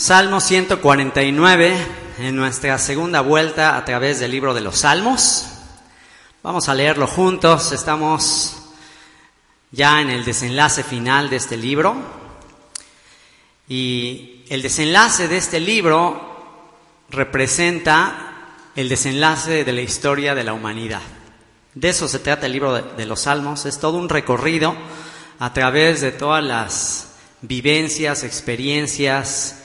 Salmo 0.00 0.40
149, 0.40 1.76
en 2.20 2.34
nuestra 2.34 2.78
segunda 2.78 3.20
vuelta 3.20 3.76
a 3.76 3.84
través 3.84 4.18
del 4.18 4.30
libro 4.30 4.54
de 4.54 4.62
los 4.62 4.78
Salmos. 4.78 5.44
Vamos 6.42 6.70
a 6.70 6.74
leerlo 6.74 7.06
juntos, 7.06 7.72
estamos 7.72 8.56
ya 9.70 10.00
en 10.00 10.08
el 10.08 10.24
desenlace 10.24 10.84
final 10.84 11.28
de 11.28 11.36
este 11.36 11.58
libro. 11.58 11.96
Y 13.68 14.46
el 14.48 14.62
desenlace 14.62 15.28
de 15.28 15.36
este 15.36 15.60
libro 15.60 16.64
representa 17.10 18.46
el 18.76 18.88
desenlace 18.88 19.64
de 19.64 19.72
la 19.74 19.82
historia 19.82 20.34
de 20.34 20.44
la 20.44 20.54
humanidad. 20.54 21.02
De 21.74 21.90
eso 21.90 22.08
se 22.08 22.20
trata 22.20 22.46
el 22.46 22.52
libro 22.52 22.72
de, 22.72 23.04
los 23.04 23.20
Salmos, 23.20 23.66
es 23.66 23.78
todo 23.78 23.98
un 23.98 24.08
recorrido 24.08 24.74
a 25.38 25.52
través 25.52 26.00
de 26.00 26.10
todas 26.10 26.42
las 26.42 27.08
vivencias, 27.42 28.24
experiencias, 28.24 29.56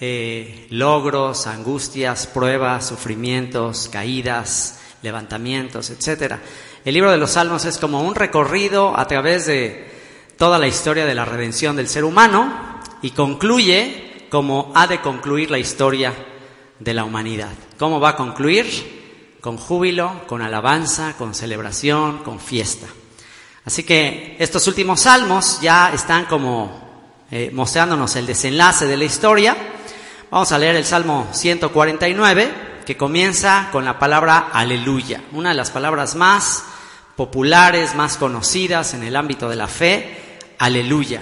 eh, 0.00 0.66
logros, 0.70 1.46
angustias, 1.46 2.26
pruebas, 2.26 2.86
sufrimientos, 2.86 3.88
caídas, 3.90 4.80
levantamientos, 5.02 5.90
etc. 5.90 6.34
El 6.84 6.94
libro 6.94 7.10
de 7.10 7.16
los 7.16 7.32
Salmos 7.32 7.64
es 7.64 7.78
como 7.78 8.02
un 8.02 8.14
recorrido 8.14 8.98
a 8.98 9.06
través 9.06 9.46
de 9.46 9.92
toda 10.36 10.58
la 10.58 10.66
historia 10.66 11.06
de 11.06 11.14
la 11.14 11.24
redención 11.24 11.76
del 11.76 11.88
ser 11.88 12.04
humano 12.04 12.80
y 13.02 13.10
concluye 13.10 14.26
como 14.30 14.72
ha 14.74 14.86
de 14.86 15.00
concluir 15.00 15.50
la 15.50 15.58
historia 15.58 16.12
de 16.80 16.94
la 16.94 17.04
humanidad. 17.04 17.52
¿Cómo 17.78 18.00
va 18.00 18.10
a 18.10 18.16
concluir? 18.16 19.36
Con 19.40 19.58
júbilo, 19.58 20.22
con 20.26 20.42
alabanza, 20.42 21.14
con 21.16 21.34
celebración, 21.34 22.18
con 22.18 22.40
fiesta. 22.40 22.86
Así 23.64 23.84
que 23.84 24.36
estos 24.38 24.66
últimos 24.66 25.00
salmos 25.00 25.60
ya 25.60 25.92
están 25.92 26.24
como 26.24 27.24
eh, 27.30 27.50
mostrándonos 27.52 28.16
el 28.16 28.26
desenlace 28.26 28.86
de 28.86 28.96
la 28.96 29.04
historia 29.04 29.56
Vamos 30.34 30.50
a 30.50 30.58
leer 30.58 30.74
el 30.74 30.84
Salmo 30.84 31.28
149, 31.30 32.82
que 32.84 32.96
comienza 32.96 33.68
con 33.70 33.84
la 33.84 34.00
palabra 34.00 34.48
aleluya, 34.52 35.22
una 35.30 35.50
de 35.50 35.54
las 35.54 35.70
palabras 35.70 36.16
más 36.16 36.64
populares, 37.14 37.94
más 37.94 38.16
conocidas 38.16 38.94
en 38.94 39.04
el 39.04 39.14
ámbito 39.14 39.48
de 39.48 39.54
la 39.54 39.68
fe, 39.68 40.40
aleluya. 40.58 41.20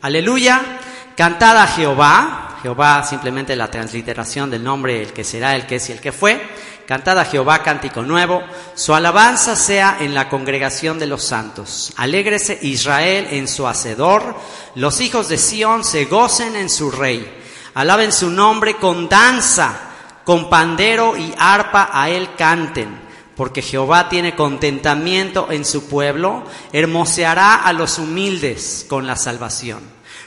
Aleluya, 0.00 0.78
cantada 1.14 1.64
a 1.64 1.66
Jehová, 1.66 2.56
Jehová 2.62 3.04
simplemente 3.04 3.54
la 3.54 3.70
transliteración 3.70 4.48
del 4.50 4.64
nombre 4.64 5.02
el 5.02 5.12
que 5.12 5.24
será, 5.24 5.54
el 5.56 5.66
que 5.66 5.76
es 5.76 5.90
y 5.90 5.92
el 5.92 6.00
que 6.00 6.12
fue, 6.12 6.40
cantada 6.86 7.20
a 7.20 7.26
Jehová 7.26 7.62
cántico 7.62 8.00
nuevo, 8.00 8.42
su 8.74 8.94
alabanza 8.94 9.56
sea 9.56 9.98
en 10.00 10.14
la 10.14 10.30
congregación 10.30 10.98
de 10.98 11.06
los 11.06 11.22
santos. 11.22 11.92
Alégrese 11.98 12.58
Israel 12.62 13.26
en 13.30 13.46
su 13.46 13.66
hacedor, 13.66 14.34
los 14.74 15.02
hijos 15.02 15.28
de 15.28 15.36
Sión 15.36 15.84
se 15.84 16.06
gocen 16.06 16.56
en 16.56 16.70
su 16.70 16.90
rey. 16.90 17.43
Alaben 17.74 18.12
su 18.12 18.30
nombre 18.30 18.76
con 18.76 19.08
danza, 19.08 19.76
con 20.24 20.48
pandero 20.48 21.16
y 21.16 21.34
arpa 21.36 21.90
a 21.92 22.08
él 22.08 22.34
canten, 22.36 23.00
porque 23.36 23.62
Jehová 23.62 24.08
tiene 24.08 24.36
contentamiento 24.36 25.48
en 25.50 25.64
su 25.64 25.88
pueblo, 25.88 26.44
hermoseará 26.72 27.56
a 27.56 27.72
los 27.72 27.98
humildes 27.98 28.86
con 28.88 29.06
la 29.06 29.16
salvación. 29.16 29.80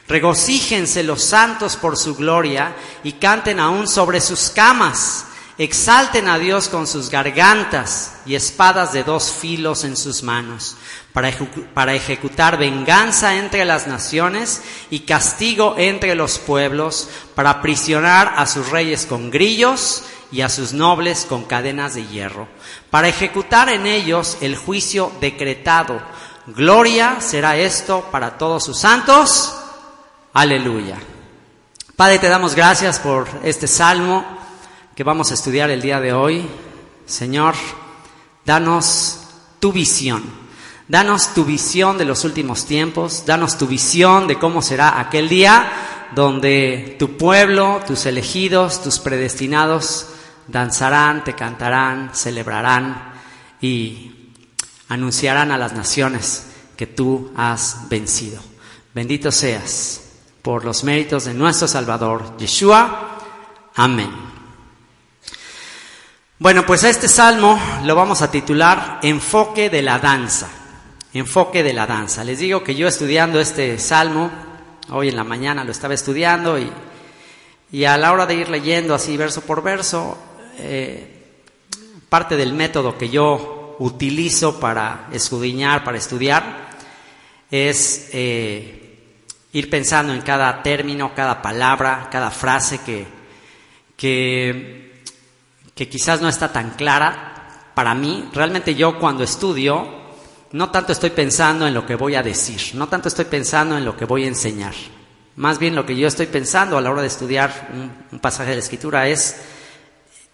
Regocíjense 0.07 1.03
los 1.03 1.23
santos 1.23 1.75
por 1.75 1.97
su 1.97 2.16
gloria 2.16 2.75
y 3.03 3.13
canten 3.13 3.59
aún 3.59 3.88
sobre 3.88 4.21
sus 4.21 4.50
camas. 4.50 5.25
Exalten 5.59 6.28
a 6.28 6.38
Dios 6.38 6.69
con 6.69 6.85
sus 6.85 7.09
gargantas 7.09 8.13
y 8.28 8.35
espadas 8.35 8.94
de 8.94 9.03
dos 9.03 9.31
filos 9.31 9.85
en 9.85 9.97
sus 9.97 10.22
manos 10.22 10.75
para, 11.73 11.95
ejecutar 11.95 12.59
venganza 12.59 13.38
entre 13.38 13.66
las 13.66 13.88
naciones 13.88 14.62
y 14.91 15.00
castigo 15.00 15.73
entre 15.79 16.13
los 16.13 16.38
pueblos, 16.38 17.09
para 17.34 17.50
aprisionar 17.50 18.35
a 18.38 18.45
sus 18.45 18.69
reyes 18.69 19.07
con 19.07 19.31
grillos 19.31 20.03
y 20.31 20.41
a 20.41 20.50
sus 20.50 20.73
nobles 20.73 21.25
con 21.28 21.45
cadenas 21.45 21.95
de 21.95 22.06
hierro, 22.06 22.47
para 22.91 23.07
ejecutar 23.07 23.69
en 23.69 23.88
ellos 23.88 24.38
el 24.41 24.56
juicio 24.56 25.12
decretado. 25.19 26.00
Gloria 26.45 27.18
será 27.19 27.57
esto 27.57 28.07
para 28.12 28.38
todos 28.38 28.63
sus 28.63 28.78
santos. 28.78 29.56
Aleluya. 30.34 30.97
Padre, 31.95 32.19
te 32.19 32.29
damos 32.29 32.53
gracias 32.53 33.00
por 33.00 33.28
este 33.44 33.66
salmo 33.66 34.36
que 34.97 35.03
vamos 35.03 35.31
a 35.31 35.35
estudiar 35.35 35.69
el 35.69 35.81
día 35.81 36.01
de 36.01 36.11
hoy. 36.11 36.45
Señor, 37.05 37.53
danos 38.45 39.19
tu 39.59 39.71
visión 39.71 40.23
Danos 40.87 41.33
tu 41.33 41.43
visión 41.43 41.97
de 41.97 42.05
los 42.05 42.23
últimos 42.23 42.65
tiempos, 42.65 43.25
danos 43.25 43.57
tu 43.57 43.67
visión 43.67 44.25
de 44.25 44.39
cómo 44.39 44.61
será 44.61 45.01
aquel 45.01 45.27
día 45.27 45.69
donde 46.15 46.95
tu 46.97 47.17
pueblo, 47.17 47.81
tus 47.85 48.05
elegidos, 48.05 48.81
tus 48.81 48.97
predestinados 48.99 50.07
danzarán, 50.47 51.25
te 51.25 51.33
cantarán, 51.33 52.11
celebrarán 52.13 53.11
y 53.59 54.31
anunciarán 54.87 55.51
a 55.51 55.57
las 55.57 55.73
naciones 55.73 56.47
que 56.77 56.87
tú 56.87 57.33
has 57.35 57.89
vencido. 57.89 58.41
Bendito 58.95 59.29
seas 59.29 60.03
por 60.41 60.63
los 60.63 60.85
méritos 60.85 61.25
de 61.25 61.33
nuestro 61.33 61.67
Salvador, 61.67 62.37
Yeshua. 62.37 63.17
Amén. 63.75 64.36
Bueno, 66.39 66.65
pues 66.65 66.83
a 66.83 66.89
este 66.89 67.07
salmo 67.07 67.59
lo 67.83 67.95
vamos 67.95 68.21
a 68.21 68.29
titular 68.29 68.99
Enfoque 69.01 69.69
de 69.69 69.81
la 69.81 69.99
danza 69.99 70.49
enfoque 71.13 71.63
de 71.63 71.73
la 71.73 71.87
danza. 71.87 72.23
Les 72.23 72.39
digo 72.39 72.63
que 72.63 72.75
yo 72.75 72.87
estudiando 72.87 73.39
este 73.39 73.77
salmo, 73.79 74.31
hoy 74.89 75.09
en 75.09 75.15
la 75.15 75.23
mañana 75.23 75.63
lo 75.63 75.71
estaba 75.71 75.93
estudiando 75.93 76.59
y, 76.59 76.69
y 77.71 77.85
a 77.85 77.97
la 77.97 78.11
hora 78.11 78.25
de 78.25 78.35
ir 78.35 78.49
leyendo 78.49 78.93
así 78.93 79.17
verso 79.17 79.41
por 79.41 79.63
verso, 79.63 80.17
eh, 80.59 81.25
parte 82.09 82.35
del 82.37 82.53
método 82.53 82.97
que 82.97 83.09
yo 83.09 83.75
utilizo 83.79 84.59
para 84.59 85.07
escudriñar, 85.11 85.83
para 85.83 85.97
estudiar, 85.97 86.67
es 87.49 88.09
eh, 88.13 88.99
ir 89.53 89.69
pensando 89.69 90.13
en 90.13 90.21
cada 90.21 90.61
término, 90.61 91.13
cada 91.15 91.41
palabra, 91.41 92.09
cada 92.11 92.31
frase 92.31 92.79
que, 92.85 93.05
que, 93.95 94.86
que 95.77 95.88
quizás 95.88 96.19
no 96.19 96.27
está 96.27 96.51
tan 96.51 96.71
clara 96.71 97.71
para 97.75 97.93
mí. 97.93 98.27
Realmente 98.33 98.73
yo 98.73 98.97
cuando 98.97 99.23
estudio 99.23 99.88
no 100.51 100.71
tanto 100.71 100.91
estoy 100.91 101.11
pensando 101.11 101.67
en 101.67 101.73
lo 101.73 101.85
que 101.85 101.95
voy 101.95 102.15
a 102.15 102.23
decir, 102.23 102.59
no 102.73 102.88
tanto 102.88 103.09
estoy 103.09 103.25
pensando 103.25 103.77
en 103.77 103.85
lo 103.85 103.95
que 103.95 104.05
voy 104.05 104.23
a 104.23 104.27
enseñar. 104.27 104.73
Más 105.35 105.59
bien 105.59 105.75
lo 105.75 105.85
que 105.85 105.95
yo 105.95 106.07
estoy 106.07 106.25
pensando 106.25 106.77
a 106.77 106.81
la 106.81 106.89
hora 106.89 107.01
de 107.01 107.07
estudiar 107.07 107.69
un, 108.11 108.19
pasaje 108.19 108.49
de 108.49 108.55
la 108.55 108.61
escritura 108.61 109.07
es 109.07 109.39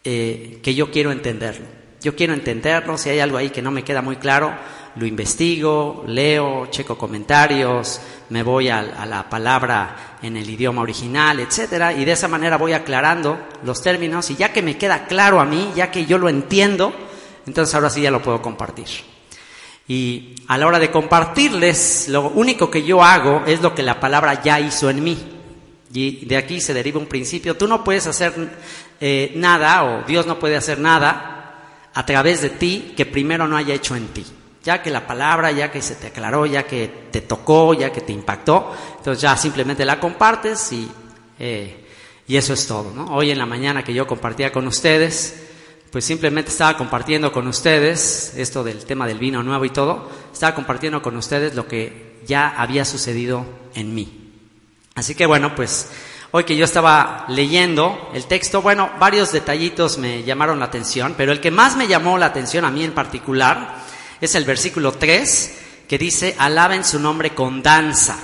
eh, 0.06 0.60
que 0.64 0.74
yo 0.74 0.90
quiero 0.92 1.12
entenderlo. 1.12 1.66
Yo 2.00 2.16
quiero 2.16 2.34
entenderlo, 2.34 2.98
si 2.98 3.10
hay 3.10 3.20
algo 3.20 3.38
ahí 3.38 3.50
que 3.50 3.62
no 3.62 3.72
me 3.72 3.84
queda 3.84 4.02
muy 4.02 4.16
claro, 4.16 4.54
lo 4.96 5.06
investigo, 5.06 6.04
leo, 6.08 6.68
checo 6.68 6.98
comentarios, 6.98 8.00
me 8.30 8.44
voy 8.44 8.70
a, 8.70 8.80
a, 8.80 9.06
la 9.06 9.30
palabra 9.30 10.18
en 10.22 10.38
el 10.38 10.50
idioma 10.50 10.82
original, 10.82 11.40
etcétera, 11.40 11.94
y 11.94 12.06
de 12.06 12.12
esa 12.12 12.28
manera 12.28 12.58
voy 12.58 12.74
aclarando 12.74 13.38
los 13.64 13.82
términos 13.82 14.30
y 14.30 14.36
ya 14.36 14.54
que 14.54 14.62
me 14.62 14.78
queda 14.78 15.06
claro 15.06 15.40
a 15.40 15.46
mí, 15.46 15.72
ya 15.76 15.92
que 15.92 16.06
yo 16.06 16.18
lo 16.18 16.30
entiendo, 16.30 16.94
entonces 17.46 17.74
ahora 17.76 17.90
sí 17.90 18.02
ya 18.02 18.12
lo 18.12 18.22
puedo 18.22 18.42
compartir. 18.42 18.88
Y 19.88 20.36
a 20.48 20.58
la 20.58 20.68
hora 20.68 20.80
de 20.80 20.92
compartirles, 20.92 22.08
lo 22.08 22.30
único 22.30 22.72
que 22.72 22.84
yo 22.84 23.04
hago 23.04 23.44
es 23.46 23.62
lo 23.62 23.76
que 23.76 23.84
la 23.84 24.00
palabra 24.00 24.42
ya 24.42 24.60
hizo 24.60 24.90
en 24.90 25.04
mí. 25.04 25.18
Y 25.94 26.26
de 26.26 26.38
aquí 26.38 26.62
se 26.62 26.74
deriva 26.74 27.00
un 27.00 27.06
principio. 27.06 27.58
Tú 27.58 27.68
no 27.68 27.84
puedes 27.84 28.08
hacer 28.08 28.34
eh, 29.00 29.34
nada, 29.36 29.84
o 29.84 30.04
Dios 30.08 30.26
no 30.26 30.40
puede 30.40 30.56
hacer 30.56 30.80
nada 30.80 31.90
a 31.94 32.06
través 32.06 32.42
de 32.42 32.50
ti 32.50 32.94
que 32.96 33.06
primero 33.06 33.48
no 33.48 33.58
haya 33.58 33.74
hecho 33.74 33.96
en 33.96 34.08
ti. 34.08 34.26
Ya 34.64 34.82
que 34.82 34.90
la 34.90 35.06
palabra, 35.06 35.52
ya 35.52 35.72
que 35.72 35.82
se 35.82 35.96
te 35.96 36.08
aclaró, 36.08 36.46
ya 36.46 36.64
que 36.64 37.10
te 37.12 37.22
tocó, 37.22 37.74
ya 37.74 37.92
que 37.92 38.02
te 38.02 38.14
impactó, 38.14 38.74
entonces 38.98 39.22
ya 39.22 39.36
simplemente 39.36 39.84
la 39.84 40.00
compartes 40.00 40.72
y, 40.72 40.90
eh, 41.38 41.86
y 42.28 42.38
eso 42.38 42.54
es 42.54 42.66
todo. 42.66 42.92
¿no? 42.92 43.14
Hoy 43.16 43.32
en 43.32 43.38
la 43.38 43.46
mañana 43.46 43.84
que 43.84 43.94
yo 43.94 44.08
compartía 44.08 44.52
con 44.54 44.66
ustedes, 44.68 45.44
pues 45.92 46.06
simplemente 46.06 46.50
estaba 46.50 46.78
compartiendo 46.78 47.32
con 47.32 47.48
ustedes 47.48 48.34
esto 48.36 48.64
del 48.64 48.86
tema 48.86 49.06
del 49.06 49.20
vino 49.20 49.44
nuevo 49.44 49.66
y 49.66 49.70
todo, 49.70 50.10
estaba 50.32 50.56
compartiendo 50.56 51.02
con 51.02 51.16
ustedes 51.18 51.56
lo 51.56 51.68
que 51.68 52.22
ya 52.26 52.50
había 52.58 52.86
sucedido 52.86 53.46
en 53.76 53.94
mí. 53.94 54.32
Así 54.96 55.14
que 55.14 55.26
bueno, 55.26 55.56
pues 55.56 55.90
hoy 56.32 56.46
que 56.46 56.58
yo 56.58 56.66
estaba 56.66 57.26
leyendo 57.28 58.10
el 58.14 58.26
texto, 58.26 58.62
bueno, 58.62 58.90
varios 59.00 59.32
detallitos 59.32 59.98
me 59.98 60.24
llamaron 60.24 60.60
la 60.60 60.66
atención, 60.66 61.14
pero 61.18 61.32
el 61.32 61.40
que 61.40 61.52
más 61.52 61.76
me 61.78 61.88
llamó 61.88 62.18
la 62.18 62.28
atención 62.28 62.66
a 62.66 62.72
mí 62.72 62.84
en 62.84 62.94
particular 62.94 63.83
es 64.22 64.36
el 64.36 64.46
versículo 64.46 64.94
3, 64.94 65.60
que 65.88 65.98
dice, 65.98 66.36
alaben 66.38 66.84
su 66.84 67.00
nombre 67.00 67.34
con 67.34 67.62
danza. 67.62 68.18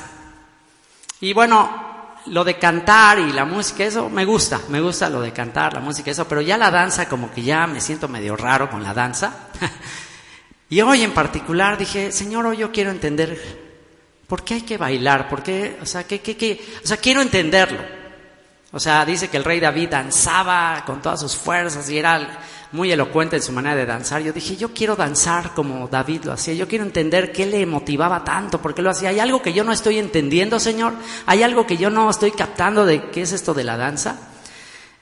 Y 1.22 1.34
bueno, 1.34 1.90
lo 2.28 2.44
de 2.44 2.58
cantar 2.58 3.20
y 3.20 3.32
la 3.32 3.46
música, 3.46 3.84
eso 3.84 4.10
me 4.10 4.26
gusta, 4.26 4.62
me 4.70 4.82
gusta 4.82 5.10
lo 5.10 5.22
de 5.22 5.32
cantar, 5.32 5.74
la 5.74 5.80
música, 5.80 6.12
eso, 6.12 6.28
pero 6.28 6.42
ya 6.42 6.58
la 6.58 6.72
danza, 6.72 7.10
como 7.10 7.32
que 7.32 7.44
ya 7.44 7.68
me 7.68 7.82
siento 7.82 8.08
medio 8.08 8.36
raro 8.36 8.70
con 8.70 8.84
la 8.84 8.94
danza. 8.94 9.50
y 10.70 10.82
hoy 10.82 11.04
en 11.04 11.12
particular 11.12 11.78
dije, 11.78 12.12
Señor, 12.12 12.46
hoy 12.46 12.58
yo 12.58 12.72
quiero 12.72 12.92
entender 12.92 13.70
por 14.28 14.44
qué 14.44 14.56
hay 14.56 14.62
que 14.62 14.78
bailar, 14.78 15.28
por 15.28 15.44
qué, 15.44 15.78
o 15.82 15.86
sea, 15.86 16.06
qué, 16.06 16.22
qué, 16.22 16.38
qué, 16.38 16.64
o 16.84 16.88
sea, 16.88 16.98
quiero 16.98 17.22
entenderlo. 17.22 18.00
O 18.72 18.80
sea, 18.80 19.04
dice 19.04 19.30
que 19.30 19.38
el 19.38 19.44
rey 19.44 19.60
David 19.60 19.90
danzaba 19.90 20.84
con 20.86 21.02
todas 21.02 21.20
sus 21.20 21.36
fuerzas 21.36 21.90
y 21.90 21.98
era 21.98 22.40
muy 22.72 22.92
elocuente 22.92 23.36
en 23.36 23.42
su 23.42 23.52
manera 23.52 23.76
de 23.76 23.86
danzar. 23.86 24.22
Yo 24.22 24.32
dije, 24.32 24.56
yo 24.56 24.74
quiero 24.74 24.96
danzar 24.96 25.54
como 25.54 25.88
David 25.88 26.26
lo 26.26 26.34
hacía. 26.34 26.54
Yo 26.54 26.68
quiero 26.68 26.86
entender 26.86 27.32
qué 27.32 27.46
le 27.46 27.66
motivaba 27.66 28.24
tanto, 28.24 28.62
por 28.62 28.76
qué 28.76 28.82
lo 28.82 28.92
hacía. 28.92 29.10
¿Hay 29.10 29.20
algo 29.20 29.42
que 29.42 29.54
yo 29.54 29.64
no 29.64 29.72
estoy 29.72 29.98
entendiendo, 29.98 30.60
Señor? 30.60 30.94
¿Hay 31.26 31.44
algo 31.44 31.66
que 31.66 31.78
yo 31.78 31.90
no 31.90 32.10
estoy 32.10 32.32
captando 32.32 32.86
de 32.86 33.10
qué 33.10 33.22
es 33.22 33.32
esto 33.32 33.54
de 33.54 33.64
la 33.64 33.78
danza? 33.78 34.30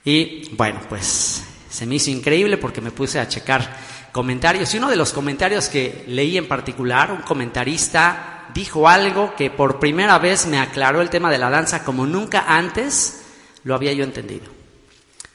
Y 0.06 0.50
bueno, 0.56 0.80
pues 0.88 1.44
se 1.70 1.86
me 1.86 1.96
hizo 1.96 2.10
increíble 2.10 2.58
porque 2.58 2.82
me 2.82 2.92
puse 2.92 3.20
a 3.20 3.28
checar 3.28 3.76
comentarios. 4.14 4.74
Y 4.74 4.78
uno 4.78 4.90
de 4.90 4.96
los 4.96 5.12
comentarios 5.12 5.68
que 5.68 6.06
leí 6.08 6.38
en 6.38 6.48
particular, 6.48 7.12
un 7.12 7.22
comentarista 7.22 8.48
dijo 8.54 8.88
algo 8.88 9.36
que 9.36 9.52
por 9.52 9.80
primera 9.80 10.18
vez 10.20 10.48
me 10.48 10.60
aclaró 10.60 11.02
el 11.02 11.10
tema 11.10 11.30
de 11.30 11.38
la 11.38 11.50
danza 11.50 11.84
como 11.84 12.06
nunca 12.06 12.46
antes 12.48 13.24
lo 13.64 13.76
había 13.76 13.94
yo 13.94 14.04
entendido. 14.04 14.46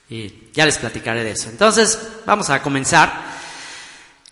Y 0.09 0.42
ya 0.53 0.67
les 0.67 0.79
platicaré 0.79 1.25
de 1.25 1.33
eso. 1.33 1.49
Entonces, 1.49 1.99
vamos 2.27 2.51
a 2.51 2.63
comenzar 2.63 3.13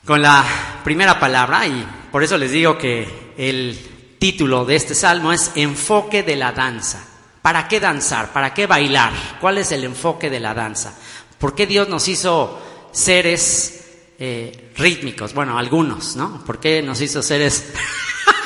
con 0.04 0.22
la 0.22 0.44
primera 0.84 1.18
palabra 1.18 1.66
y 1.66 1.86
por 2.10 2.22
eso 2.22 2.36
les 2.36 2.50
digo 2.50 2.78
que 2.78 3.32
el 3.36 4.16
título 4.18 4.64
de 4.64 4.76
este 4.76 4.94
salmo 4.94 5.32
es 5.32 5.50
Enfoque 5.54 6.22
de 6.22 6.36
la 6.36 6.52
danza. 6.52 7.06
¿Para 7.42 7.68
qué 7.68 7.80
danzar? 7.80 8.32
¿Para 8.32 8.52
qué 8.52 8.66
bailar? 8.66 9.12
¿Cuál 9.40 9.58
es 9.58 9.72
el 9.72 9.84
enfoque 9.84 10.28
de 10.28 10.40
la 10.40 10.52
danza? 10.52 10.94
¿Por 11.38 11.54
qué 11.54 11.66
Dios 11.66 11.88
nos 11.88 12.06
hizo 12.06 12.60
seres 12.92 13.84
eh, 14.18 14.72
rítmicos? 14.76 15.32
Bueno, 15.32 15.58
algunos, 15.58 16.16
¿no? 16.16 16.44
¿Por 16.44 16.60
qué 16.60 16.82
nos 16.82 17.00
hizo 17.00 17.22
seres 17.22 17.72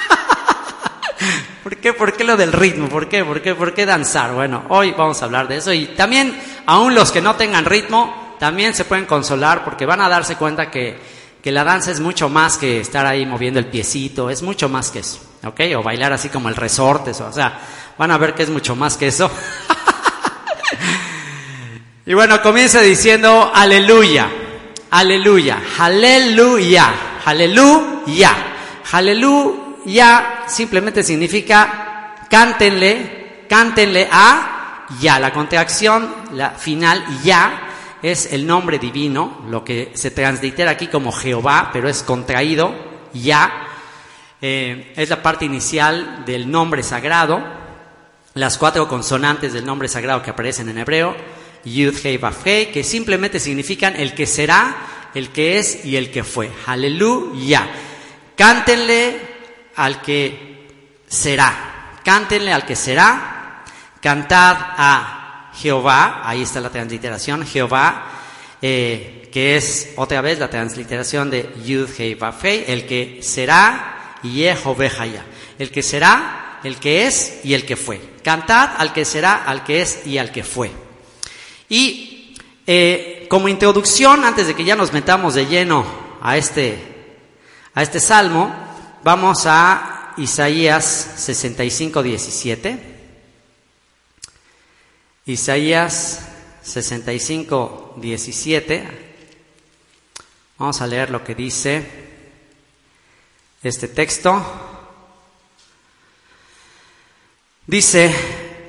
¿Por 1.75 1.81
qué? 1.81 1.93
¿Por 1.93 2.17
qué 2.17 2.23
lo 2.23 2.37
del 2.37 2.53
ritmo? 2.53 2.88
¿Por 2.88 3.09
qué? 3.09 3.25
¿Por 3.25 3.43
qué? 3.43 3.53
¿Por 3.56 3.75
qué 3.75 3.85
danzar? 3.85 4.32
Bueno, 4.32 4.62
hoy 4.69 4.93
vamos 4.93 5.21
a 5.21 5.25
hablar 5.25 5.49
de 5.49 5.56
eso 5.56 5.73
y 5.73 5.87
también, 5.87 6.41
aún 6.67 6.94
los 6.94 7.11
que 7.11 7.21
no 7.21 7.35
tengan 7.35 7.65
ritmo, 7.65 8.37
también 8.38 8.75
se 8.75 8.85
pueden 8.85 9.06
consolar 9.06 9.65
porque 9.65 9.85
van 9.85 10.00
a 10.00 10.09
darse 10.09 10.37
cuenta 10.37 10.71
que, 10.71 10.97
que 11.43 11.50
la 11.50 11.65
danza 11.65 11.91
es 11.91 11.99
mucho 11.99 12.29
más 12.29 12.59
que 12.59 12.79
estar 12.79 13.05
ahí 13.05 13.26
moviendo 13.26 13.59
el 13.59 13.67
piecito, 13.67 14.31
es 14.31 14.41
mucho 14.41 14.69
más 14.69 14.93
que 14.93 15.00
eso, 15.00 15.19
¿ok? 15.44 15.61
O 15.76 15.82
bailar 15.82 16.12
así 16.12 16.29
como 16.29 16.49
el 16.49 16.55
resorte, 16.55 17.11
o 17.11 17.32
sea, 17.32 17.61
van 17.99 18.12
a 18.12 18.19
ver 18.19 18.35
que 18.35 18.44
es 18.44 18.50
mucho 18.50 18.77
más 18.77 18.97
que 18.97 19.09
eso. 19.09 19.29
y 22.06 22.15
bueno, 22.15 22.41
comienza 22.41 22.81
diciendo 22.82 23.50
aleluya, 23.53 24.31
aleluya, 24.93 25.61
aleluya, 25.77 26.94
aleluya, 27.25 28.37
aleluya 28.93 29.64
ya 29.87 30.45
simplemente 30.47 31.03
significa 31.03 32.27
cántenle, 32.29 33.45
cántenle 33.49 34.09
a 34.11 34.87
ya. 35.01 35.19
La 35.19 35.33
contracción, 35.33 36.15
la 36.33 36.51
final 36.51 37.05
ya, 37.23 37.71
es 38.03 38.33
el 38.33 38.47
nombre 38.47 38.79
divino, 38.79 39.45
lo 39.49 39.65
que 39.65 39.93
se 39.95 40.11
translitera 40.11 40.73
aquí 40.73 40.89
como 40.89 41.11
Jehová, 41.11 41.71
pero 41.73 41.89
es 41.89 42.03
contraído, 42.03 42.75
ya. 43.13 43.69
Eh, 44.43 44.93
es 44.97 45.09
la 45.09 45.23
parte 45.23 45.47
inicial 45.47 46.25
del 46.27 46.51
nombre 46.51 46.83
sagrado, 46.83 47.43
las 48.35 48.59
cuatro 48.59 48.89
consonantes 48.89 49.53
del 49.53 49.65
nombre 49.65 49.89
sagrado 49.89 50.23
que 50.23 50.31
aparecen 50.31 50.69
en 50.69 50.79
hebreo, 50.79 51.17
Yud, 51.65 51.95
Hei, 52.05 52.21
Hei, 52.45 52.67
que 52.67 52.85
simplemente 52.85 53.41
significan 53.41 53.97
el 53.97 54.13
que 54.13 54.27
será, 54.27 54.77
el 55.15 55.31
que 55.31 55.59
es 55.59 55.85
y 55.85 55.97
el 55.97 56.11
que 56.11 56.25
fue. 56.25 56.51
Aleluya. 56.67 57.67
Cántenle 58.37 59.34
al 59.76 60.03
que 60.03 60.67
será. 61.06 62.00
Cántenle 62.05 62.53
al 62.53 62.65
que 62.65 62.76
será. 62.76 63.62
Cantad 64.00 64.56
a 64.76 65.50
Jehová. 65.55 66.23
Ahí 66.25 66.43
está 66.43 66.61
la 66.61 66.71
transliteración. 66.71 67.47
Jehová, 67.47 68.06
eh, 68.61 69.29
que 69.32 69.56
es 69.56 69.93
otra 69.97 70.21
vez 70.21 70.38
la 70.38 70.50
transliteración 70.50 71.31
de 71.31 71.50
Yud 71.65 71.88
Hei 71.99 72.17
el 72.67 72.87
que 72.87 73.21
será 73.23 74.19
Yehovehaya. 74.23 75.25
El 75.59 75.71
que 75.71 75.82
será, 75.82 76.61
el 76.65 76.77
que 76.79 77.06
es 77.06 77.41
y 77.44 77.55
el 77.55 77.65
que 77.67 77.77
fue. 77.77 78.00
Cantad 78.23 78.70
al 78.79 78.93
que 78.93 79.05
será, 79.05 79.44
al 79.44 79.65
que 79.65 79.82
es 79.82 80.06
y 80.06 80.19
al 80.19 80.32
que 80.32 80.43
fue. 80.43 80.70
Y 81.69 82.37
eh, 82.67 83.27
como 83.29 83.49
introducción, 83.49 84.25
antes 84.25 84.47
de 84.47 84.55
que 84.55 84.65
ya 84.65 84.77
nos 84.77 84.93
metamos 84.93 85.35
de 85.35 85.47
lleno 85.47 85.85
a 86.23 86.37
este, 86.37 86.79
a 87.75 87.82
este 87.82 88.00
salmo, 88.00 88.64
Vamos 89.05 89.45
a 89.45 90.15
Isaías 90.17 90.85
65, 91.17 92.03
17. 92.03 92.79
Isaías 95.27 96.27
65, 96.62 97.97
17. 97.99 98.89
Vamos 100.56 100.81
a 100.81 100.87
leer 100.87 101.11
lo 101.11 101.23
que 101.23 101.35
dice 101.35 101.87
este 103.62 103.89
texto. 103.89 104.43
Dice, 107.67 108.11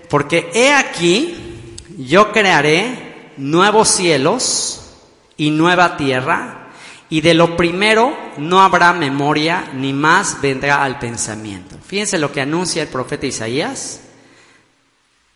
porque 0.10 0.52
he 0.54 0.74
aquí, 0.74 1.78
yo 1.98 2.34
crearé 2.34 3.32
nuevos 3.38 3.88
cielos 3.88 4.98
y 5.38 5.52
nueva 5.52 5.96
tierra 5.96 6.65
y 7.10 7.22
de 7.22 7.34
lo 7.34 7.56
primero 7.56 8.16
no 8.38 8.62
habrá 8.62 8.94
memoria, 8.94 9.70
ni 9.74 9.94
más 9.94 10.42
vendrá 10.42 10.84
al 10.84 10.98
pensamiento. 10.98 11.78
Fíjense 11.86 12.18
lo 12.18 12.32
que 12.32 12.42
anuncia 12.42 12.82
el 12.82 12.88
profeta 12.88 13.28
Isaías. 13.28 14.02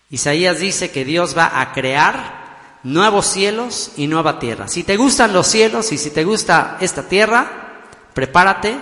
Isaías 0.10 0.60
dice 0.60 0.89
que 0.89 1.06
Dios 1.06 1.38
va 1.38 1.62
a 1.62 1.71
crear 1.71 2.39
nuevos 2.83 3.27
cielos 3.27 3.91
y 3.98 4.08
nueva 4.08 4.39
tierra. 4.39 4.67
Si 4.67 4.84
te 4.84 4.98
gustan 4.98 5.34
los 5.34 5.46
cielos 5.46 5.91
y 5.91 5.98
si 5.98 6.10
te 6.10 6.24
gusta 6.24 6.77
esta 6.79 7.08
tierra, 7.08 7.84
prepárate 8.13 8.75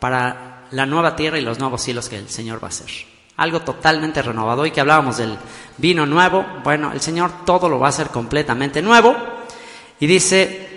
para 0.00 0.64
la 0.72 0.86
nueva 0.86 1.14
tierra 1.14 1.38
y 1.38 1.42
los 1.42 1.60
nuevos 1.60 1.82
cielos 1.82 2.08
que 2.08 2.16
el 2.16 2.28
Señor 2.28 2.62
va 2.62 2.68
a 2.68 2.70
hacer. 2.70 2.90
Algo 3.36 3.60
totalmente 3.60 4.20
renovado. 4.20 4.62
Hoy 4.62 4.72
que 4.72 4.80
hablábamos 4.80 5.18
del 5.18 5.38
vino 5.76 6.04
nuevo, 6.06 6.44
bueno, 6.64 6.90
el 6.92 7.00
Señor 7.00 7.44
todo 7.46 7.68
lo 7.68 7.78
va 7.78 7.86
a 7.86 7.90
hacer 7.90 8.08
completamente 8.08 8.82
nuevo. 8.82 9.14
Y 10.00 10.06
dice, 10.08 10.67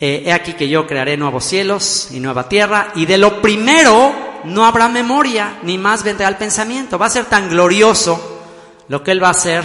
eh, 0.00 0.22
he 0.24 0.32
aquí 0.32 0.54
que 0.54 0.68
yo 0.68 0.86
crearé 0.86 1.18
nuevos 1.18 1.44
cielos 1.44 2.08
y 2.10 2.20
nueva 2.20 2.48
tierra, 2.48 2.92
y 2.94 3.04
de 3.04 3.18
lo 3.18 3.42
primero 3.42 4.14
no 4.44 4.64
habrá 4.64 4.88
memoria, 4.88 5.58
ni 5.62 5.76
más 5.76 6.02
vendrá 6.02 6.26
el 6.28 6.36
pensamiento. 6.36 6.98
Va 6.98 7.06
a 7.06 7.10
ser 7.10 7.26
tan 7.26 7.50
glorioso 7.50 8.40
lo 8.88 9.02
que 9.02 9.10
Él 9.10 9.22
va 9.22 9.28
a 9.28 9.32
hacer 9.32 9.64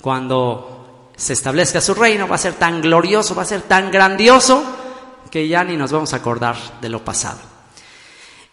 cuando 0.00 1.10
se 1.16 1.32
establezca 1.32 1.80
su 1.80 1.94
reino, 1.94 2.28
va 2.28 2.36
a 2.36 2.38
ser 2.38 2.54
tan 2.54 2.80
glorioso, 2.80 3.34
va 3.34 3.42
a 3.42 3.46
ser 3.46 3.62
tan 3.62 3.90
grandioso, 3.90 4.62
que 5.28 5.48
ya 5.48 5.64
ni 5.64 5.76
nos 5.76 5.90
vamos 5.90 6.12
a 6.12 6.18
acordar 6.18 6.56
de 6.80 6.88
lo 6.88 7.04
pasado. 7.04 7.40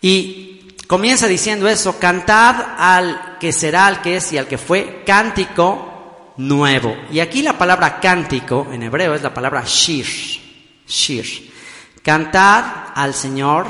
Y 0.01 0.75
comienza 0.87 1.27
diciendo 1.27 1.67
eso, 1.67 1.99
cantad 1.99 2.55
al 2.79 3.37
que 3.39 3.53
será, 3.53 3.85
al 3.85 4.01
que 4.01 4.17
es 4.17 4.33
y 4.33 4.39
al 4.39 4.47
que 4.47 4.57
fue, 4.57 5.03
cántico 5.05 6.33
nuevo. 6.37 6.95
Y 7.11 7.19
aquí 7.19 7.43
la 7.43 7.57
palabra 7.57 7.99
cántico 7.99 8.67
en 8.71 8.81
hebreo 8.81 9.13
es 9.13 9.21
la 9.21 9.33
palabra 9.33 9.63
shir. 9.65 10.44
Shir. 10.87 11.51
Cantar 12.01 12.93
al 12.95 13.13
Señor 13.13 13.67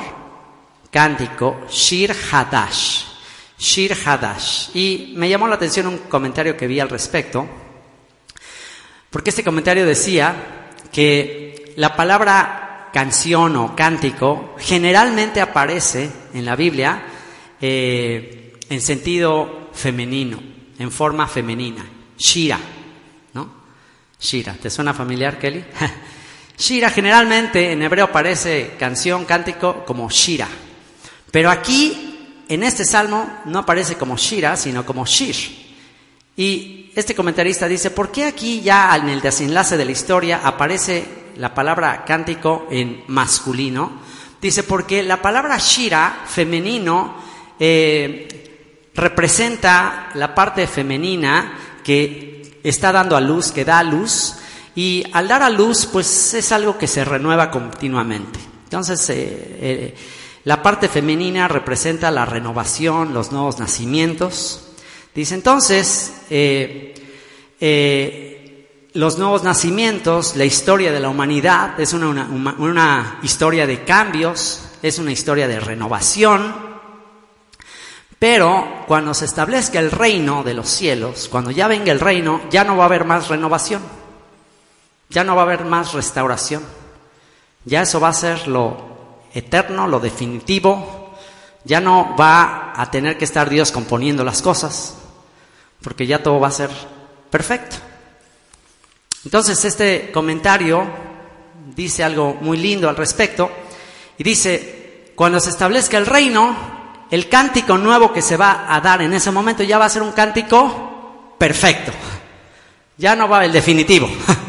cántico 0.91 1.65
Shir 1.69 2.15
Hadash. 2.31 3.03
Shir 3.57 3.95
Hadash. 4.05 4.69
Y 4.73 5.13
me 5.15 5.29
llamó 5.29 5.47
la 5.47 5.55
atención 5.55 5.87
un 5.87 5.97
comentario 5.99 6.55
que 6.55 6.67
vi 6.67 6.79
al 6.79 6.89
respecto, 6.89 7.47
porque 9.09 9.29
este 9.29 9.43
comentario 9.43 9.85
decía 9.85 10.71
que 10.91 11.73
la 11.77 11.95
palabra 11.95 12.89
canción 12.93 13.55
o 13.57 13.75
cántico 13.75 14.55
generalmente 14.57 15.41
aparece 15.41 16.09
en 16.33 16.45
la 16.45 16.55
Biblia 16.55 17.03
eh, 17.59 18.53
en 18.69 18.81
sentido 18.81 19.69
femenino, 19.73 20.41
en 20.79 20.91
forma 20.91 21.27
femenina. 21.27 21.85
Shira, 22.17 22.59
¿no? 23.33 23.49
Shira. 24.19 24.53
¿Te 24.53 24.69
suena 24.69 24.93
familiar, 24.93 25.37
Kelly? 25.37 25.65
Shira 26.57 26.89
generalmente 26.89 27.71
en 27.71 27.81
hebreo 27.81 28.05
aparece 28.05 28.73
canción, 28.79 29.25
cántico 29.25 29.83
como 29.85 30.09
Shira. 30.09 30.47
Pero 31.31 31.49
aquí, 31.49 32.43
en 32.47 32.63
este 32.63 32.85
salmo, 32.85 33.41
no 33.45 33.59
aparece 33.59 33.95
como 33.95 34.15
Shira, 34.15 34.55
sino 34.55 34.85
como 34.85 35.05
Shir. 35.05 35.35
Y 36.37 36.91
este 36.95 37.15
comentarista 37.15 37.67
dice, 37.67 37.91
¿por 37.91 38.11
qué 38.11 38.25
aquí 38.25 38.61
ya 38.61 38.95
en 38.95 39.09
el 39.09 39.21
desenlace 39.21 39.77
de 39.77 39.85
la 39.85 39.91
historia 39.91 40.41
aparece 40.43 41.05
la 41.37 41.53
palabra 41.53 42.03
cántico 42.05 42.67
en 42.69 43.03
masculino? 43.07 44.01
Dice, 44.41 44.63
porque 44.63 45.01
la 45.01 45.21
palabra 45.21 45.57
shira, 45.57 46.23
femenino, 46.25 47.15
eh, 47.59 48.91
representa 48.93 50.09
la 50.13 50.35
parte 50.35 50.67
femenina 50.67 51.57
que 51.83 52.59
está 52.63 52.91
dando 52.91 53.15
a 53.15 53.21
luz, 53.21 53.51
que 53.51 53.65
da 53.65 53.81
luz, 53.83 54.35
y 54.75 55.03
al 55.13 55.27
dar 55.27 55.41
a 55.41 55.49
luz, 55.49 55.87
pues 55.91 56.33
es 56.33 56.51
algo 56.51 56.77
que 56.77 56.87
se 56.87 57.05
renueva 57.05 57.49
continuamente. 57.49 58.39
Entonces, 58.65 59.09
eh, 59.09 59.57
eh, 59.61 59.95
la 60.43 60.61
parte 60.61 60.89
femenina 60.89 61.47
representa 61.47 62.11
la 62.11 62.25
renovación, 62.25 63.13
los 63.13 63.31
nuevos 63.31 63.59
nacimientos, 63.59 64.65
Dice 65.15 65.33
entonces, 65.33 66.13
eh, 66.29 66.93
los 68.91 69.17
nuevos 69.17 69.43
nacimientos, 69.43 70.35
la 70.35 70.43
historia 70.43 70.91
de 70.91 70.99
la 70.99 71.07
humanidad 71.07 71.79
es 71.79 71.93
una, 71.93 72.27
una, 72.59 73.19
historia 73.23 73.65
de 73.65 73.85
cambios, 73.85 74.65
es 74.81 74.99
una 74.99 75.13
historia 75.13 75.47
de 75.47 75.61
renovación, 75.61 76.53
pero 78.19 78.83
cuando 78.87 79.13
se 79.13 79.23
establezca 79.23 79.79
el 79.79 79.89
reino 79.89 80.43
de 80.43 80.53
los 80.53 80.67
cielos, 80.67 81.29
cuando 81.31 81.49
ya 81.49 81.69
venga 81.69 81.93
el 81.93 82.01
reino, 82.01 82.41
ya 82.49 82.65
no 82.65 82.75
va 82.75 82.83
a 82.83 82.87
haber 82.87 83.05
más 83.05 83.29
renovación, 83.29 83.81
ya 85.15 85.23
no 85.23 85.33
va 85.33 85.43
a 85.43 85.45
haber 85.45 85.63
más 85.63 85.93
restauración, 85.93 86.61
ya 87.63 87.83
eso 87.83 88.01
va 88.01 88.09
a 88.09 88.13
ser 88.13 88.49
lo 88.49 88.75
eterno, 89.33 89.87
lo 89.87 90.01
definitivo, 90.01 91.15
ya 91.63 91.79
no 91.79 92.17
va 92.19 92.73
a 92.75 92.91
tener 92.91 93.17
que 93.17 93.23
estar 93.23 93.49
Dios 93.49 93.71
componiendo 93.71 94.25
las 94.25 94.41
cosas, 94.41 94.93
porque 95.81 96.05
ya 96.05 96.21
todo 96.21 96.41
va 96.41 96.49
a 96.49 96.51
ser 96.51 96.69
perfecto. 97.29 97.77
Entonces 99.23 99.63
este 99.63 100.11
comentario 100.11 100.85
dice 101.73 102.03
algo 102.03 102.33
muy 102.41 102.57
lindo 102.57 102.89
al 102.89 102.97
respecto 102.97 103.49
y 104.17 104.23
dice, 104.23 105.13
cuando 105.15 105.39
se 105.39 105.51
establezca 105.51 105.97
el 105.97 106.07
reino, 106.07 106.57
el 107.09 107.29
cántico 107.29 107.77
nuevo 107.77 108.11
que 108.11 108.21
se 108.21 108.35
va 108.35 108.65
a 108.67 108.81
dar 108.81 109.01
en 109.01 109.13
ese 109.13 109.31
momento 109.31 109.63
ya 109.63 109.77
va 109.77 109.85
a 109.85 109.89
ser 109.89 110.01
un 110.01 110.11
cántico 110.11 111.35
perfecto, 111.37 111.93
ya 112.97 113.15
no 113.15 113.29
va 113.29 113.45
el 113.45 113.53
definitivo. 113.53 114.09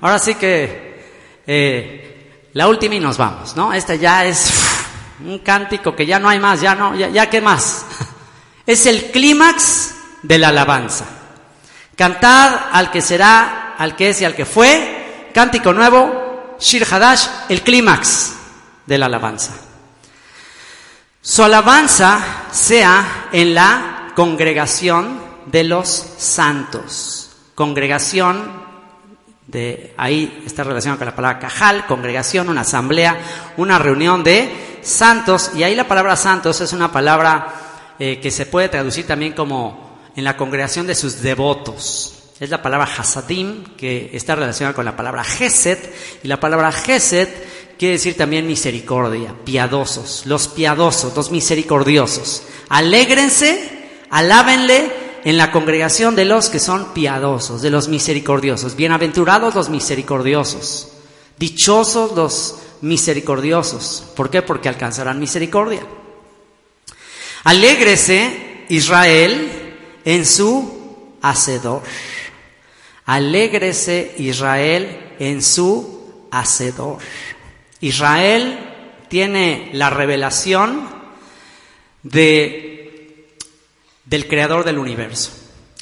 Ahora 0.00 0.18
sí 0.18 0.34
que 0.36 1.42
eh, 1.46 2.50
la 2.52 2.68
última 2.68 2.94
y 2.94 3.00
nos 3.00 3.16
vamos, 3.16 3.56
¿no? 3.56 3.72
Este 3.72 3.98
ya 3.98 4.24
es 4.24 4.52
un 5.24 5.38
cántico 5.40 5.94
que 5.94 6.06
ya 6.06 6.18
no 6.18 6.28
hay 6.28 6.38
más, 6.38 6.60
ya 6.60 6.74
no, 6.74 6.94
ya, 6.94 7.08
ya 7.08 7.28
qué 7.28 7.40
más. 7.40 7.84
Es 8.66 8.84
el 8.84 9.10
clímax 9.10 9.94
de 10.22 10.38
la 10.38 10.48
alabanza. 10.48 11.06
Cantad 11.96 12.66
al 12.70 12.90
que 12.90 13.00
será, 13.00 13.74
al 13.78 13.96
que 13.96 14.10
es 14.10 14.20
y 14.20 14.26
al 14.26 14.34
que 14.34 14.44
fue. 14.44 15.30
Cántico 15.32 15.72
nuevo, 15.72 16.56
Shir 16.60 16.86
Hadash, 16.88 17.26
el 17.48 17.62
clímax 17.62 18.34
de 18.84 18.98
la 18.98 19.06
alabanza. 19.06 19.54
Su 21.22 21.42
alabanza 21.42 22.20
sea 22.52 23.28
en 23.32 23.54
la 23.54 24.12
congregación 24.14 25.18
de 25.46 25.64
los 25.64 25.88
santos. 26.18 27.30
Congregación 27.54 28.57
de 29.48 29.94
ahí 29.96 30.42
está 30.44 30.62
relacionado 30.62 30.98
con 30.98 31.06
la 31.06 31.16
palabra 31.16 31.38
cajal, 31.38 31.86
congregación, 31.86 32.50
una 32.50 32.60
asamblea, 32.60 33.18
una 33.56 33.78
reunión 33.78 34.22
de 34.22 34.78
santos. 34.82 35.52
Y 35.54 35.62
ahí 35.62 35.74
la 35.74 35.88
palabra 35.88 36.16
santos 36.16 36.60
es 36.60 36.74
una 36.74 36.92
palabra 36.92 37.94
eh, 37.98 38.20
que 38.20 38.30
se 38.30 38.44
puede 38.44 38.68
traducir 38.68 39.06
también 39.06 39.32
como 39.32 39.98
en 40.14 40.24
la 40.24 40.36
congregación 40.36 40.86
de 40.86 40.94
sus 40.94 41.22
devotos. 41.22 42.14
Es 42.38 42.50
la 42.50 42.60
palabra 42.60 42.86
hasadim, 42.86 43.64
que 43.76 44.10
está 44.12 44.36
relacionada 44.36 44.74
con 44.74 44.84
la 44.84 44.96
palabra 44.96 45.24
geset, 45.24 45.94
y 46.22 46.28
la 46.28 46.38
palabra 46.38 46.70
geset 46.70 47.76
quiere 47.78 47.94
decir 47.94 48.18
también 48.18 48.46
misericordia, 48.46 49.34
piadosos, 49.44 50.26
los 50.26 50.46
piadosos, 50.48 51.16
los 51.16 51.30
misericordiosos. 51.30 52.42
Alégrense, 52.68 53.88
alábenle 54.10 55.07
en 55.24 55.36
la 55.36 55.50
congregación 55.50 56.14
de 56.14 56.24
los 56.24 56.48
que 56.48 56.60
son 56.60 56.92
piadosos, 56.92 57.62
de 57.62 57.70
los 57.70 57.88
misericordiosos. 57.88 58.76
Bienaventurados 58.76 59.54
los 59.54 59.68
misericordiosos, 59.68 60.88
dichosos 61.38 62.12
los 62.12 62.56
misericordiosos. 62.80 64.04
¿Por 64.14 64.30
qué? 64.30 64.42
Porque 64.42 64.68
alcanzarán 64.68 65.18
misericordia. 65.18 65.82
Alégrese 67.44 68.64
Israel 68.68 69.76
en 70.04 70.26
su 70.26 71.16
hacedor. 71.22 71.82
Alégrese 73.06 74.14
Israel 74.18 75.14
en 75.18 75.42
su 75.42 76.26
hacedor. 76.30 76.98
Israel 77.80 78.58
tiene 79.08 79.70
la 79.72 79.90
revelación 79.90 80.88
de, 82.02 82.77
del 84.08 84.26
creador 84.26 84.64
del 84.64 84.78
universo. 84.78 85.32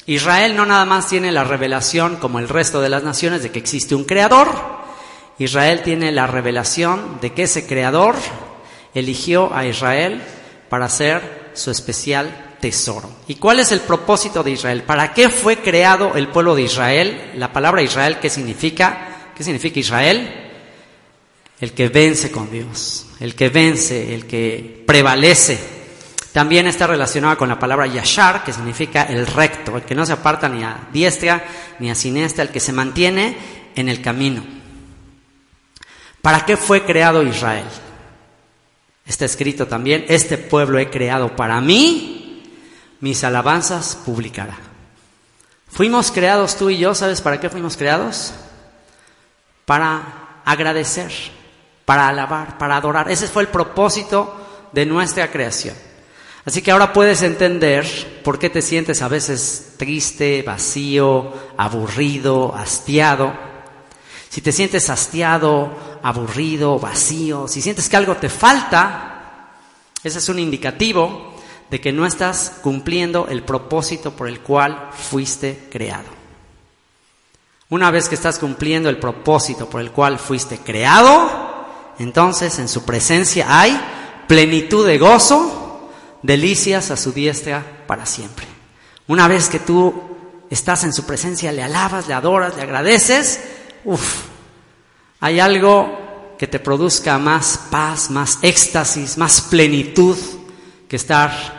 Israel 0.05 0.55
no 0.55 0.65
nada 0.65 0.85
más 0.85 1.07
tiene 1.07 1.31
la 1.31 1.43
revelación 1.43 2.17
como 2.17 2.39
el 2.39 2.49
resto 2.49 2.81
de 2.81 2.89
las 2.89 3.03
naciones 3.03 3.43
de 3.43 3.51
que 3.51 3.59
existe 3.59 3.95
un 3.95 4.03
creador, 4.03 4.47
Israel 5.39 5.81
tiene 5.83 6.11
la 6.11 6.27
revelación 6.27 7.19
de 7.21 7.33
que 7.33 7.43
ese 7.43 7.67
creador 7.67 8.15
eligió 8.93 9.53
a 9.53 9.65
Israel 9.65 10.21
para 10.69 10.89
ser 10.89 11.51
su 11.53 11.71
especial 11.71 12.55
tesoro. 12.59 13.09
¿Y 13.27 13.35
cuál 13.35 13.59
es 13.59 13.71
el 13.71 13.81
propósito 13.81 14.43
de 14.43 14.51
Israel? 14.51 14.83
¿Para 14.83 15.13
qué 15.13 15.29
fue 15.29 15.57
creado 15.57 16.15
el 16.15 16.29
pueblo 16.29 16.55
de 16.55 16.63
Israel? 16.63 17.31
La 17.35 17.53
palabra 17.53 17.81
Israel, 17.81 18.17
¿qué 18.19 18.29
significa? 18.29 19.31
¿Qué 19.35 19.43
significa 19.43 19.79
Israel? 19.79 20.51
El 21.61 21.73
que 21.73 21.89
vence 21.89 22.31
con 22.31 22.51
Dios, 22.51 23.07
el 23.19 23.35
que 23.35 23.49
vence, 23.49 24.13
el 24.13 24.25
que 24.25 24.83
prevalece. 24.85 25.76
También 26.37 26.67
está 26.67 26.85
relacionada 26.85 27.35
con 27.35 27.49
la 27.49 27.57
palabra 27.57 27.87
yashar, 27.87 28.43
que 28.43 28.53
significa 28.53 29.05
el 29.05 29.25
recto, 29.25 29.75
el 29.75 29.81
que 29.81 29.95
no 29.95 30.05
se 30.05 30.13
aparta 30.13 30.47
ni 30.47 30.63
a 30.63 30.87
diestra 30.93 31.43
ni 31.79 31.89
a 31.89 31.95
siniestra, 31.95 32.43
el 32.43 32.51
que 32.51 32.59
se 32.59 32.71
mantiene 32.71 33.35
en 33.75 33.89
el 33.89 34.03
camino. 34.03 34.43
¿Para 36.21 36.45
qué 36.45 36.55
fue 36.55 36.85
creado 36.85 37.23
Israel? 37.23 37.65
Está 39.03 39.25
escrito 39.25 39.65
también, 39.65 40.05
este 40.09 40.37
pueblo 40.37 40.77
he 40.77 40.91
creado 40.91 41.35
para 41.35 41.59
mí 41.59 42.43
mis 42.99 43.23
alabanzas 43.23 43.97
publicará. 44.05 44.59
Fuimos 45.69 46.11
creados 46.11 46.55
tú 46.55 46.69
y 46.69 46.77
yo, 46.77 46.93
¿sabes 46.93 47.19
para 47.19 47.39
qué 47.39 47.49
fuimos 47.49 47.75
creados? 47.75 48.35
Para 49.65 50.41
agradecer, 50.45 51.11
para 51.83 52.07
alabar, 52.07 52.59
para 52.59 52.77
adorar. 52.77 53.09
Ese 53.09 53.27
fue 53.27 53.41
el 53.41 53.47
propósito 53.47 54.69
de 54.71 54.85
nuestra 54.85 55.31
creación. 55.31 55.86
Así 56.47 56.61
que 56.61 56.71
ahora 56.71 56.93
puedes 56.93 57.23
entender 57.23 58.21
por 58.23 58.39
qué 58.39 58.49
te 58.49 58.61
sientes 58.61 59.01
a 59.01 59.09
veces 59.09 59.73
triste, 59.75 60.43
vacío, 60.43 61.33
aburrido, 61.57 62.55
hastiado. 62.55 63.33
Si 64.29 64.39
te 64.39 64.53
sientes 64.53 64.89
hastiado, 64.89 65.99
aburrido, 66.01 66.79
vacío, 66.79 67.49
si 67.49 67.61
sientes 67.61 67.89
que 67.89 67.97
algo 67.97 68.15
te 68.15 68.29
falta, 68.29 69.49
ese 70.01 70.19
es 70.19 70.29
un 70.29 70.39
indicativo 70.39 71.35
de 71.69 71.81
que 71.81 71.91
no 71.91 72.05
estás 72.05 72.53
cumpliendo 72.61 73.27
el 73.27 73.43
propósito 73.43 74.11
por 74.11 74.29
el 74.29 74.39
cual 74.39 74.91
fuiste 74.93 75.67
creado. 75.69 76.07
Una 77.67 77.91
vez 77.91 78.07
que 78.07 78.15
estás 78.15 78.39
cumpliendo 78.39 78.87
el 78.87 78.99
propósito 78.99 79.69
por 79.69 79.81
el 79.81 79.91
cual 79.91 80.17
fuiste 80.17 80.59
creado, 80.59 81.29
entonces 81.99 82.57
en 82.59 82.69
su 82.69 82.85
presencia 82.85 83.59
hay 83.59 83.77
plenitud 84.29 84.87
de 84.87 84.97
gozo, 84.97 85.56
delicias 86.23 86.91
a 86.91 86.97
su 86.97 87.11
diestra 87.11 87.63
para 87.87 88.05
siempre. 88.05 88.45
Una 89.07 89.27
vez 89.27 89.49
que 89.49 89.59
tú 89.59 89.93
estás 90.49 90.83
en 90.83 90.93
su 90.93 91.05
presencia, 91.05 91.51
le 91.51 91.63
alabas, 91.63 92.07
le 92.07 92.13
adoras, 92.13 92.55
le 92.55 92.63
agradeces, 92.63 93.39
uff, 93.85 94.23
hay 95.19 95.39
algo 95.39 96.35
que 96.37 96.47
te 96.47 96.59
produzca 96.59 97.17
más 97.17 97.59
paz, 97.71 98.09
más 98.11 98.39
éxtasis, 98.41 99.17
más 99.17 99.41
plenitud 99.41 100.17
que 100.87 100.95
estar 100.95 101.57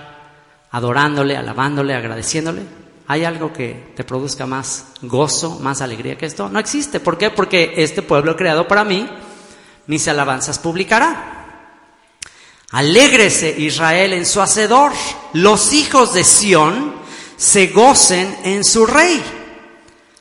adorándole, 0.70 1.36
alabándole, 1.36 1.94
agradeciéndole? 1.94 2.62
¿Hay 3.06 3.24
algo 3.24 3.52
que 3.52 3.92
te 3.96 4.04
produzca 4.04 4.46
más 4.46 4.86
gozo, 5.02 5.58
más 5.60 5.80
alegría 5.80 6.18
que 6.18 6.26
esto? 6.26 6.48
No 6.48 6.58
existe. 6.58 7.00
¿Por 7.00 7.16
qué? 7.16 7.30
Porque 7.30 7.74
este 7.78 8.02
pueblo 8.02 8.36
creado 8.36 8.68
para 8.68 8.84
mí, 8.84 9.08
mis 9.86 10.06
alabanzas 10.08 10.58
publicará. 10.58 11.37
Alégrese 12.70 13.54
Israel 13.58 14.12
en 14.12 14.26
su 14.26 14.40
hacedor. 14.40 14.92
Los 15.32 15.72
hijos 15.72 16.12
de 16.12 16.24
Sión 16.24 16.94
se 17.36 17.68
gocen 17.68 18.36
en 18.44 18.64
su 18.64 18.84
rey. 18.84 19.22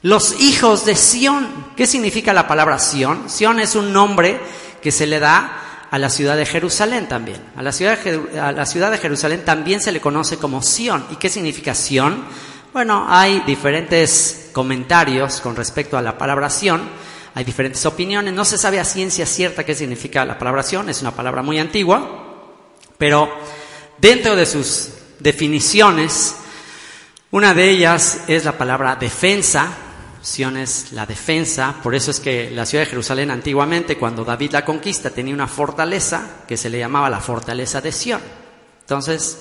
Los 0.01 0.39
hijos 0.39 0.85
de 0.85 0.95
Sión. 0.95 1.67
¿Qué 1.75 1.85
significa 1.87 2.31
la 2.33 2.47
palabra 2.47 2.79
Sión? 2.79 3.29
Sión 3.29 3.59
es 3.59 3.75
un 3.75 3.91
nombre 3.91 4.39
que 4.81 4.91
se 4.91 5.07
le 5.07 5.19
da 5.19 5.87
a 5.89 5.97
la 5.97 6.09
ciudad 6.09 6.37
de 6.37 6.45
Jerusalén 6.45 7.07
también. 7.07 7.41
A 7.55 7.61
la 7.61 7.71
ciudad 7.71 7.97
de, 8.01 8.97
Jerusalén 8.97 9.43
también 9.43 9.81
se 9.81 9.91
le 9.91 9.99
conoce 9.99 10.37
como 10.37 10.61
Sión. 10.61 11.05
¿Y 11.11 11.15
qué 11.17 11.29
significa 11.29 11.73
Sión? 11.75 12.23
Bueno, 12.73 13.05
hay 13.09 13.41
diferentes 13.45 14.49
comentarios 14.53 15.41
con 15.41 15.55
respecto 15.55 15.97
a 15.97 16.01
la 16.01 16.17
palabra 16.17 16.49
Sión, 16.49 16.81
hay 17.33 17.43
diferentes 17.43 17.85
opiniones, 17.85 18.33
no 18.33 18.45
se 18.45 18.57
sabe 18.57 18.79
a 18.79 18.83
ciencia 18.83 19.25
cierta 19.25 19.65
qué 19.65 19.73
significa 19.73 20.25
la 20.25 20.37
palabra 20.37 20.63
Sión, 20.63 20.89
es 20.89 21.01
una 21.01 21.11
palabra 21.11 21.41
muy 21.41 21.57
antigua, 21.57 22.26
pero 22.97 23.29
dentro 23.97 24.35
de 24.35 24.45
sus 24.45 24.89
definiciones, 25.19 26.35
una 27.31 27.53
de 27.53 27.69
ellas 27.69 28.21
es 28.27 28.45
la 28.45 28.57
palabra 28.57 28.95
defensa, 28.95 29.67
Sión 30.21 30.57
es 30.57 30.91
la 30.91 31.05
defensa, 31.05 31.75
por 31.81 31.95
eso 31.95 32.11
es 32.11 32.19
que 32.19 32.51
la 32.51 32.65
ciudad 32.65 32.83
de 32.83 32.89
Jerusalén 32.89 33.31
antiguamente, 33.31 33.97
cuando 33.97 34.25
David 34.25 34.51
la 34.51 34.65
conquista, 34.65 35.09
tenía 35.09 35.33
una 35.33 35.47
fortaleza 35.47 36.43
que 36.47 36.57
se 36.57 36.69
le 36.69 36.79
llamaba 36.79 37.09
la 37.09 37.21
fortaleza 37.21 37.79
de 37.79 37.91
Sión. 37.91 38.21
Entonces, 38.81 39.37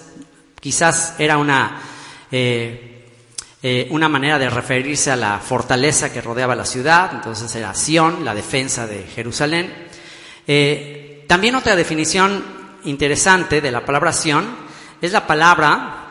quizás 0.61 1.15
era 1.19 1.39
una, 1.39 1.81
eh, 2.31 3.05
eh, 3.63 3.89
una 3.91 4.09
manera 4.09 4.39
de 4.39 4.51
referirse 4.51 5.11
a 5.11 5.17
la 5.17 5.39
fortaleza 5.39 6.13
que 6.13 6.21
rodeaba 6.21 6.55
la 6.55 6.65
ciudad, 6.65 7.11
entonces 7.15 7.53
era 7.57 7.75
Sión, 7.75 8.25
la 8.25 8.35
defensa 8.35 8.87
de 8.87 9.05
Jerusalén. 9.05 9.73
Eh, 10.47 11.25
también 11.27 11.57
otra 11.57 11.75
definición 11.75 12.56
interesante 12.85 13.61
de 13.61 13.71
la 13.71 13.85
palabra 13.85 14.13
Sión 14.13 14.47
es 15.01 15.13
la 15.13 15.27
palabra 15.27 16.07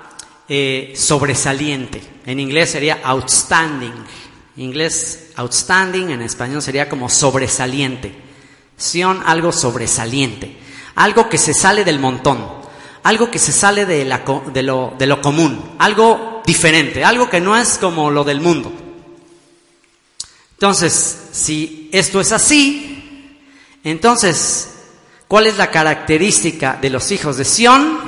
sobresaliente. 0.96 2.02
En 2.26 2.40
inglés 2.40 2.72
sería 2.72 3.02
outstanding. 3.04 3.94
En 4.58 4.64
inglés 4.64 5.32
outstanding, 5.36 6.12
en 6.12 6.22
español 6.22 6.62
sería 6.62 6.88
como 6.88 7.10
sobresaliente. 7.10 8.16
Sion, 8.78 9.22
algo 9.26 9.52
sobresaliente. 9.52 10.58
Algo 10.96 11.30
que 11.30 11.38
se 11.38 11.54
sale 11.54 11.84
del 11.84 12.00
montón. 12.00 12.66
Algo 13.04 13.30
que 13.30 13.40
se 13.40 13.52
sale 13.52 13.86
de, 13.86 14.06
de, 14.54 14.64
lo, 14.64 14.94
de 14.98 15.08
lo 15.08 15.22
común. 15.22 15.76
Algo 15.80 16.42
diferente. 16.46 17.04
Algo 17.04 17.30
que 17.30 17.42
no 17.42 17.56
es 17.56 17.78
como 17.78 18.10
lo 18.10 18.24
del 18.24 18.42
mundo. 18.42 18.72
Entonces, 20.54 21.30
si 21.32 21.90
esto 21.92 22.22
es 22.22 22.32
así, 22.32 22.96
entonces, 23.84 24.75
¿cuál 25.27 25.48
es 25.48 25.58
la 25.58 25.72
característica 25.72 26.77
de 26.82 26.89
los 26.89 27.12
hijos 27.12 27.38
de 27.38 27.46
Sión? 27.46 28.00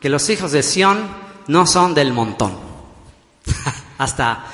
Que 0.00 0.08
los 0.08 0.28
hijos 0.30 0.52
de 0.52 0.62
Sión 0.62 1.08
no 1.46 1.66
son 1.66 1.94
del 1.94 2.12
montón. 2.12 2.58
Hasta 3.98 4.44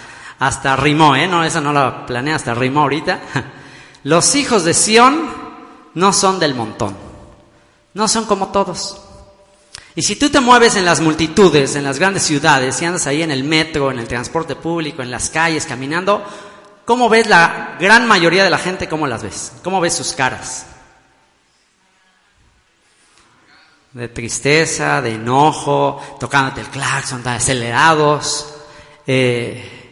hasta 0.42 0.74
rimó, 0.74 1.14
¿eh? 1.14 1.28
No, 1.28 1.44
esa 1.44 1.60
no 1.60 1.72
la 1.72 2.04
planeé, 2.04 2.34
hasta 2.34 2.52
rimó 2.52 2.80
ahorita. 2.80 3.20
Los 4.02 4.34
hijos 4.34 4.64
de 4.64 4.74
Sión 4.74 5.30
no 5.94 6.12
son 6.12 6.40
del 6.40 6.56
montón, 6.56 6.96
no 7.94 8.08
son 8.08 8.24
como 8.24 8.48
todos. 8.48 9.02
Y 9.94 10.02
si 10.02 10.16
tú 10.16 10.30
te 10.30 10.40
mueves 10.40 10.74
en 10.74 10.84
las 10.84 11.00
multitudes, 11.00 11.76
en 11.76 11.84
las 11.84 12.00
grandes 12.00 12.24
ciudades, 12.24 12.74
si 12.74 12.84
andas 12.84 13.06
ahí 13.06 13.22
en 13.22 13.30
el 13.30 13.44
metro, 13.44 13.92
en 13.92 14.00
el 14.00 14.08
transporte 14.08 14.56
público, 14.56 15.00
en 15.02 15.12
las 15.12 15.30
calles, 15.30 15.64
caminando, 15.64 16.24
¿cómo 16.84 17.08
ves 17.08 17.28
la 17.28 17.76
gran 17.78 18.08
mayoría 18.08 18.42
de 18.42 18.50
la 18.50 18.58
gente? 18.58 18.88
¿Cómo 18.88 19.06
las 19.06 19.22
ves? 19.22 19.52
¿Cómo 19.62 19.80
ves 19.80 19.94
sus 19.94 20.12
caras? 20.12 20.66
De 23.92 24.08
tristeza, 24.08 25.02
de 25.02 25.14
enojo, 25.14 26.00
tocándote 26.18 26.62
el 26.62 26.68
claxon, 26.68 27.26
acelerados. 27.26 28.48
Eh, 29.06 29.82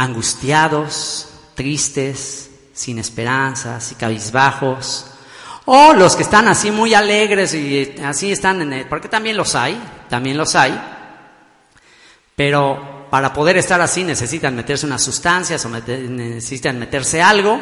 angustiados, 0.00 1.28
tristes, 1.54 2.50
sin 2.72 2.98
esperanzas 2.98 3.92
y 3.92 3.94
cabizbajos, 3.96 5.06
o 5.66 5.92
los 5.92 6.16
que 6.16 6.22
están 6.22 6.48
así 6.48 6.70
muy 6.70 6.94
alegres 6.94 7.52
y 7.52 7.96
así 8.02 8.32
están 8.32 8.62
en 8.62 8.72
el, 8.72 8.86
porque 8.86 9.08
también 9.08 9.36
los 9.36 9.54
hay, 9.54 9.78
también 10.08 10.38
los 10.38 10.56
hay, 10.56 10.80
pero 12.34 13.08
para 13.10 13.32
poder 13.34 13.58
estar 13.58 13.78
así 13.82 14.04
necesitan 14.04 14.56
meterse 14.56 14.86
unas 14.86 15.02
sustancias 15.02 15.62
o 15.66 15.68
necesitan 15.68 16.78
meterse 16.78 17.20
algo 17.20 17.60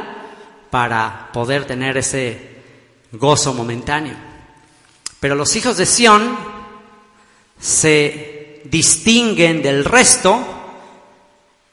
para 0.71 1.31
poder 1.33 1.65
tener 1.65 1.97
ese 1.97 2.57
gozo 3.11 3.53
momentáneo. 3.53 4.28
Pero 5.21 5.35
los 5.35 5.55
hijos 5.57 5.77
de 5.77 5.87
Sión 5.87 6.37
se 7.61 8.63
distinguen 8.65 9.63
del 9.63 9.85
resto 9.85 10.45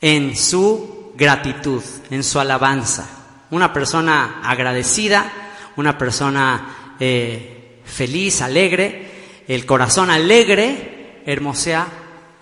en 0.02 0.36
su 0.36 1.14
gratitud, 1.16 1.82
en 2.10 2.24
su 2.24 2.40
alabanza. 2.40 3.08
Una 3.52 3.72
persona 3.72 4.42
agradecida, 4.44 5.32
una 5.76 5.98
persona 5.98 6.96
eh, 7.00 7.82
feliz, 7.86 8.42
alegre, 8.42 9.44
el 9.48 9.66
corazón 9.66 10.10
alegre, 10.10 11.22
hermosea 11.26 11.88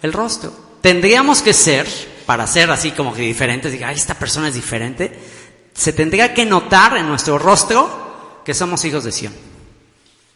el 0.01 0.13
rostro. 0.13 0.53
Tendríamos 0.81 1.41
que 1.41 1.53
ser, 1.53 1.87
para 2.25 2.47
ser 2.47 2.69
así 2.71 2.91
como 2.91 3.13
que 3.13 3.21
diferentes, 3.21 3.71
diga, 3.71 3.91
esta 3.91 4.15
persona 4.15 4.49
es 4.49 4.55
diferente, 4.55 5.19
se 5.73 5.93
tendría 5.93 6.33
que 6.33 6.45
notar 6.45 6.97
en 6.97 7.07
nuestro 7.07 7.37
rostro 7.39 8.41
que 8.45 8.53
somos 8.53 8.83
hijos 8.85 9.03
de 9.03 9.11
Sión. 9.11 9.52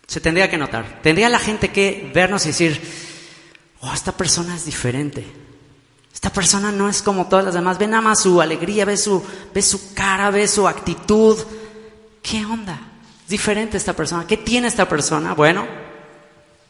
Se 0.08 0.22
tendría 0.22 0.50
que 0.50 0.58
notar. 0.58 1.02
Tendría 1.04 1.28
la 1.28 1.39
gente 1.39 1.70
que 1.70 2.10
vernos 2.13 2.46
y 2.46 2.50
decir, 2.50 2.82
oh, 3.82 3.93
esta 3.93 4.13
persona 4.13 4.56
es 4.56 4.65
diferente. 4.65 5.26
Esta 6.13 6.32
persona 6.32 6.72
no 6.72 6.89
es 6.89 7.02
como 7.02 7.28
todas 7.28 7.46
las 7.46 7.54
demás. 7.54 7.78
Ve 7.78 7.88
nada 7.88 8.02
más 8.02 8.22
su 8.22 8.41
alegría, 8.41 8.86
ve 8.86 8.98
su, 8.98 9.24
ve 9.54 9.62
su 9.62 9.93
cara, 9.93 10.32
ve 10.32 10.48
su 10.48 10.67
actitud. 10.67 11.38
¿Qué 12.24 12.46
onda? 12.46 12.80
Es 13.24 13.30
diferente 13.30 13.78
esta 13.78 13.93
persona. 13.93 14.26
¿Qué 14.26 14.38
tiene 14.38 14.70
esta 14.70 14.88
persona? 14.88 15.34
Bueno, 15.34 15.67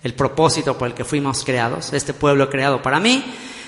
el 0.04 0.15
propósito 0.15 0.78
por 0.78 0.88
el 0.88 0.93
que 0.95 1.06
fuimos 1.06 1.45
creados, 1.45 1.93
este 1.93 2.13
pueblo 2.13 2.50
creado 2.50 2.82
para 2.82 3.00
mí. 3.00 3.23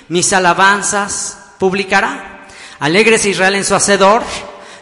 Mis 0.10 0.34
alabanzas 0.34 1.38
publicará. 1.60 2.48
Alegres 2.80 3.26
Israel 3.26 3.56
en 3.56 3.66
su 3.66 3.76
hacedor. 3.76 4.24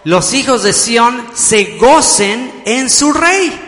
Los 0.06 0.34
hijos 0.34 0.64
de 0.64 0.72
Sión 0.72 1.28
se 1.34 1.78
gocen 1.78 2.64
en 2.66 2.90
su 2.90 3.12
rey. 3.12 3.67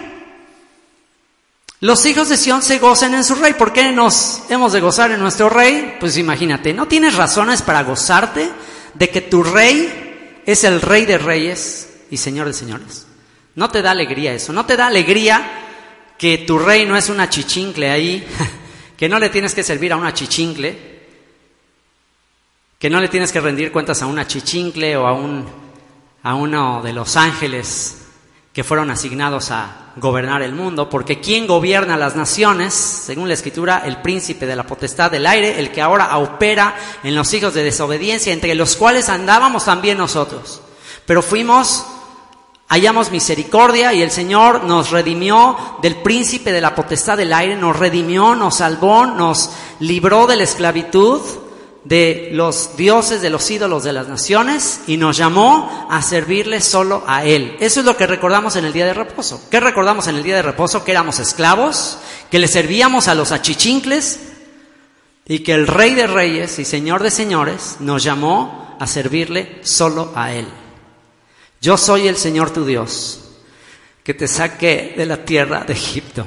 Los 1.81 2.05
hijos 2.05 2.27
de 2.27 2.35
Sión 2.35 2.61
se 2.61 2.77
gozan 2.77 3.13
en 3.13 3.23
su 3.23 3.35
rey. 3.35 3.53
¿Por 3.53 3.71
qué 3.71 3.91
nos 3.93 4.41
hemos 4.49 4.73
de 4.73 4.81
gozar 4.81 5.11
en 5.11 5.21
nuestro 5.21 5.49
rey? 5.49 5.95
Pues 5.99 6.17
imagínate, 6.17 6.73
¿no 6.73 6.87
tienes 6.87 7.15
razones 7.15 7.61
para 7.61 7.83
gozarte 7.83 8.49
de 8.95 9.09
que 9.09 9.21
tu 9.21 9.43
rey 9.43 10.41
es 10.45 10.65
el 10.65 10.81
rey 10.81 11.05
de 11.05 11.17
reyes 11.17 11.89
y 12.11 12.17
señor 12.17 12.47
de 12.47 12.53
señores? 12.53 13.07
¿No 13.55 13.69
te 13.69 13.81
da 13.81 13.91
alegría 13.91 14.33
eso? 14.33 14.51
¿No 14.51 14.65
te 14.65 14.75
da 14.75 14.87
alegría 14.87 15.41
que 16.17 16.39
tu 16.39 16.59
rey 16.59 16.85
no 16.85 16.97
es 16.97 17.07
una 17.07 17.29
chichincle 17.29 17.89
ahí? 17.89 18.27
que 18.97 19.07
no 19.07 19.17
le 19.17 19.29
tienes 19.29 19.55
que 19.55 19.63
servir 19.63 19.93
a 19.93 19.97
una 19.97 20.13
chichincle? 20.13 20.89
Que 22.77 22.89
no 22.89 22.99
le 22.99 23.07
tienes 23.07 23.31
que 23.31 23.39
rendir 23.39 23.71
cuentas 23.71 24.01
a 24.01 24.05
una 24.05 24.27
chichincle 24.27 24.97
o 24.97 25.07
a, 25.07 25.13
un, 25.13 25.45
a 26.23 26.35
uno 26.35 26.81
de 26.83 26.91
los 26.91 27.15
ángeles 27.15 27.98
que 28.53 28.63
fueron 28.63 28.89
asignados 28.89 29.51
a 29.51 29.93
gobernar 29.95 30.41
el 30.41 30.53
mundo, 30.53 30.89
porque 30.89 31.19
quien 31.19 31.45
gobierna 31.45 31.97
las 31.97 32.15
naciones, 32.15 32.73
según 32.73 33.27
la 33.27 33.35
escritura, 33.35 33.83
el 33.85 34.01
príncipe 34.01 34.45
de 34.45 34.55
la 34.55 34.65
potestad 34.65 35.11
del 35.11 35.27
aire, 35.27 35.59
el 35.59 35.71
que 35.71 35.81
ahora 35.81 36.17
opera 36.17 36.75
en 37.03 37.15
los 37.15 37.33
hijos 37.33 37.53
de 37.53 37.63
desobediencia, 37.63 38.33
entre 38.33 38.55
los 38.55 38.75
cuales 38.75 39.09
andábamos 39.09 39.65
también 39.65 39.97
nosotros. 39.97 40.61
Pero 41.05 41.21
fuimos, 41.21 41.85
hallamos 42.69 43.11
misericordia 43.11 43.93
y 43.93 44.01
el 44.01 44.11
Señor 44.11 44.63
nos 44.63 44.89
redimió 44.89 45.77
del 45.81 45.97
príncipe 45.97 46.51
de 46.51 46.61
la 46.61 46.73
potestad 46.73 47.17
del 47.17 47.33
aire, 47.33 47.55
nos 47.55 47.77
redimió, 47.77 48.35
nos 48.35 48.55
salvó, 48.55 49.05
nos 49.05 49.51
libró 49.79 50.25
de 50.25 50.37
la 50.37 50.43
esclavitud 50.43 51.21
de 51.83 52.29
los 52.33 52.75
dioses, 52.75 53.21
de 53.21 53.29
los 53.29 53.49
ídolos 53.49 53.83
de 53.83 53.93
las 53.93 54.07
naciones 54.07 54.81
y 54.87 54.97
nos 54.97 55.17
llamó 55.17 55.87
a 55.89 56.01
servirle 56.01 56.61
solo 56.61 57.03
a 57.07 57.25
Él. 57.25 57.55
Eso 57.59 57.79
es 57.79 57.85
lo 57.85 57.95
que 57.95 58.07
recordamos 58.07 58.55
en 58.55 58.65
el 58.65 58.73
día 58.73 58.85
de 58.85 58.93
reposo. 58.93 59.41
¿Qué 59.49 59.59
recordamos 59.59 60.07
en 60.07 60.15
el 60.15 60.23
día 60.23 60.35
de 60.35 60.41
reposo? 60.41 60.83
Que 60.83 60.91
éramos 60.91 61.19
esclavos, 61.19 61.97
que 62.29 62.39
le 62.39 62.47
servíamos 62.47 63.07
a 63.07 63.15
los 63.15 63.31
achichincles 63.31 64.19
y 65.25 65.39
que 65.39 65.53
el 65.53 65.67
Rey 65.67 65.93
de 65.95 66.07
Reyes 66.07 66.59
y 66.59 66.65
Señor 66.65 67.01
de 67.01 67.11
Señores 67.11 67.77
nos 67.79 68.03
llamó 68.03 68.77
a 68.79 68.87
servirle 68.87 69.59
solo 69.63 70.11
a 70.15 70.33
Él. 70.33 70.47
Yo 71.61 71.77
soy 71.77 72.07
el 72.07 72.17
Señor 72.17 72.51
tu 72.51 72.65
Dios, 72.65 73.21
que 74.03 74.13
te 74.13 74.27
saqué 74.27 74.93
de 74.97 75.05
la 75.05 75.23
tierra 75.25 75.63
de 75.65 75.73
Egipto, 75.73 76.25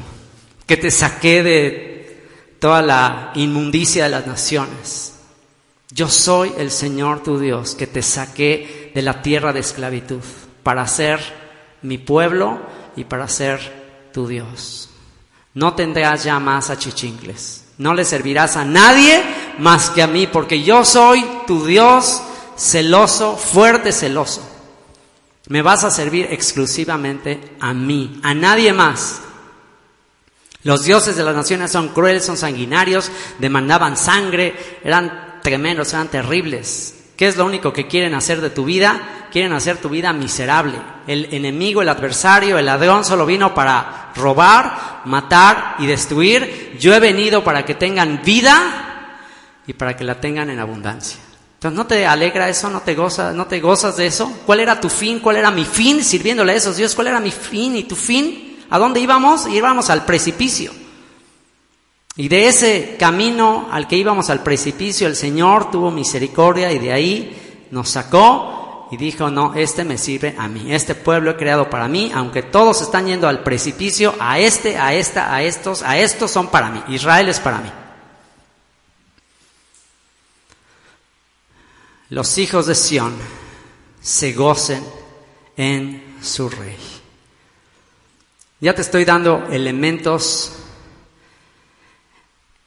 que 0.66 0.76
te 0.76 0.90
saqué 0.90 1.42
de 1.42 2.26
toda 2.58 2.82
la 2.82 3.32
inmundicia 3.34 4.04
de 4.04 4.10
las 4.10 4.26
naciones 4.26 5.12
yo 5.94 6.09
soy 6.09 6.52
el 6.57 6.70
Señor 6.70 7.22
tu 7.22 7.38
Dios 7.38 7.74
que 7.74 7.87
te 7.87 8.02
saqué 8.02 8.90
de 8.94 9.02
la 9.02 9.20
tierra 9.20 9.52
de 9.52 9.61
esclavitud 9.61 10.22
para 10.62 10.87
ser 10.87 11.20
mi 11.83 11.98
pueblo 11.98 12.61
y 12.96 13.05
para 13.05 13.28
ser 13.28 14.11
tu 14.12 14.26
Dios. 14.26 14.88
No 15.55 15.74
tendrás 15.74 16.24
ya 16.24 16.38
más 16.38 16.70
achichincles. 16.70 17.64
No 17.76 17.94
le 17.94 18.05
servirás 18.05 18.57
a 18.57 18.64
nadie 18.64 19.22
más 19.59 19.90
que 19.90 20.02
a 20.02 20.07
mí, 20.07 20.26
porque 20.26 20.62
yo 20.62 20.85
soy 20.85 21.24
tu 21.46 21.66
Dios 21.66 22.22
celoso, 22.57 23.37
fuerte 23.37 23.92
celoso. 23.92 24.48
Me 25.48 25.61
vas 25.61 25.85
a 25.85 25.90
servir 25.90 26.28
exclusivamente 26.31 27.57
a 27.61 27.74
mí, 27.74 28.20
a 28.22 28.33
nadie 28.33 28.72
más. 28.72 29.20
Los 30.62 30.85
dioses 30.85 31.16
de 31.16 31.24
las 31.24 31.35
naciones 31.35 31.72
son 31.72 31.88
crueles, 31.88 32.24
son 32.24 32.37
sanguinarios, 32.37 33.11
demandaban 33.40 33.96
sangre, 33.96 34.55
eran 34.85 35.31
tremendos, 35.42 35.92
eran 35.92 36.09
terribles. 36.09 36.94
¿Qué 37.16 37.28
es 37.28 37.37
lo 37.37 37.44
único 37.44 37.72
que 37.72 37.87
quieren 37.87 38.14
hacer 38.14 38.40
de 38.40 38.50
tu 38.50 38.64
vida? 38.64 39.28
Quieren 39.31 39.52
hacer 39.52 39.76
tu 39.76 39.88
vida 39.88 40.12
miserable. 40.12 40.74
El 41.07 41.28
enemigo, 41.33 41.83
el 41.83 41.88
adversario, 41.88 42.59
el 42.59 42.66
ladrón 42.66 43.05
solo 43.05 43.26
vino 43.26 43.55
para 43.55 44.12
robar, 44.16 45.02
matar 45.05 45.76
y 45.78 45.87
destruir. 45.87 46.76
Yo 46.81 46.94
he 46.94 47.00
venido 47.00 47.44
para 47.44 47.64
que 47.64 47.74
tengan 47.74 48.22
vida 48.24 49.12
y 49.66 49.72
para 49.74 49.96
que 49.96 50.05
la 50.05 50.20
tengan 50.20 50.50
en 50.50 50.59
abundancia. 50.59 51.18
Entonces, 51.55 51.76
¿no 51.76 51.87
te 51.87 52.07
alegra 52.07 52.48
eso? 52.48 52.68
¿No 52.70 52.81
te 52.81 52.94
gozas, 52.94 53.35
no 53.35 53.46
te 53.46 53.61
gozas 53.61 53.96
de 53.96 54.07
eso? 54.07 54.40
¿Cuál 54.44 54.59
era 54.59 54.81
tu 54.81 54.88
fin? 54.88 55.20
¿Cuál 55.20 55.37
era 55.37 55.52
mi 55.52 55.64
fin 55.64 56.02
sirviéndole 56.02 56.52
a 56.52 56.57
esos 56.57 56.76
Dios? 56.76 56.94
¿Cuál 56.94 57.07
era 57.07 57.20
mi 57.20 57.31
fin 57.31 57.76
y 57.76 57.85
tu 57.85 57.94
fin? 57.94 58.64
¿A 58.68 58.81
dónde 58.81 58.98
íbamos? 58.98 59.46
Íbamos 59.46 59.90
al 59.90 60.05
precipicio. 60.05 60.81
Y 62.16 62.29
de 62.29 62.46
ese 62.46 62.96
camino 62.98 63.68
al 63.70 63.88
que 63.88 63.96
íbamos 63.96 64.29
al 64.29 64.42
precipicio, 64.42 65.07
el 65.07 65.16
Señor 65.16 65.70
tuvo 65.70 65.90
misericordia 65.90 66.70
y 66.70 66.79
de 66.79 66.92
ahí 66.92 67.66
nos 67.70 67.88
sacó 67.88 68.88
y 68.90 68.98
dijo, 68.98 69.31
no, 69.31 69.55
este 69.55 69.85
me 69.85 69.96
sirve 69.96 70.35
a 70.38 70.46
mí, 70.48 70.75
este 70.75 70.94
pueblo 70.94 71.31
he 71.31 71.37
creado 71.37 71.70
para 71.70 71.88
mí, 71.88 72.12
aunque 72.14 72.42
todos 72.42 72.83
están 72.83 73.07
yendo 73.07 73.27
al 73.27 73.42
precipicio, 73.42 74.14
a 74.20 74.38
este, 74.38 74.77
a 74.77 74.92
esta, 74.92 75.35
a 75.35 75.42
estos, 75.42 75.83
a 75.83 75.96
estos 75.96 76.31
son 76.31 76.48
para 76.48 76.70
mí, 76.70 76.83
Israel 76.88 77.31
es 77.31 77.40
para 77.40 77.59
mí. 77.59 77.72
Los 82.11 82.37
hijos 82.37 82.66
de 82.66 82.75
Sión 82.75 83.14
se 84.03 84.35
gocen 84.35 84.85
en 85.57 86.18
su 86.20 86.51
rey. 86.51 86.77
Ya 88.61 88.75
te 88.75 88.83
estoy 88.83 89.07
dando 89.07 89.46
elementos 89.51 90.62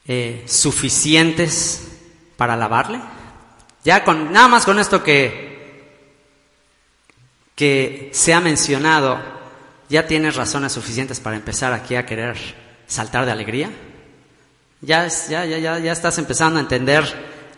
eh, 0.07 0.43
suficientes 0.47 1.87
para 2.37 2.53
alabarle? 2.53 2.99
Ya 3.83 4.03
con 4.03 4.31
nada 4.31 4.47
más 4.47 4.65
con 4.65 4.79
esto 4.79 5.03
que, 5.03 5.91
que 7.55 8.09
se 8.13 8.33
ha 8.33 8.39
mencionado, 8.39 9.19
¿ya 9.89 10.07
tienes 10.07 10.35
razones 10.35 10.73
suficientes 10.73 11.19
para 11.19 11.35
empezar 11.35 11.73
aquí 11.73 11.95
a 11.95 12.05
querer 12.05 12.35
saltar 12.87 13.25
de 13.25 13.31
alegría? 13.31 13.69
Ya, 14.81 15.07
ya, 15.07 15.45
ya, 15.45 15.79
ya, 15.79 15.91
estás 15.91 16.17
empezando 16.17 16.59
a 16.59 16.61
entender 16.61 17.03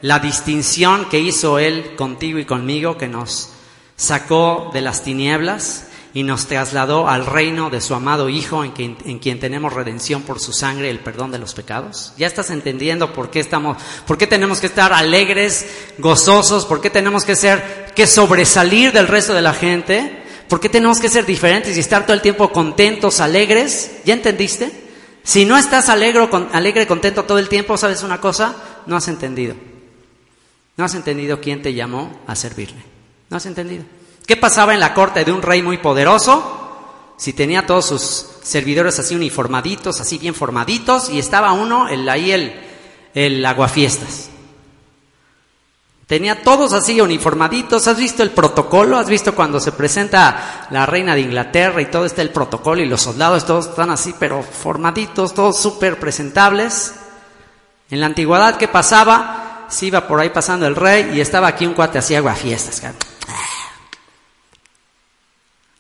la 0.02 0.20
distinción 0.20 1.10
que 1.10 1.20
hizo 1.20 1.60
Él 1.60 1.96
contigo 1.96 2.40
y 2.40 2.46
conmigo, 2.46 2.98
que 2.98 3.08
nos 3.08 3.52
sacó 3.96 4.70
de 4.74 4.82
las 4.82 5.04
tinieblas 5.04 5.88
y 6.14 6.24
nos 6.24 6.48
trasladó 6.48 7.08
al 7.08 7.26
reino 7.26 7.70
de 7.70 7.82
su 7.82 7.94
amado 7.94 8.30
Hijo 8.30 8.64
en 8.64 8.72
quien, 8.72 8.98
en 9.06 9.20
quien, 9.20 9.40
tenemos 9.40 9.74
redención 9.74 10.24
por 10.24 10.40
su 10.40 10.54
sangre, 10.54 10.90
el 10.90 11.00
perdón 11.00 11.32
de 11.32 11.40
los 11.40 11.54
pecados. 11.54 12.14
¿Ya 12.18 12.28
estás 12.28 12.50
entendiendo 12.50 13.14
por 13.14 13.30
qué 13.30 13.40
estamos, 13.40 13.78
por 14.06 14.18
qué 14.18 14.28
tenemos 14.28 14.60
que 14.60 14.68
estar 14.68 14.94
alegres, 14.94 15.68
gozosos, 15.98 16.66
por 16.66 16.82
qué 16.82 16.90
tenemos 16.90 17.24
que 17.24 17.36
ser, 17.36 17.92
que 17.96 18.08
sobresalir 18.08 18.92
del 18.92 19.08
resto 19.08 19.34
de 19.34 19.42
la 19.42 19.54
gente? 19.54 20.24
¿Por 20.50 20.60
qué 20.60 20.70
tenemos 20.70 21.00
que 21.00 21.10
ser 21.10 21.26
diferentes 21.26 21.76
y 21.76 21.80
estar 21.80 22.06
todo 22.06 22.14
el 22.14 22.22
tiempo 22.22 22.52
contentos, 22.52 23.20
alegres? 23.20 23.98
¿Ya 24.06 24.14
entendiste? 24.14 24.72
Si 25.24 25.44
no 25.44 25.58
estás 25.58 25.90
alegre, 25.90 26.30
alegre, 26.54 26.88
contento 26.88 27.26
todo 27.26 27.38
el 27.38 27.50
tiempo, 27.50 27.76
¿sabes 27.78 28.02
una 28.02 28.22
cosa? 28.22 28.56
No 28.86 28.96
has 28.96 29.10
entendido. 29.10 29.56
No 30.78 30.86
has 30.86 30.96
entendido 30.96 31.42
quién 31.42 31.62
te 31.62 31.74
llamó 31.74 32.22
a 32.28 32.36
servirle. 32.36 32.82
No 33.30 33.36
has 33.36 33.46
entendido. 33.46 33.84
¿Qué 34.28 34.36
pasaba 34.36 34.74
en 34.74 34.82
la 34.82 34.94
corte 34.94 35.24
de 35.24 35.32
un 35.32 35.42
rey 35.42 35.64
muy 35.64 35.78
poderoso? 35.78 36.54
Si 37.16 37.32
tenía 37.32 37.66
todos 37.66 37.86
sus 37.86 38.28
servidores 38.44 39.00
así 39.00 39.16
uniformaditos, 39.16 40.02
así 40.02 40.18
bien 40.18 40.36
formaditos, 40.36 41.10
y 41.10 41.18
estaba 41.18 41.54
uno, 41.54 41.88
el, 41.88 42.08
ahí 42.10 42.32
el, 42.32 42.54
el 43.16 43.44
aguafiestas. 43.46 44.30
Tenía 46.08 46.42
todos 46.44 46.74
así 46.74 47.00
uniformaditos. 47.00 47.88
¿Has 47.88 47.98
visto 47.98 48.22
el 48.22 48.32
protocolo? 48.32 48.98
¿Has 48.98 49.10
visto 49.10 49.34
cuando 49.34 49.62
se 49.62 49.72
presenta 49.72 50.68
la 50.72 50.86
reina 50.86 51.16
de 51.16 51.22
Inglaterra 51.22 51.82
y 51.82 51.86
todo 51.86 52.06
está 52.06 52.22
el 52.22 52.30
protocolo 52.30 52.82
y 52.82 52.86
los 52.86 53.02
soldados 53.02 53.46
todos 53.46 53.68
están 53.68 53.92
así, 53.92 54.14
pero 54.20 54.44
formaditos, 54.44 55.34
todos 55.34 55.58
súper 55.58 56.00
presentables? 56.00 56.94
En 57.90 58.02
la 58.02 58.06
antigüedad, 58.08 58.58
¿qué 58.58 58.68
pasaba? 58.68 59.68
Se 59.70 59.86
iba 59.86 60.06
por 60.06 60.20
ahí 60.20 60.30
pasando 60.30 60.68
el 60.68 60.76
rey 60.76 61.12
y 61.14 61.22
estaba 61.22 61.48
aquí 61.48 61.66
un 61.66 61.74
cuate 61.74 61.98
así 61.98 62.14
aguafiestas 62.14 62.82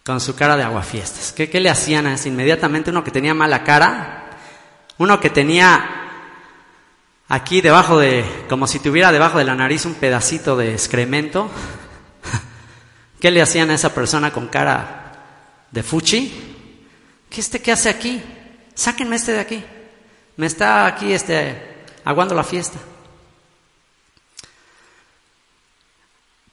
con 0.08 0.22
su 0.22 0.38
cara 0.38 0.56
de 0.56 0.63
aguafiestas. 0.63 1.34
¿Qué, 1.34 1.50
¿Qué 1.50 1.60
le 1.60 1.70
hacían 1.70 2.08
a 2.08 2.13
ese? 2.13 2.30
Inmediatamente 2.30 2.91
uno 2.91 3.04
que 3.04 3.12
tenía 3.12 3.34
mala 3.34 3.65
cara, 3.65 4.39
uno 4.98 5.20
que 5.20 5.30
tenía 5.30 5.86
aquí 7.28 7.60
debajo 7.60 8.00
de, 8.00 8.24
como 8.48 8.67
si 8.67 8.80
tuviera 8.80 9.12
debajo 9.12 9.38
de 9.38 9.43
la 9.43 9.54
nariz 9.54 9.84
un 9.84 9.96
pedacito 9.96 10.56
de 10.56 10.72
excremento. 10.72 11.52
¿Qué 13.20 13.32
le 13.32 13.41
hacían 13.41 13.70
a 13.70 13.74
esa 13.74 13.93
persona 13.93 14.32
con 14.32 14.48
cara 14.48 15.65
de 15.72 15.84
fuchi? 15.84 16.56
¿Qué 17.30 17.41
este 17.41 17.62
qué 17.62 17.74
hace 17.74 17.89
aquí? 17.89 18.24
Sáquenme 18.76 19.17
este 19.17 19.34
de 19.34 19.39
aquí. 19.41 19.62
Me 20.38 20.46
está 20.46 20.86
aquí 20.86 21.12
este 21.12 21.84
aguando 22.06 22.34
la 22.34 22.46
fiesta. 22.46 22.80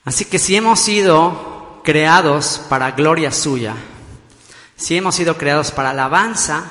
Así 0.04 0.24
que 0.24 0.40
si 0.40 0.56
hemos 0.56 0.80
sido 0.80 1.53
creados 1.84 2.60
para 2.68 2.90
gloria 2.92 3.30
suya, 3.30 3.74
si 4.74 4.96
hemos 4.96 5.14
sido 5.14 5.36
creados 5.38 5.70
para 5.70 5.90
alabanza, 5.90 6.64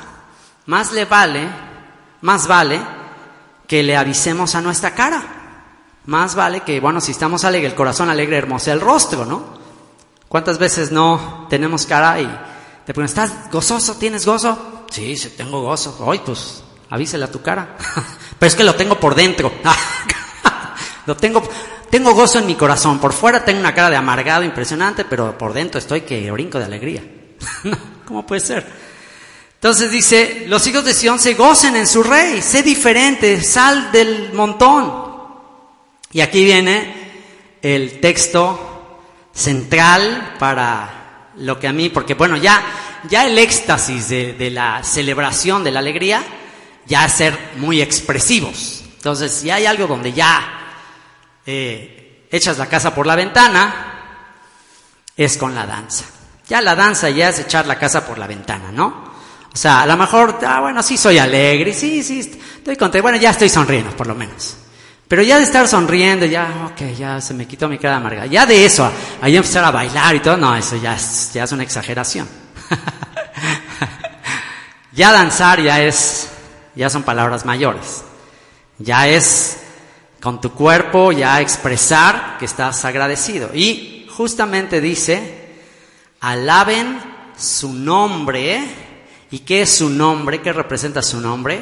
más 0.66 0.92
le 0.92 1.06
vale, 1.06 1.48
más 2.22 2.48
vale 2.48 2.82
que 3.68 3.84
le 3.84 3.96
avisemos 3.96 4.56
a 4.56 4.62
nuestra 4.62 4.94
cara. 4.94 5.24
Más 6.06 6.36
vale 6.36 6.62
que, 6.62 6.82
bueno, 6.82 7.00
si 7.00 7.12
estamos 7.12 7.46
alegres, 7.46 7.72
el 7.72 7.78
corazón 7.78 8.10
alegre 8.10 8.38
hermoso 8.38 8.72
el 8.74 8.82
rostro, 8.82 9.24
¿no? 9.24 9.58
¿Cuántas 10.28 10.58
veces 10.58 10.92
no 10.92 11.48
tenemos 11.50 11.86
cara 11.86 12.20
y 12.20 12.26
te 12.86 12.94
preguntan, 12.94 13.26
¿estás 13.26 13.52
gozoso? 13.52 13.96
¿Tienes 13.96 14.26
gozo? 14.26 14.84
Sí, 14.90 15.16
sí, 15.16 15.30
tengo 15.38 15.62
gozo. 15.62 15.96
Hoy, 16.02 16.20
pues, 16.26 16.64
avísele 16.90 17.24
a 17.24 17.32
tu 17.32 17.42
cara. 17.42 17.78
Pero 18.40 18.48
es 18.48 18.56
que 18.56 18.64
lo 18.66 18.76
tengo 18.76 19.00
por 19.00 19.16
dentro. 19.16 19.52
lo 21.06 21.16
tengo, 21.16 21.42
tengo 21.94 22.16
gozo 22.16 22.40
en 22.40 22.48
mi 22.48 22.56
corazón. 22.56 22.98
Por 22.98 23.14
fuera 23.14 23.46
tengo 23.46 23.60
una 23.60 23.76
cara 23.76 23.92
de 23.92 23.96
amargado 23.96 24.44
impresionante, 24.44 25.06
pero 25.06 25.38
por 25.38 25.54
dentro 25.54 25.78
estoy 25.78 26.02
que 26.02 26.32
brinco 26.32 26.58
de 26.58 26.66
alegría. 26.66 27.04
¿Cómo 28.08 28.26
puede 28.26 28.42
ser? 28.42 28.66
Entonces 29.54 29.92
dice, 29.92 30.46
los 30.48 30.66
hijos 30.66 30.84
de 30.86 30.96
Sión 30.96 31.20
se 31.20 31.36
gocen 31.36 31.76
en 31.76 31.86
su 31.86 32.02
rey, 32.02 32.42
sé 32.42 32.64
diferente, 32.64 33.44
sal 33.44 33.92
del 33.92 34.34
montón. 34.34 34.92
Y 36.12 36.22
aquí 36.22 36.44
viene 36.44 37.12
el 37.62 38.00
texto 38.00 39.00
central 39.32 40.34
para 40.40 41.30
lo 41.38 41.60
que 41.60 41.68
a 41.68 41.74
mí, 41.74 41.90
porque 41.90 42.16
bueno, 42.16 42.38
ya, 42.38 42.60
ya 43.08 43.28
el 43.28 43.38
éxtasis 43.38 44.10
de, 44.10 44.50
la 44.50 44.84
celebración, 44.84 45.64
de 45.64 45.70
la 45.70 45.78
alegría, 45.78 46.24
ya 46.88 47.06
es 47.06 47.14
ser 47.14 47.38
muy 47.58 47.84
expresivos. 47.84 48.84
Entonces, 48.96 49.44
ya 49.44 49.56
hay 49.56 49.68
algo 49.68 49.86
donde 49.86 50.12
ya 50.12 50.63
eh, 51.46 52.28
echas 52.32 52.58
la 52.58 52.68
casa 52.68 52.94
por 52.94 53.06
la 53.06 53.16
ventana, 53.16 53.94
es 55.16 55.38
con 55.38 55.54
la 55.54 55.66
danza. 55.66 56.06
Ya 56.48 56.62
la 56.62 56.76
danza 56.76 57.10
ya 57.10 57.30
es 57.30 57.40
echar 57.40 57.66
la 57.66 57.78
casa 57.78 58.06
por 58.06 58.18
la 58.18 58.28
ventana, 58.28 58.72
¿no? 58.72 59.14
O 59.54 59.56
sea, 59.56 59.82
a 59.82 59.86
lo 59.86 59.96
mejor, 59.96 60.40
ah, 60.46 60.62
bueno, 60.62 60.82
sí 60.82 60.98
soy 60.98 61.20
alegre, 61.20 61.74
sí, 61.74 62.02
sí, 62.02 62.20
estoy 62.20 62.76
contento, 62.76 63.04
bueno, 63.04 63.20
ya 63.20 63.30
estoy 63.30 63.50
sonriendo, 63.50 63.96
por 63.96 64.08
lo 64.08 64.16
menos. 64.16 64.58
Pero 65.08 65.22
ya 65.22 65.38
de 65.38 65.44
estar 65.44 65.68
sonriendo, 65.68 66.26
ya, 66.26 66.72
ok, 66.72 66.98
ya 66.98 67.22
se 67.22 67.36
me 67.36 67.46
quitó 67.46 67.70
mi 67.70 67.78
cara 67.78 67.98
amarga. 67.98 68.26
Ya 68.26 68.48
de 68.48 68.66
eso, 68.66 68.90
ahí 69.22 69.38
empezar 69.38 69.64
a 69.64 69.70
bailar 69.70 70.16
y 70.16 70.22
todo, 70.22 70.38
no, 70.38 70.56
eso 70.56 70.76
ya 70.78 70.96
es, 70.96 71.32
ya 71.34 71.44
es 71.44 71.52
una 71.52 71.62
exageración. 71.62 72.28
ya 74.92 75.12
danzar 75.12 75.62
ya 75.62 75.84
es, 75.84 76.30
ya 76.76 76.90
son 76.90 77.04
palabras 77.04 77.46
mayores. 77.46 78.04
Ya 78.80 79.08
es 79.08 79.58
con 80.24 80.40
tu 80.40 80.54
cuerpo 80.54 81.12
ya 81.12 81.42
expresar 81.42 82.38
que 82.40 82.46
estás 82.46 82.86
agradecido. 82.86 83.50
Y 83.54 84.08
justamente 84.16 84.80
dice, 84.80 85.50
alaben 86.22 86.98
su 87.38 87.74
nombre. 87.74 88.64
¿Y 89.32 89.40
qué 89.40 89.64
es 89.64 89.76
su 89.76 89.90
nombre? 89.90 90.42
¿Qué 90.42 90.54
representa 90.54 91.02
su 91.02 91.20
nombre? 91.20 91.60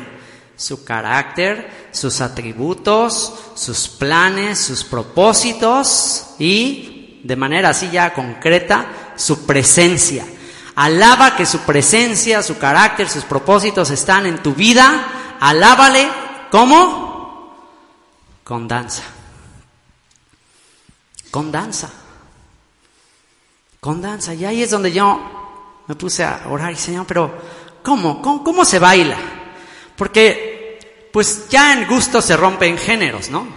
Su 0.55 0.83
carácter, 0.85 1.89
sus 1.91 2.21
atributos, 2.21 3.33
sus 3.55 3.87
planes, 3.87 4.59
sus 4.59 4.83
propósitos 4.83 6.35
y 6.37 7.19
de 7.23 7.35
manera 7.35 7.69
así 7.69 7.89
ya 7.89 8.13
concreta, 8.13 8.85
su 9.15 9.47
presencia. 9.47 10.23
Alaba 10.75 11.35
que 11.35 11.47
su 11.47 11.61
presencia, 11.61 12.43
su 12.43 12.59
carácter, 12.59 13.09
sus 13.09 13.23
propósitos 13.23 13.89
están 13.89 14.27
en 14.27 14.43
tu 14.43 14.53
vida. 14.53 15.37
Alábale, 15.39 16.07
¿cómo? 16.51 17.10
Con 18.51 18.67
danza. 18.67 19.03
Con 21.31 21.53
danza. 21.53 21.89
Con 23.79 24.01
danza. 24.01 24.33
Y 24.33 24.43
ahí 24.43 24.61
es 24.61 24.71
donde 24.71 24.91
yo 24.91 25.83
me 25.87 25.95
puse 25.95 26.25
a 26.25 26.41
orar 26.49 26.73
y 26.73 26.75
Señor, 26.75 27.05
pero 27.07 27.33
¿cómo? 27.81 28.21
¿Cómo, 28.21 28.65
se 28.65 28.77
baila? 28.77 29.15
Porque 29.95 31.07
pues 31.13 31.47
ya 31.47 31.71
en 31.71 31.87
gusto 31.87 32.21
se 32.21 32.35
rompen 32.35 32.77
géneros, 32.77 33.29
¿no? 33.29 33.47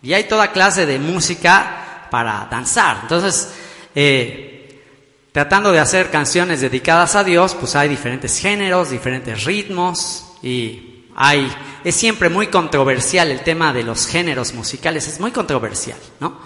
Y 0.00 0.14
hay 0.14 0.24
toda 0.24 0.52
clase 0.52 0.86
de 0.86 0.98
música 0.98 2.08
para 2.10 2.48
danzar. 2.50 3.00
Entonces, 3.02 3.52
eh, 3.94 4.86
tratando 5.32 5.70
de 5.70 5.80
hacer 5.80 6.10
canciones 6.10 6.62
dedicadas 6.62 7.14
a 7.14 7.24
Dios, 7.24 7.54
pues 7.54 7.76
hay 7.76 7.90
diferentes 7.90 8.38
géneros, 8.38 8.88
diferentes 8.88 9.44
ritmos 9.44 10.32
y 10.42 10.93
hay, 11.16 11.50
es 11.84 11.94
siempre 11.94 12.28
muy 12.28 12.48
controversial 12.48 13.30
el 13.30 13.42
tema 13.42 13.72
de 13.72 13.84
los 13.84 14.06
géneros 14.06 14.54
musicales, 14.54 15.08
es 15.08 15.20
muy 15.20 15.30
controversial, 15.30 15.98
¿no? 16.20 16.38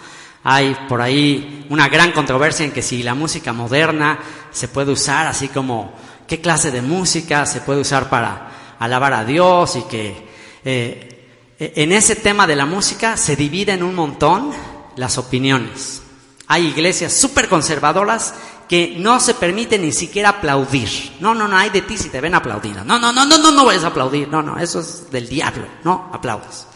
Hay 0.45 0.77
por 0.89 1.01
ahí 1.01 1.67
una 1.69 1.89
gran 1.89 2.13
controversia 2.13 2.65
en 2.65 2.73
que 2.73 2.83
si 2.83 3.03
la 3.03 3.15
música 3.15 3.53
moderna 3.53 4.19
se 4.51 4.69
puede 4.69 4.93
usar 4.93 5.27
así 5.27 5.49
como 5.49 5.93
qué 6.27 6.41
clase 6.41 6.71
de 6.71 6.81
música 6.81 7.45
se 7.45 7.61
puede 7.61 7.81
usar 7.81 8.09
para 8.09 8.77
alabar 8.79 9.15
a 9.15 9.25
Dios 9.25 9.77
y 9.77 9.83
que 9.83 10.29
eh, 10.65 11.27
en 11.59 11.93
ese 11.93 12.17
tema 12.17 12.47
de 12.47 12.57
la 12.57 12.67
música 12.67 13.17
se 13.17 13.35
divide 13.35 13.73
en 13.73 13.83
un 13.83 13.95
montón 13.95 14.53
las 14.97 15.19
opiniones. 15.19 16.03
Hay 16.47 16.67
iglesias 16.67 17.13
súper 17.13 17.49
conservadoras 17.49 18.35
que 18.69 18.97
no 18.99 19.19
se 19.19 19.35
permiten 19.35 19.83
ni 19.83 19.93
siquiera 19.93 20.29
aplaudir. 20.29 21.17
No, 21.21 21.35
no, 21.35 21.49
no, 21.49 21.57
hay 21.57 21.71
de 21.71 21.83
ti 21.83 21.97
si 21.97 22.11
te 22.11 22.21
ven 22.21 22.35
aplaudiendo. 22.35 22.85
No, 22.85 22.99
no, 22.99 23.13
no, 23.13 23.25
no, 23.25 23.39
no, 23.39 23.51
no 23.51 23.65
vayas 23.65 23.85
a 23.85 23.89
aplaudir. 23.89 24.29
No, 24.29 24.43
no, 24.43 24.59
eso 24.59 24.81
es 24.81 25.11
del 25.11 25.29
diablo. 25.29 25.65
No, 25.85 26.11
aplaudas. 26.13 26.67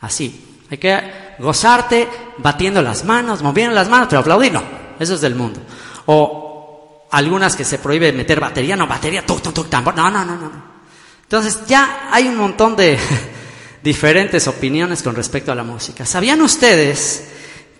Así. 0.00 0.44
Hay 0.70 0.78
que 0.78 1.34
gozarte 1.38 2.08
batiendo 2.38 2.82
las 2.82 3.04
manos, 3.04 3.42
moviendo 3.42 3.74
las 3.74 3.88
manos, 3.88 4.08
pero 4.08 4.20
aplaudir 4.20 4.52
no. 4.52 4.62
Eso 4.98 5.14
es 5.14 5.20
del 5.20 5.34
mundo. 5.34 5.60
O 6.06 7.06
algunas 7.10 7.56
que 7.56 7.64
se 7.64 7.78
prohíbe 7.78 8.12
meter 8.12 8.40
batería, 8.40 8.76
no, 8.76 8.86
batería, 8.86 9.24
tuc, 9.24 9.42
tuc, 9.42 9.54
tuc, 9.54 9.68
tambor. 9.68 9.94
No, 9.94 10.10
no, 10.10 10.24
no, 10.24 10.36
no. 10.36 10.50
Entonces 11.22 11.60
ya 11.66 12.08
hay 12.10 12.26
un 12.26 12.36
montón 12.36 12.74
de 12.74 12.98
diferentes 13.82 14.46
opiniones 14.48 15.02
con 15.02 15.14
respecto 15.14 15.52
a 15.52 15.54
la 15.54 15.62
música. 15.62 16.04
¿Sabían 16.06 16.40
ustedes 16.40 17.28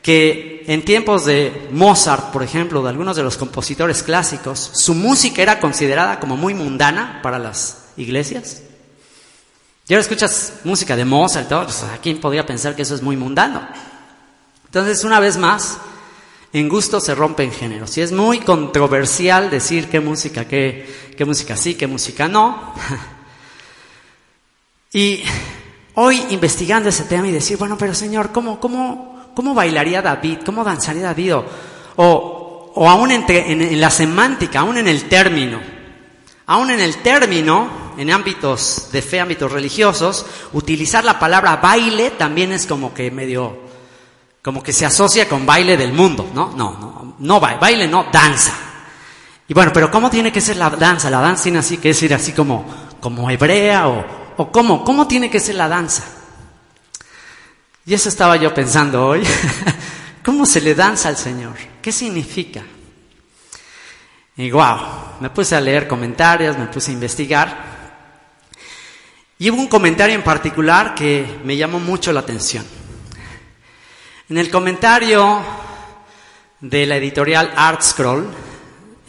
que 0.09 0.65
en 0.67 0.87
tiempos 0.87 1.27
de 1.27 1.69
Mozart, 1.71 2.33
por 2.33 2.43
ejemplo, 2.43 2.83
de 2.83 2.89
algunos 2.89 3.15
de 3.15 3.23
los 3.23 3.37
compositores 3.37 4.03
clásicos, 4.03 4.71
su 4.73 4.95
música 4.95 5.43
era 5.43 5.61
considerada 5.61 6.19
como 6.19 6.35
muy 6.35 6.55
mundana 6.55 7.21
para 7.23 7.39
las 7.39 7.89
iglesias? 7.99 8.63
Y 9.87 9.93
ahora 9.93 10.01
escuchas 10.01 10.61
música 10.65 10.97
de 10.97 11.05
Mozart 11.05 11.51
pues, 11.51 11.83
¿a 11.83 11.99
quién 11.99 12.23
podría 12.23 12.47
pensar 12.47 12.75
que 12.75 12.81
eso 12.81 12.95
es 12.95 13.03
muy 13.03 13.19
mundano? 13.19 13.69
Entonces, 14.65 15.05
una 15.05 15.21
vez 15.21 15.37
más, 15.37 15.77
en 16.55 16.71
gusto 16.71 17.01
se 17.01 17.15
rompen 17.15 17.53
géneros. 17.53 17.99
Y 17.99 18.01
es 18.01 18.11
muy 18.11 18.39
controversial 18.39 19.51
decir 19.51 19.91
qué 19.91 20.01
música, 20.01 20.47
qué, 20.49 21.13
qué 21.19 21.27
música 21.27 21.55
sí, 21.55 21.75
qué 21.75 21.87
música 21.87 22.29
no. 22.29 22.73
Y 24.91 25.23
hoy 25.97 26.25
investigando 26.31 26.89
ese 26.89 27.05
tema 27.05 27.29
y 27.29 27.31
decir, 27.31 27.59
bueno, 27.59 27.77
pero 27.77 27.93
Señor, 27.93 28.33
¿cómo, 28.33 28.59
cómo, 28.59 29.18
cómo 29.39 29.55
bailaría 29.55 30.03
David? 30.03 30.39
¿Cómo 30.45 30.65
danzaría 30.65 31.05
David? 31.05 31.35
O, 31.95 32.73
o, 32.75 32.91
aún 32.91 33.13
en, 33.13 33.81
la 33.81 33.89
semántica, 33.89 34.59
aún 34.59 34.79
en 34.79 34.89
el 34.89 35.05
término. 35.05 35.61
Aún 36.47 36.73
en 36.73 36.81
el 36.81 36.97
término, 36.97 37.93
en 37.97 38.11
ámbitos 38.11 38.89
de 38.91 39.01
fe, 39.01 39.21
ámbitos 39.21 39.53
religiosos, 39.53 40.27
utilizar 40.55 41.05
la 41.05 41.21
palabra 41.21 41.55
baile 41.55 42.11
también 42.11 42.51
es 42.51 42.67
como 42.67 42.93
que 42.93 43.13
medio, 43.13 43.57
como 44.43 44.61
que 44.61 44.73
se 44.73 44.85
asocia 44.85 45.29
con 45.29 45.47
baile 45.47 45.77
del 45.77 45.93
mundo, 45.93 46.29
¿no? 46.35 46.53
No, 46.57 46.73
no, 46.73 47.15
no 47.21 47.39
baile, 47.39 47.61
baile 47.61 47.87
no, 47.87 48.07
danza. 48.13 48.55
Y 49.47 49.55
bueno, 49.55 49.71
pero 49.73 49.89
¿cómo 49.89 50.11
tiene 50.11 50.33
que 50.33 50.41
ser 50.41 50.57
la 50.57 50.69
danza? 50.69 51.11
La 51.11 51.21
danza 51.21 51.45
tiene 51.45 51.61
así 51.61 51.77
que 51.77 51.91
decir 51.91 52.13
así 52.13 52.33
como, 52.33 52.65
como 52.99 53.31
hebrea 53.31 53.87
o, 53.87 54.05
o 54.37 54.51
cómo, 54.51 54.83
cómo 54.83 55.07
tiene 55.07 55.31
que 55.31 55.39
ser 55.39 55.55
la 55.55 55.69
danza. 55.69 56.18
Y 57.89 57.95
eso 57.95 58.11
estaba 58.11 58.37
yo 58.37 58.53
pensando 58.53 59.07
hoy. 59.07 59.23
¿Cómo 60.23 60.45
se 60.45 60.61
le 60.61 60.75
danza 60.75 61.09
al 61.09 61.17
Señor? 61.17 61.55
¿Qué 61.81 61.91
significa? 61.91 62.63
Y 64.37 64.51
wow, 64.51 64.79
me 65.21 65.31
puse 65.31 65.57
a 65.57 65.61
leer 65.63 65.89
comentarios, 65.89 66.59
me 66.59 66.67
puse 66.67 66.91
a 66.91 66.95
investigar. 66.95 67.79
Y 69.39 69.49
hubo 69.49 69.59
un 69.59 69.69
comentario 69.69 70.15
en 70.15 70.23
particular 70.23 70.95
que 70.95 71.41
me 71.45 71.57
llamó 71.57 71.81
mucho 71.81 72.13
la 72.13 72.21
atención. 72.21 72.63
En 74.29 74.37
el 74.37 74.51
comentario 74.51 75.41
de 76.61 76.85
la 76.85 76.97
editorial 76.97 77.55
Art 77.57 77.81
Scroll, 77.81 78.29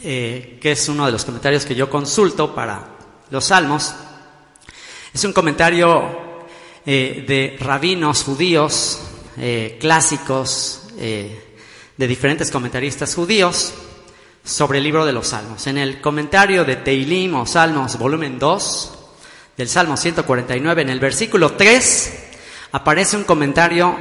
eh, 0.02 0.58
que 0.58 0.72
es 0.72 0.88
uno 0.88 1.04
de 1.04 1.12
los 1.12 1.26
comentarios 1.26 1.66
que 1.66 1.74
yo 1.74 1.90
consulto 1.90 2.54
para 2.54 2.96
los 3.28 3.44
salmos, 3.44 3.94
es 5.12 5.22
un 5.22 5.34
comentario 5.34 6.29
eh, 6.86 7.24
de 7.26 7.56
rabinos 7.62 8.24
judíos 8.24 9.00
eh, 9.36 9.76
clásicos, 9.80 10.76
de 10.96 12.06
diferentes 12.08 12.50
comentaristas 12.50 13.14
judíos, 13.14 13.72
sobre 14.44 14.78
el 14.78 14.84
libro 14.84 15.04
de 15.04 15.12
los 15.12 15.28
Salmos. 15.28 15.66
En 15.66 15.78
el 15.78 16.00
comentario 16.00 16.64
de 16.64 16.76
Teilim 16.76 17.34
o 17.34 17.46
Salmos, 17.46 17.98
volumen 17.98 18.38
2, 18.38 18.98
del 19.56 19.68
Salmo 19.68 19.96
149, 19.96 20.82
en 20.82 20.90
el 20.90 21.00
versículo 21.00 21.52
3, 21.52 22.12
aparece 22.72 23.16
un 23.16 23.24
comentario 23.24 23.96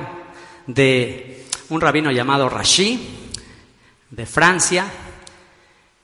de 0.68 1.46
un 1.70 1.82
rabino 1.82 2.12
llamado 2.12 2.50
Rashi, 2.50 3.30
de 4.10 4.26
Francia, 4.26 4.86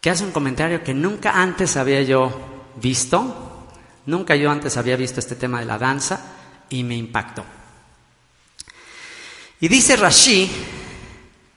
que 0.01 0.09
hace 0.09 0.23
un 0.23 0.31
comentario 0.31 0.83
que 0.83 0.93
nunca 0.93 1.41
antes 1.41 1.77
había 1.77 2.01
yo 2.03 2.31
visto, 2.75 3.67
nunca 4.05 4.35
yo 4.35 4.51
antes 4.51 4.77
había 4.77 4.95
visto 4.95 5.19
este 5.19 5.35
tema 5.35 5.59
de 5.59 5.65
la 5.65 5.77
danza 5.77 6.34
y 6.69 6.83
me 6.83 6.95
impactó. 6.95 7.45
Y 9.59 9.67
dice 9.67 9.95
Rashi 9.95 10.51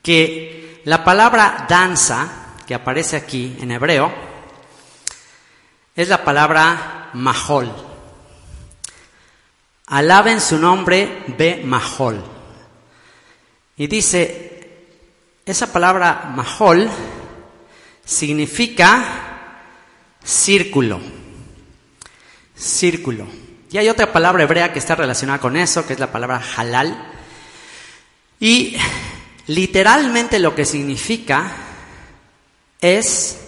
que 0.01 0.81
la 0.85 1.03
palabra 1.03 1.65
danza 1.69 2.55
que 2.65 2.73
aparece 2.73 3.17
aquí 3.17 3.57
en 3.59 3.71
hebreo 3.71 4.11
es 5.95 6.07
la 6.07 6.23
palabra 6.23 7.09
mahol. 7.13 7.71
Alaben 9.87 10.39
su 10.39 10.57
nombre 10.57 11.23
be 11.37 11.61
mahol. 11.65 12.23
Y 13.75 13.87
dice, 13.87 14.77
esa 15.45 15.71
palabra 15.71 16.31
mahol 16.35 16.89
significa 18.05 19.03
círculo. 20.23 20.99
Círculo. 22.55 23.48
Y 23.71 23.77
hay 23.77 23.89
otra 23.89 24.11
palabra 24.11 24.43
hebrea 24.43 24.73
que 24.73 24.79
está 24.79 24.95
relacionada 24.95 25.39
con 25.39 25.55
eso, 25.55 25.85
que 25.85 25.93
es 25.93 25.99
la 25.99 26.11
palabra 26.11 26.41
halal. 26.57 27.11
Y 28.39 28.75
literalmente 29.47 30.39
lo 30.39 30.55
que 30.55 30.65
significa 30.65 31.51
es 32.81 33.39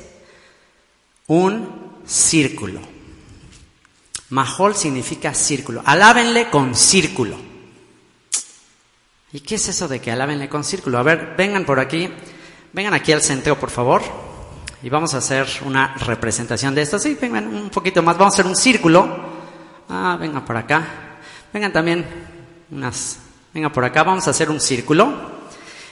un 1.27 2.01
círculo. 2.05 2.81
Mahol 4.29 4.75
significa 4.75 5.33
círculo. 5.33 5.81
Alábenle 5.85 6.49
con 6.49 6.75
círculo. 6.75 7.37
¿Y 9.33 9.39
qué 9.39 9.55
es 9.55 9.67
eso 9.69 9.87
de 9.87 9.99
que 10.01 10.11
alábenle 10.11 10.49
con 10.49 10.63
círculo? 10.63 10.99
A 10.99 11.03
ver, 11.03 11.35
vengan 11.37 11.65
por 11.65 11.79
aquí, 11.79 12.09
vengan 12.73 12.93
aquí 12.93 13.11
al 13.11 13.21
centro, 13.21 13.57
por 13.57 13.69
favor, 13.69 14.01
y 14.83 14.89
vamos 14.89 15.13
a 15.13 15.17
hacer 15.17 15.47
una 15.65 15.95
representación 15.95 16.75
de 16.75 16.81
esto. 16.81 16.99
Sí, 16.99 17.17
vengan 17.19 17.47
un 17.47 17.69
poquito 17.69 18.03
más, 18.03 18.17
vamos 18.17 18.33
a 18.33 18.35
hacer 18.35 18.45
un 18.45 18.57
círculo. 18.57 19.30
Ah, 19.93 20.15
vengan 20.17 20.45
por 20.45 20.55
acá. 20.55 20.87
Vengan 21.51 21.73
también 21.73 22.05
unas, 22.71 23.19
vengan 23.53 23.73
por 23.73 23.83
acá, 23.83 24.03
vamos 24.03 24.25
a 24.25 24.31
hacer 24.31 24.49
un 24.49 24.61
círculo 24.61 25.13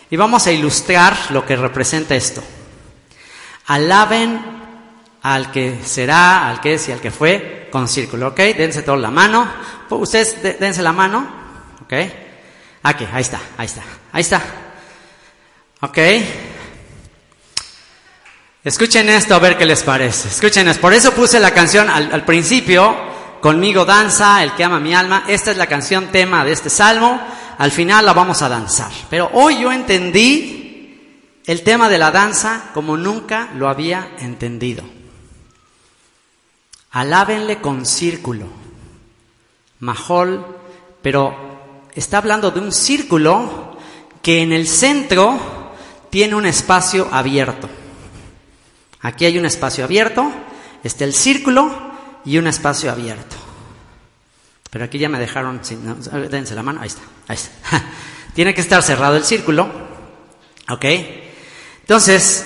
y 0.09 0.15
vamos 0.15 0.47
a 0.47 0.53
ilustrar 0.53 1.17
lo 1.31 1.45
que 1.45 1.57
representa 1.57 2.15
esto. 2.15 2.41
Alaben 3.65 4.39
al 5.21 5.51
que 5.51 5.81
será, 5.83 6.47
al 6.47 6.61
que 6.61 6.75
es 6.75 6.87
y 6.87 6.93
al 6.93 7.01
que 7.01 7.11
fue 7.11 7.67
con 7.73 7.89
círculo, 7.89 8.29
¿ok? 8.29 8.37
Dense 8.37 8.83
toda 8.83 8.95
la 8.95 9.11
mano. 9.11 9.45
Ustedes 9.89 10.41
dense 10.61 10.81
la 10.81 10.93
mano, 10.93 11.27
¿ok? 11.83 11.93
Aquí, 12.83 13.05
ahí 13.11 13.21
está, 13.21 13.41
ahí 13.57 13.65
está, 13.65 13.83
ahí 14.13 14.21
está. 14.21 14.41
¿Ok? 15.81 15.97
Escuchen 18.63 19.09
esto 19.09 19.35
a 19.35 19.39
ver 19.39 19.57
qué 19.57 19.65
les 19.65 19.83
parece. 19.83 20.29
Escuchen 20.29 20.69
esto. 20.69 20.79
Por 20.79 20.93
eso 20.93 21.11
puse 21.11 21.37
la 21.41 21.51
canción 21.51 21.89
al 21.89 22.23
principio, 22.23 23.09
conmigo 23.41 23.85
danza, 23.85 24.43
el 24.43 24.53
que 24.53 24.63
ama 24.63 24.79
mi 24.79 24.93
alma. 24.93 25.23
Esta 25.27 25.51
es 25.51 25.57
la 25.57 25.67
canción 25.67 26.07
tema 26.07 26.43
de 26.45 26.51
este 26.51 26.69
salmo. 26.69 27.19
Al 27.57 27.71
final 27.71 28.05
la 28.05 28.13
vamos 28.13 28.41
a 28.41 28.49
danzar. 28.49 28.91
Pero 29.09 29.29
hoy 29.33 29.59
yo 29.59 29.71
entendí 29.71 31.41
el 31.45 31.63
tema 31.63 31.89
de 31.89 31.97
la 31.97 32.11
danza 32.11 32.69
como 32.73 32.97
nunca 32.97 33.49
lo 33.55 33.69
había 33.69 34.11
entendido. 34.19 34.83
Alábenle 36.91 37.61
con 37.61 37.85
círculo. 37.85 38.47
Majol, 39.79 40.45
pero 41.01 41.87
está 41.93 42.17
hablando 42.17 42.51
de 42.51 42.59
un 42.59 42.71
círculo 42.71 43.77
que 44.21 44.41
en 44.41 44.51
el 44.51 44.67
centro 44.67 45.39
tiene 46.09 46.35
un 46.35 46.45
espacio 46.45 47.07
abierto. 47.11 47.69
Aquí 49.01 49.25
hay 49.25 49.37
un 49.37 49.45
espacio 49.45 49.85
abierto, 49.85 50.29
está 50.83 51.05
el 51.05 51.13
círculo 51.13 51.88
y 52.25 52.37
un 52.37 52.47
espacio 52.47 52.91
abierto. 52.91 53.35
Pero 54.69 54.85
aquí 54.85 54.99
ya 54.99 55.09
me 55.09 55.19
dejaron, 55.19 55.61
dense 56.29 56.55
la 56.55 56.63
mano, 56.63 56.81
ahí 56.81 56.87
está, 56.87 57.01
ahí 57.27 57.35
está. 57.35 57.83
Tiene 58.33 58.53
que 58.53 58.61
estar 58.61 58.83
cerrado 58.83 59.17
el 59.17 59.23
círculo. 59.23 59.69
¿Ok? 60.69 60.85
Entonces, 61.81 62.45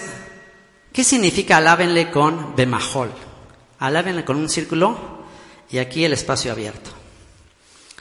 ¿qué 0.93 1.03
significa 1.03 1.57
alábenle 1.57 2.09
con 2.09 2.55
bemajol? 2.55 3.11
Alábenle 3.79 4.23
con 4.23 4.37
un 4.37 4.47
círculo 4.47 5.25
y 5.69 5.79
aquí 5.79 6.05
el 6.05 6.13
espacio 6.13 6.53
abierto. 6.53 6.91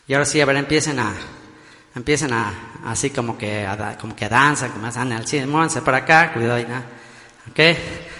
Y 0.07 0.15
ahora 0.15 0.25
sí, 0.25 0.41
a 0.41 0.45
ver, 0.45 0.57
empiecen 0.57 1.01
a, 1.01 1.13
empiecen 1.97 2.33
a, 2.33 2.53
así 2.87 3.11
como 3.11 3.37
que, 3.37 3.67
a, 3.67 3.99
como 3.99 4.15
que 4.15 4.29
danzan, 4.29 4.71
como 4.71 4.87
están 4.87 5.11
al 5.13 5.27
cine, 5.27 5.47
muévanse 5.47 5.83
para 5.83 5.99
acá, 5.99 6.33
cuidado 6.33 6.55
ahí, 6.55 6.67
¿no? 6.69 6.79
¿Ok? 7.51 7.77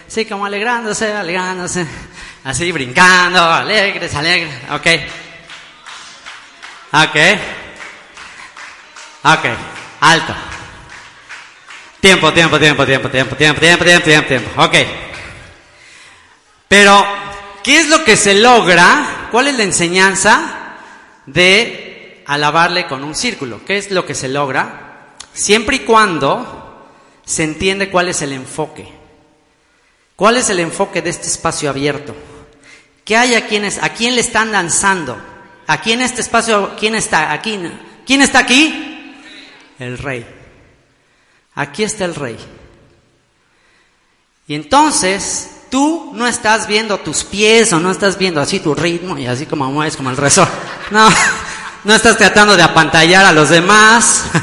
Sí, 0.09 0.27
como 0.27 0.45
alegrándose, 0.45 1.13
alegrándose, 1.13 1.87
así 2.45 2.73
brincando, 2.73 3.43
alegres, 3.43 4.15
alegres, 4.15 4.55
¿ok? 4.71 4.87
¿Ok? 6.93 7.17
Ok, 9.25 9.45
alto. 10.01 10.35
Tiempo, 12.01 12.33
tiempo, 12.33 12.59
tiempo, 12.59 12.85
tiempo, 12.85 13.09
tiempo, 13.09 13.37
tiempo, 13.37 13.61
tiempo, 13.61 13.85
tiempo, 14.05 14.27
tiempo. 14.27 14.63
Ok. 14.63 14.75
Pero, 16.67 17.07
¿qué 17.63 17.79
es 17.79 17.89
lo 17.89 18.03
que 18.03 18.17
se 18.17 18.35
logra? 18.35 19.29
¿Cuál 19.31 19.47
es 19.47 19.57
la 19.57 19.63
enseñanza 19.63 20.75
de 21.27 22.25
alabarle 22.27 22.89
con 22.89 23.05
un 23.05 23.15
círculo? 23.15 23.65
¿Qué 23.65 23.79
es 23.79 23.93
lo 23.93 24.05
que 24.05 24.17
se 24.17 24.29
logra? 24.29 25.15
Siempre 25.33 25.77
y 25.77 25.81
cuando 25.81 26.89
se 27.25 27.45
entiende 27.45 27.89
cuál 27.89 28.09
es 28.09 28.21
el 28.23 28.33
enfoque. 28.33 28.89
¿Cuál 30.17 30.39
es 30.39 30.51
el 30.51 30.59
enfoque 30.59 31.01
de 31.01 31.11
este 31.11 31.29
espacio 31.29 31.71
abierto? 31.71 32.17
¿Qué 33.05 33.17
hay 33.17 33.35
a 33.35 33.47
quienes, 33.47 33.83
a 33.83 33.91
quién 33.91 34.15
le 34.15 34.21
están 34.21 34.53
lanzando? 34.53 35.21
Aquí 35.67 35.93
en 35.93 36.03
este 36.03 36.21
espacio, 36.21 36.75
¿quién 36.79 36.95
está? 36.95 37.33
Aquí, 37.33 37.59
¿quién 38.07 38.23
está 38.23 38.41
aquí? 38.41 38.89
el 39.79 39.99
rey. 39.99 40.27
Aquí 41.55 41.83
está 41.83 42.05
el 42.05 42.15
rey. 42.15 42.39
Y 44.47 44.55
entonces 44.55 45.51
tú 45.71 46.13
no 46.15 46.27
estás 46.27 46.67
viendo 46.67 46.99
tus 46.99 47.25
pies 47.25 47.73
o 47.73 47.81
no 47.81 47.91
estás 47.91 48.19
viendo 48.19 48.41
así 48.41 48.61
tu 48.61 48.75
ritmo 48.75 49.17
y 49.19 49.27
así 49.27 49.47
como 49.47 49.71
mueves 49.71 49.97
como 49.97 50.11
el 50.11 50.17
rezor. 50.17 50.49
No, 50.91 51.09
no 51.85 51.95
estás 51.95 52.19
tratando 52.19 52.55
de 52.55 52.63
apantallar 52.63 53.25
a 53.25 53.33
los 53.33 53.49
demás. 53.49 54.25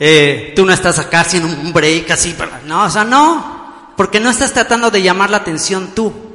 Eh, 0.00 0.52
tú 0.54 0.64
no 0.64 0.72
estás 0.72 1.00
acá 1.00 1.22
haciendo 1.22 1.48
un 1.48 1.72
break 1.72 2.08
así, 2.12 2.32
no, 2.66 2.84
o 2.84 2.88
sea, 2.88 3.02
no, 3.02 3.92
porque 3.96 4.20
no 4.20 4.30
estás 4.30 4.52
tratando 4.52 4.92
de 4.92 5.02
llamar 5.02 5.28
la 5.28 5.38
atención 5.38 5.92
tú. 5.92 6.27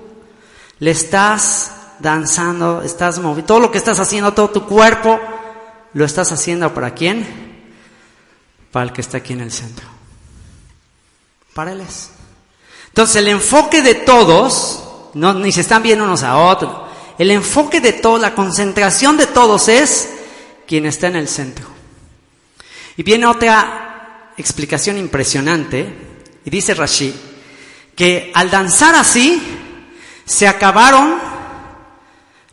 Le 0.79 0.91
estás 0.91 1.71
danzando, 1.99 2.81
estás 2.81 3.19
moviendo, 3.19 3.47
todo 3.47 3.59
lo 3.59 3.71
que 3.71 3.77
estás 3.77 3.99
haciendo, 3.99 4.33
todo 4.33 4.49
tu 4.49 4.65
cuerpo, 4.65 5.19
lo 5.93 6.05
estás 6.05 6.31
haciendo 6.31 6.73
para 6.73 6.93
quién? 6.93 7.53
para 8.73 8.87
el 8.87 8.91
que 8.91 9.01
está 9.01 9.19
aquí 9.19 9.33
en 9.33 9.41
el 9.41 9.51
centro. 9.51 9.85
Para 11.53 11.71
Él 11.71 11.81
es. 11.81 12.09
Entonces 12.87 13.15
el 13.17 13.27
enfoque 13.27 13.83
de 13.83 13.93
todos, 13.93 14.83
ni 15.13 15.51
se 15.51 15.61
están 15.61 15.83
viendo 15.83 16.03
unos 16.03 16.23
a 16.23 16.37
otros, 16.37 16.89
el 17.19 17.29
enfoque 17.29 17.79
de 17.79 17.93
todos, 17.93 18.19
la 18.19 18.33
concentración 18.33 19.15
de 19.15 19.27
todos 19.27 19.67
es 19.67 20.09
quien 20.67 20.87
está 20.87 21.07
en 21.07 21.17
el 21.17 21.27
centro. 21.27 21.67
Y 22.97 23.03
viene 23.03 23.27
otra 23.27 24.33
explicación 24.37 24.97
impresionante, 24.97 25.95
y 26.43 26.49
dice 26.49 26.73
Rashid, 26.73 27.13
que 27.95 28.31
al 28.33 28.49
danzar 28.49 28.95
así, 28.95 29.52
se 30.25 30.47
acabaron 30.47 31.15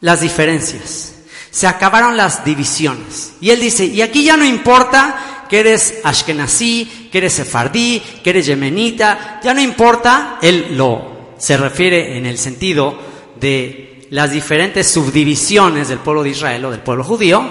las 0.01 0.21
diferencias, 0.21 1.15
se 1.51 1.67
acabaron 1.67 2.17
las 2.17 2.45
divisiones. 2.45 3.35
Y 3.41 3.51
él 3.51 3.61
dice, 3.61 3.85
y 3.85 4.03
aquí 4.03 4.25
ya 4.25 4.37
no 4.37 4.45
importa 4.45 5.47
que 5.49 5.61
eres 5.61 5.99
ashkenazí, 6.05 7.09
que 7.11 7.19
eres 7.19 7.35
sefardí, 7.35 8.01
que 8.23 8.31
eres 8.31 8.47
yemenita, 8.47 9.41
ya 9.43 9.53
no 9.53 9.61
importa, 9.61 10.39
él 10.41 10.77
lo 10.77 11.35
se 11.39 11.57
refiere 11.57 12.19
en 12.19 12.27
el 12.27 12.39
sentido 12.39 12.97
de 13.41 14.07
las 14.11 14.31
diferentes 14.31 14.91
subdivisiones 14.91 15.89
del 15.89 15.99
pueblo 15.99 16.23
de 16.23 16.31
Israel 16.31 16.65
o 16.67 16.71
del 16.71 16.81
pueblo 16.81 17.03
judío, 17.03 17.43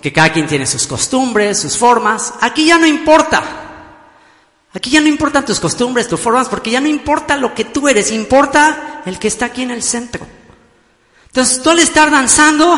que 0.00 0.12
cada 0.12 0.30
quien 0.30 0.46
tiene 0.46 0.66
sus 0.66 0.86
costumbres, 0.86 1.58
sus 1.58 1.78
formas, 1.78 2.34
aquí 2.40 2.66
ya 2.66 2.78
no 2.78 2.86
importa. 2.86 3.63
Aquí 4.74 4.90
ya 4.90 5.00
no 5.00 5.06
importan 5.06 5.44
tus 5.44 5.60
costumbres, 5.60 6.08
tus 6.08 6.18
formas, 6.18 6.48
porque 6.48 6.72
ya 6.72 6.80
no 6.80 6.88
importa 6.88 7.36
lo 7.36 7.54
que 7.54 7.64
tú 7.64 7.88
eres, 7.88 8.10
importa 8.10 9.02
el 9.06 9.20
que 9.20 9.28
está 9.28 9.46
aquí 9.46 9.62
en 9.62 9.70
el 9.70 9.82
centro. 9.84 10.26
Entonces 11.26 11.62
tú 11.62 11.70
al 11.70 11.78
estar 11.78 12.10
danzando, 12.10 12.76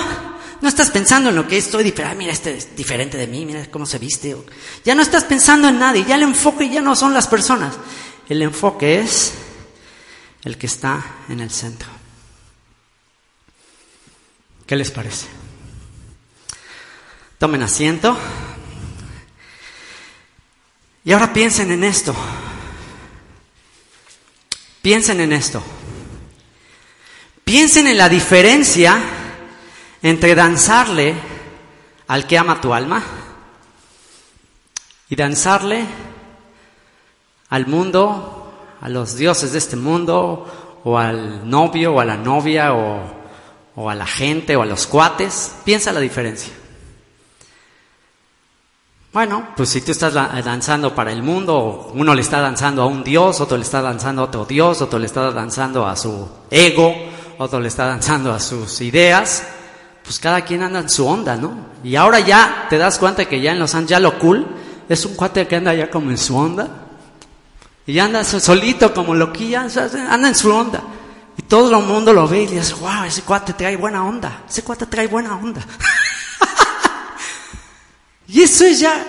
no 0.61 0.69
estás 0.69 0.91
pensando 0.91 1.31
en 1.31 1.37
lo 1.37 1.49
que 1.49 1.57
estoy 1.57 1.85
diferente, 1.85 2.19
mira, 2.19 2.33
este 2.33 2.57
es 2.59 2.77
diferente 2.77 3.17
de 3.17 3.27
mí, 3.27 3.47
mira 3.47 3.71
cómo 3.71 3.87
se 3.87 3.99
viste. 3.99 4.37
Ya 4.85 4.95
no 4.95 5.01
estás 5.01 5.25
pensando 5.25 5.69
en 5.69 5.79
nadie, 5.79 6.05
ya 6.05 6.17
el 6.17 6.23
enfoque 6.23 6.69
ya 6.69 6.83
no 6.83 6.95
son 6.95 7.15
las 7.15 7.27
personas. 7.29 7.75
El 8.29 8.43
enfoque 8.43 9.01
es 9.01 9.33
el 10.45 10.59
que 10.59 10.67
está 10.67 11.03
en 11.31 11.41
el 11.41 11.51
centro. 11.51 11.89
¿Qué 14.67 14.77
les 14.77 14.91
parece? 14.91 15.27
Tomen 17.39 17.63
asiento. 17.63 18.19
Y 21.07 21.13
ahora 21.13 21.33
piensen 21.33 21.71
en 21.71 21.85
esto. 21.85 22.13
Piensen 24.83 25.21
en 25.21 25.33
esto. 25.33 25.63
Piensen 27.45 27.87
en 27.87 27.97
la 27.97 28.09
diferencia 28.09 28.99
entre 30.03 30.35
danzarle 30.35 31.15
al 32.09 32.27
que 32.27 32.37
ama 32.37 32.61
tu 32.61 32.75
alma 32.75 33.05
y 35.09 35.15
danzarle 35.15 35.85
al 37.51 37.69
mundo, 37.69 38.53
a 38.81 38.89
los 38.89 39.15
dioses 39.15 39.53
de 39.53 39.59
este 39.59 39.77
mundo, 39.77 40.81
o 40.83 40.99
al 40.99 41.49
novio, 41.49 41.95
o 41.95 42.01
a 42.01 42.05
la 42.05 42.17
novia, 42.17 42.75
o, 42.75 43.89
a 43.89 43.95
la 43.95 44.07
gente, 44.07 44.57
o 44.57 44.63
a 44.63 44.67
los 44.67 44.89
cuates. 44.89 45.55
Piensa 45.65 45.93
la 45.93 46.01
diferencia. 46.01 46.53
Bueno, 49.17 49.49
pues 49.57 49.71
si 49.71 49.81
tú 49.81 49.93
estás 49.93 50.13
danzando 50.13 50.95
para 50.95 51.11
el 51.11 51.23
mundo, 51.23 51.91
uno 51.95 52.15
le 52.15 52.21
está 52.21 52.39
danzando 52.39 52.83
a 52.83 52.87
un 52.87 53.03
dios, 53.03 53.41
otro 53.41 53.57
le 53.57 53.63
está 53.63 53.81
danzando 53.81 54.21
a 54.21 54.25
otro 54.27 54.45
dios, 54.45 54.83
otro 54.83 54.99
le 54.99 55.07
está 55.07 55.31
danzando 55.31 55.87
a 55.87 55.97
su 55.97 56.29
ego, 56.51 56.95
otro 57.39 57.59
le 57.59 57.69
está 57.69 57.87
danzando 57.87 58.31
a 58.35 58.39
sus 58.39 58.79
ideas, 58.83 59.43
pues 60.05 60.19
cada 60.19 60.43
quien 60.43 60.63
anda 60.63 60.81
en 60.81 60.91
su 60.91 61.07
onda, 61.07 61.35
¿no? 61.35 61.57
Y 61.83 61.97
ahora 61.97 62.21
ya 62.21 62.67
te 62.69 62.77
das 62.77 62.99
cuenta 62.99 63.25
que 63.25 63.41
ya 63.41 63.53
en 63.53 63.59
Los 63.59 63.75
Ángeles 63.75 63.89
ya 63.89 64.01
lo 64.01 64.19
cool 64.19 64.47
es 64.87 65.07
un 65.07 65.15
cuate 65.15 65.49
que 65.49 65.57
anda 65.57 65.73
ya 65.73 65.89
como 65.89 66.11
en 66.11 66.19
su 66.19 66.37
onda. 66.37 66.69
Y 67.87 67.99
anda 67.99 68.23
solito 68.23 68.93
como 68.93 69.15
loquilla, 69.15 69.63
anda 70.11 70.29
en 70.29 70.35
su 70.35 70.53
onda. 70.53 70.83
Y 71.39 71.43
todo 71.45 71.75
el 71.75 71.87
mundo 71.87 72.13
lo 72.13 72.29
ve 72.29 72.43
y 72.43 72.47
dice, 72.49 72.75
wow, 72.75 73.05
ese 73.07 73.23
cuate 73.23 73.55
trae 73.55 73.79
buena 73.79 74.05
onda, 74.05 74.43
ese 74.47 74.63
cuate 74.63 74.85
trae 74.85 75.07
buena 75.07 75.39
onda. 75.39 75.63
y 78.29 78.43
eso 78.43 78.65
es 78.65 78.81
ya, 78.81 79.05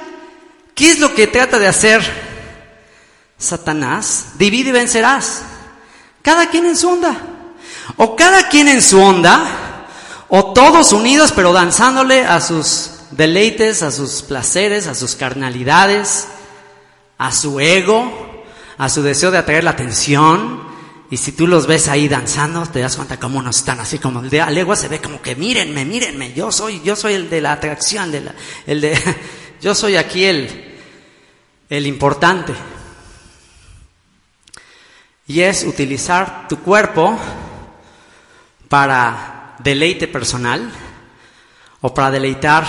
¿qué 0.76 0.92
es 0.92 1.00
lo 1.00 1.14
que 1.14 1.28
trata 1.28 1.60
de 1.60 1.68
hacer 1.68 2.02
Satanás? 3.38 4.28
Divide 4.38 4.70
y 4.70 4.74
vencerás. 4.74 5.44
Cada 6.22 6.50
quien 6.50 6.66
en 6.66 6.78
su 6.78 6.90
onda. 6.90 7.16
O 7.96 8.16
cada 8.16 8.50
quien 8.50 8.68
en 8.68 8.82
su 8.82 9.02
onda 9.02 9.86
o 10.30 10.52
todos 10.54 10.92
unidos 10.92 11.32
pero 11.34 11.54
danzándole 11.54 12.26
a 12.26 12.42
sus 12.42 12.92
deleites, 13.12 13.82
a 13.82 13.92
sus 13.92 14.22
placeres, 14.22 14.88
a 14.88 14.96
sus 14.96 15.16
carnalidades, 15.16 16.28
a 17.18 17.32
su 17.32 17.60
ego, 17.60 18.44
a 18.78 18.90
su 18.90 19.02
deseo 19.02 19.32
de 19.32 19.38
atraer 19.38 19.64
la 19.64 19.72
atención. 19.72 20.67
Y 21.10 21.18
si 21.18 21.32
tú 21.32 21.48
los 21.48 21.68
ves 21.68 21.88
ahí 21.88 22.10
danzando, 22.10 22.66
te 22.66 22.80
das 22.80 22.98
cuenta 22.98 23.18
cómo 23.18 23.42
no 23.42 23.52
están 23.52 23.80
así 23.80 23.98
como 23.98 24.20
el 24.20 24.30
de 24.30 24.42
Alegua 24.42 24.76
se 24.76 24.90
ve 24.90 25.00
como 25.00 25.22
que 25.22 25.36
mírenme, 25.36 25.86
mírenme, 25.86 26.34
yo 26.34 26.52
soy, 26.52 26.82
yo 26.84 26.98
soy 26.98 27.14
el 27.14 27.30
de 27.30 27.40
la 27.40 27.54
atracción, 27.54 28.12
de 28.12 28.22
la, 28.22 28.36
el 28.66 28.82
de, 28.82 28.98
yo 29.62 29.74
soy 29.74 29.96
aquí 29.96 30.26
el, 30.26 30.76
el 31.70 31.88
importante. 31.88 32.54
Y 35.28 35.42
es 35.42 35.64
utilizar 35.64 36.48
tu 36.50 36.60
cuerpo 36.60 37.18
para 38.68 39.56
deleite 39.60 40.08
personal 40.08 40.70
o 41.82 41.94
para 41.94 42.12
deleitar 42.12 42.68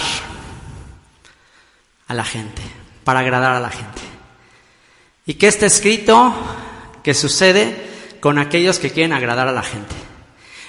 a 2.07 2.15
la 2.15 2.25
gente, 2.25 2.63
para 3.03 3.21
agradar 3.21 3.55
a 3.55 3.61
la 3.61 3.71
gente. 3.71 4.01
¿Y 5.27 5.35
qué 5.35 5.49
está 5.49 5.67
escrito 5.67 6.33
que 7.03 7.15
sucede 7.15 7.88
con 8.21 8.39
aquellos 8.39 8.79
que 8.79 8.91
quieren 8.91 9.13
agradar 9.13 9.49
a 9.49 9.53
la 9.53 9.63
gente? 9.63 9.95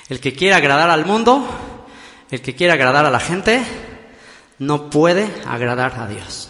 El 0.09 0.19
que 0.19 0.33
quiere 0.33 0.55
agradar 0.55 0.89
al 0.89 1.05
mundo, 1.05 1.47
el 2.31 2.41
que 2.41 2.55
quiere 2.55 2.73
agradar 2.73 3.05
a 3.05 3.11
la 3.11 3.19
gente, 3.19 3.63
no 4.57 4.89
puede 4.89 5.29
agradar 5.47 5.99
a 5.99 6.07
Dios. 6.07 6.49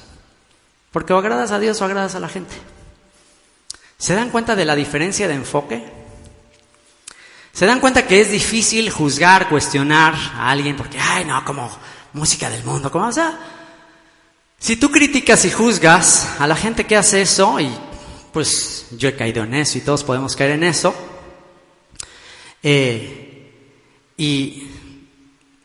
Porque 0.91 1.13
o 1.13 1.17
agradas 1.17 1.51
a 1.51 1.59
Dios 1.59 1.81
o 1.81 1.85
agradas 1.85 2.15
a 2.15 2.19
la 2.19 2.29
gente. 2.29 2.55
¿Se 3.97 4.15
dan 4.15 4.29
cuenta 4.29 4.55
de 4.55 4.65
la 4.65 4.75
diferencia 4.75 5.27
de 5.27 5.35
enfoque? 5.35 5.83
¿Se 7.51 7.65
dan 7.65 7.79
cuenta 7.79 8.07
que 8.07 8.21
es 8.21 8.31
difícil 8.31 8.89
juzgar, 8.89 9.49
cuestionar 9.49 10.13
a 10.13 10.49
alguien 10.49 10.77
porque, 10.77 10.97
ay, 10.97 11.25
no, 11.25 11.43
como 11.43 11.69
música 12.13 12.49
del 12.49 12.63
mundo, 12.63 12.91
como, 12.91 13.07
o 13.07 13.11
sea, 13.11 13.37
Si 14.57 14.75
tú 14.75 14.91
criticas 14.91 15.45
y 15.45 15.51
juzgas 15.51 16.39
a 16.39 16.47
la 16.47 16.55
gente 16.55 16.85
que 16.85 16.97
hace 16.97 17.21
eso, 17.21 17.59
y 17.59 17.69
pues 18.33 18.78
yo 18.97 19.09
he 19.09 19.15
caído 19.15 19.43
en 19.43 19.53
eso 19.53 19.77
y 19.77 19.81
todos 19.81 20.03
podemos 20.03 20.35
caer 20.35 20.51
en 20.51 20.63
eso, 20.63 20.95
eh, 22.61 23.51
y 24.17 24.67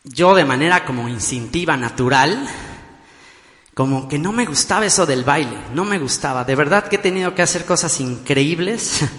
yo 0.04 0.34
de 0.34 0.44
manera 0.44 0.84
como 0.84 1.08
instintiva, 1.08 1.76
natural, 1.76 2.46
como 3.74 4.06
que 4.06 4.18
no 4.18 4.32
me 4.32 4.46
gustaba 4.46 4.86
eso 4.86 5.06
del 5.06 5.24
baile, 5.24 5.56
no 5.74 5.84
me 5.84 5.98
gustaba. 5.98 6.44
De 6.44 6.54
verdad 6.54 6.86
que 6.86 6.96
he 6.96 7.00
tenido 7.00 7.34
que 7.34 7.42
hacer 7.42 7.64
cosas 7.64 8.00
increíbles. 8.00 9.00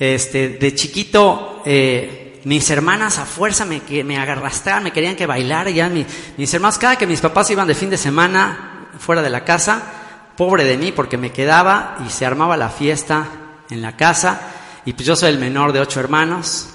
Este, 0.00 0.50
de 0.50 0.76
chiquito, 0.76 1.60
eh, 1.66 2.40
mis 2.44 2.70
hermanas 2.70 3.18
a 3.18 3.26
fuerza 3.26 3.64
me, 3.64 3.82
me 4.04 4.16
me 4.16 4.92
querían 4.92 5.16
que 5.16 5.26
bailara. 5.26 5.70
Ya 5.70 5.88
mis 5.88 6.54
hermanos, 6.54 6.78
cada 6.78 6.94
que 6.94 7.04
mis 7.04 7.20
papás 7.20 7.50
iban 7.50 7.66
de 7.66 7.74
fin 7.74 7.90
de 7.90 7.96
semana 7.96 8.90
fuera 9.00 9.22
de 9.22 9.30
la 9.30 9.44
casa, 9.44 9.97
pobre 10.38 10.64
de 10.64 10.78
mí, 10.78 10.92
porque 10.92 11.18
me 11.18 11.32
quedaba 11.32 11.98
y 12.06 12.10
se 12.10 12.24
armaba 12.24 12.56
la 12.56 12.70
fiesta 12.70 13.26
en 13.68 13.82
la 13.82 13.96
casa. 13.96 14.40
Y 14.86 14.94
pues 14.94 15.06
yo 15.06 15.16
soy 15.16 15.30
el 15.30 15.38
menor 15.38 15.72
de 15.72 15.80
ocho 15.80 16.00
hermanos 16.00 16.68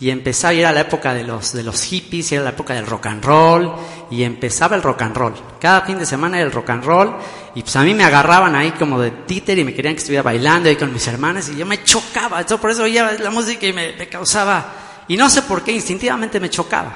y 0.00 0.10
empezaba, 0.10 0.54
y 0.54 0.60
era 0.60 0.72
la 0.72 0.82
época 0.82 1.12
de 1.12 1.24
los, 1.24 1.52
de 1.52 1.64
los 1.64 1.82
hippies, 1.82 2.30
era 2.30 2.44
la 2.44 2.50
época 2.50 2.74
del 2.74 2.86
rock 2.86 3.06
and 3.06 3.24
roll, 3.24 3.74
y 4.12 4.22
empezaba 4.22 4.76
el 4.76 4.82
rock 4.82 5.02
and 5.02 5.16
roll. 5.16 5.34
Cada 5.60 5.80
fin 5.80 5.98
de 5.98 6.06
semana 6.06 6.36
era 6.36 6.46
el 6.46 6.52
rock 6.52 6.70
and 6.70 6.84
roll, 6.84 7.16
y 7.56 7.62
pues 7.62 7.74
a 7.74 7.82
mí 7.82 7.94
me 7.94 8.04
agarraban 8.04 8.54
ahí 8.54 8.70
como 8.70 9.00
de 9.00 9.10
títer 9.10 9.58
y 9.58 9.64
me 9.64 9.74
querían 9.74 9.94
que 9.94 9.98
estuviera 9.98 10.22
bailando 10.22 10.68
ahí 10.68 10.76
con 10.76 10.92
mis 10.92 11.04
hermanas, 11.08 11.48
y 11.48 11.56
yo 11.56 11.66
me 11.66 11.82
chocaba, 11.82 12.46
yo 12.46 12.58
por 12.58 12.70
eso 12.70 12.84
oía 12.84 13.16
la 13.18 13.30
música 13.30 13.66
y 13.66 13.72
me, 13.72 13.94
me 13.94 14.08
causaba, 14.08 14.66
y 15.08 15.16
no 15.16 15.28
sé 15.28 15.42
por 15.42 15.64
qué, 15.64 15.72
instintivamente 15.72 16.38
me 16.38 16.48
chocaba. 16.48 16.92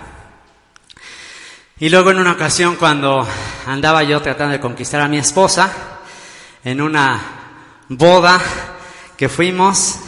Y 1.80 1.88
luego 1.88 2.12
en 2.12 2.20
una 2.20 2.32
ocasión 2.32 2.76
cuando 2.76 3.26
andaba 3.66 4.04
yo 4.04 4.22
tratando 4.22 4.52
de 4.52 4.60
conquistar 4.60 5.00
a 5.00 5.08
mi 5.08 5.18
esposa, 5.18 5.91
en 6.64 6.80
una 6.80 7.20
boda 7.88 8.40
que 9.16 9.28
fuimos, 9.28 9.98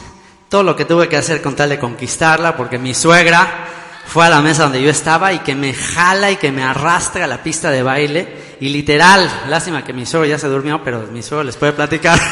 todo 0.48 0.62
lo 0.62 0.76
que 0.76 0.84
tuve 0.84 1.08
que 1.08 1.16
hacer 1.16 1.42
con 1.42 1.56
tal 1.56 1.70
de 1.70 1.78
conquistarla, 1.78 2.56
porque 2.56 2.78
mi 2.78 2.94
suegra 2.94 3.66
fue 4.06 4.26
a 4.26 4.30
la 4.30 4.40
mesa 4.40 4.64
donde 4.64 4.82
yo 4.82 4.90
estaba 4.90 5.32
y 5.32 5.40
que 5.40 5.54
me 5.54 5.74
jala 5.74 6.30
y 6.30 6.36
que 6.36 6.52
me 6.52 6.62
arrastra 6.62 7.24
a 7.24 7.28
la 7.28 7.42
pista 7.42 7.70
de 7.70 7.82
baile. 7.82 8.56
Y 8.60 8.68
literal, 8.68 9.28
lástima 9.48 9.84
que 9.84 9.92
mi 9.92 10.06
suegro 10.06 10.28
ya 10.28 10.38
se 10.38 10.46
durmió, 10.46 10.82
pero 10.84 11.06
mi 11.10 11.22
suegro 11.22 11.44
les 11.44 11.56
puede 11.56 11.72
platicar. 11.72 12.20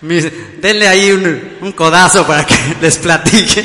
denle 0.00 0.88
ahí 0.88 1.12
un, 1.12 1.72
codazo 1.72 2.26
para 2.26 2.44
que 2.44 2.54
les 2.80 2.98
platique. 2.98 3.64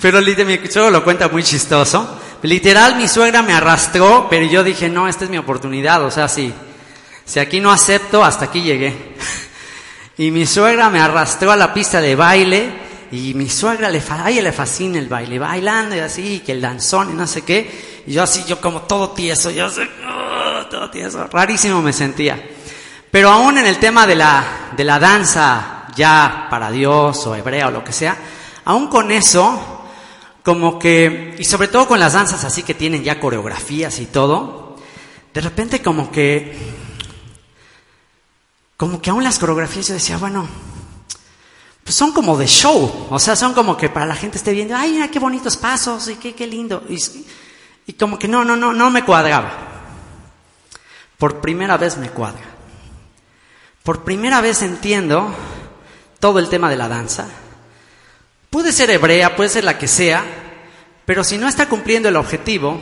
Pero 0.00 0.20
mi 0.20 0.58
suegro 0.68 0.90
lo 0.90 1.04
cuenta 1.04 1.28
muy 1.28 1.42
chistoso. 1.42 2.20
Literal, 2.42 2.96
mi 2.96 3.08
suegra 3.08 3.42
me 3.42 3.52
arrastró, 3.52 4.28
pero 4.30 4.46
yo 4.46 4.62
dije, 4.62 4.88
no, 4.88 5.08
esta 5.08 5.24
es 5.24 5.30
mi 5.30 5.38
oportunidad. 5.38 6.04
O 6.04 6.10
sea, 6.10 6.28
si, 6.28 6.52
si 7.28 7.38
aquí 7.38 7.60
no 7.60 7.70
acepto, 7.70 8.24
hasta 8.24 8.46
aquí 8.46 8.62
llegué. 8.62 8.94
Y 10.20 10.32
mi 10.32 10.46
suegra 10.46 10.90
me 10.90 10.98
arrastró 10.98 11.52
a 11.52 11.56
la 11.56 11.72
pista 11.72 12.00
de 12.00 12.16
baile 12.16 12.72
y 13.12 13.34
mi 13.34 13.48
suegra 13.48 13.88
le, 13.88 14.02
a 14.10 14.28
ella 14.28 14.42
le 14.42 14.50
fascina 14.50 14.98
el 14.98 15.06
baile, 15.06 15.38
bailando 15.38 15.94
y 15.94 16.00
así, 16.00 16.42
que 16.44 16.50
el 16.50 16.60
danzón 16.60 17.10
y 17.10 17.12
no 17.12 17.24
sé 17.28 17.42
qué. 17.42 18.02
Y 18.04 18.14
yo 18.14 18.24
así, 18.24 18.42
yo 18.48 18.60
como 18.60 18.82
todo 18.82 19.10
tieso, 19.10 19.48
yo 19.52 19.66
así, 19.66 19.82
oh, 19.82 20.66
todo 20.66 20.90
tieso, 20.90 21.24
rarísimo 21.28 21.80
me 21.80 21.92
sentía. 21.92 22.36
Pero 23.12 23.30
aún 23.30 23.58
en 23.58 23.66
el 23.68 23.78
tema 23.78 24.08
de 24.08 24.16
la, 24.16 24.72
de 24.76 24.82
la 24.82 24.98
danza 24.98 25.86
ya 25.94 26.48
para 26.50 26.72
Dios 26.72 27.24
o 27.28 27.36
hebrea 27.36 27.68
o 27.68 27.70
lo 27.70 27.84
que 27.84 27.92
sea, 27.92 28.16
aún 28.64 28.88
con 28.88 29.12
eso, 29.12 29.84
como 30.42 30.80
que, 30.80 31.36
y 31.38 31.44
sobre 31.44 31.68
todo 31.68 31.86
con 31.86 32.00
las 32.00 32.14
danzas 32.14 32.42
así 32.42 32.64
que 32.64 32.74
tienen 32.74 33.04
ya 33.04 33.20
coreografías 33.20 34.00
y 34.00 34.06
todo, 34.06 34.76
de 35.32 35.40
repente 35.40 35.80
como 35.80 36.10
que 36.10 36.77
como 38.78 39.02
que 39.02 39.10
aún 39.10 39.24
las 39.24 39.40
coreografías 39.40 39.88
yo 39.88 39.94
decía, 39.94 40.16
bueno, 40.18 40.48
pues 41.82 41.96
son 41.96 42.12
como 42.12 42.38
de 42.38 42.46
show, 42.46 43.08
o 43.10 43.18
sea, 43.18 43.34
son 43.34 43.52
como 43.52 43.76
que 43.76 43.88
para 43.88 44.06
la 44.06 44.14
gente 44.14 44.38
esté 44.38 44.52
viendo, 44.52 44.76
ay, 44.76 45.06
qué 45.12 45.18
bonitos 45.18 45.56
pasos 45.56 46.06
y 46.08 46.14
qué, 46.14 46.32
qué 46.32 46.46
lindo. 46.46 46.84
Y, 46.88 46.96
y 47.86 47.92
como 47.94 48.20
que 48.20 48.28
no, 48.28 48.44
no, 48.44 48.54
no, 48.54 48.72
no 48.72 48.90
me 48.90 49.04
cuadraba. 49.04 49.50
Por 51.18 51.40
primera 51.40 51.76
vez 51.76 51.96
me 51.96 52.08
cuadra. 52.10 52.44
Por 53.82 54.04
primera 54.04 54.40
vez 54.40 54.62
entiendo 54.62 55.34
todo 56.20 56.38
el 56.38 56.48
tema 56.48 56.70
de 56.70 56.76
la 56.76 56.86
danza. 56.86 57.26
Puede 58.48 58.70
ser 58.70 58.90
hebrea, 58.90 59.34
puede 59.34 59.50
ser 59.50 59.64
la 59.64 59.76
que 59.76 59.88
sea, 59.88 60.24
pero 61.04 61.24
si 61.24 61.36
no 61.36 61.48
está 61.48 61.68
cumpliendo 61.68 62.08
el 62.08 62.16
objetivo, 62.16 62.80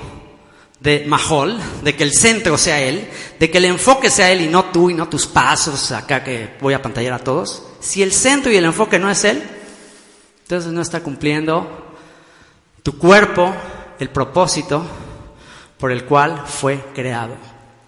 de 0.81 1.05
Mahol, 1.07 1.59
de 1.83 1.97
que 1.97 2.05
el 2.05 2.13
centro 2.13 2.59
sea 2.59 2.81
él, 2.81 3.09
de 3.39 3.51
que 3.51 3.59
el 3.59 3.65
enfoque 3.65 4.11
sea 4.11 4.31
él 4.31 4.43
y 4.43 4.49
no 4.49 4.67
tú 4.67 4.91
y 4.91 4.95
no 4.95 5.09
tus 5.09 5.27
pasos 5.27 5.93
acá 5.93 6.23
que 6.23 6.51
voy 6.61 6.75
a 6.75 6.83
pantallar 6.83 7.15
a 7.15 7.19
todos. 7.19 7.63
Si 7.81 8.03
el 8.03 8.13
centro 8.13 8.53
y 8.53 8.57
el 8.57 8.65
enfoque 8.65 8.99
no 8.99 9.11
es 9.11 9.25
él, 9.25 9.43
entonces 10.43 10.73
no 10.73 10.83
está 10.83 11.01
cumpliendo 11.01 11.95
tu 12.83 12.99
cuerpo 12.99 13.55
el 13.99 14.11
propósito 14.11 14.87
por 15.79 15.91
el 15.91 16.05
cual 16.05 16.45
fue 16.47 16.85
creado. 16.95 17.35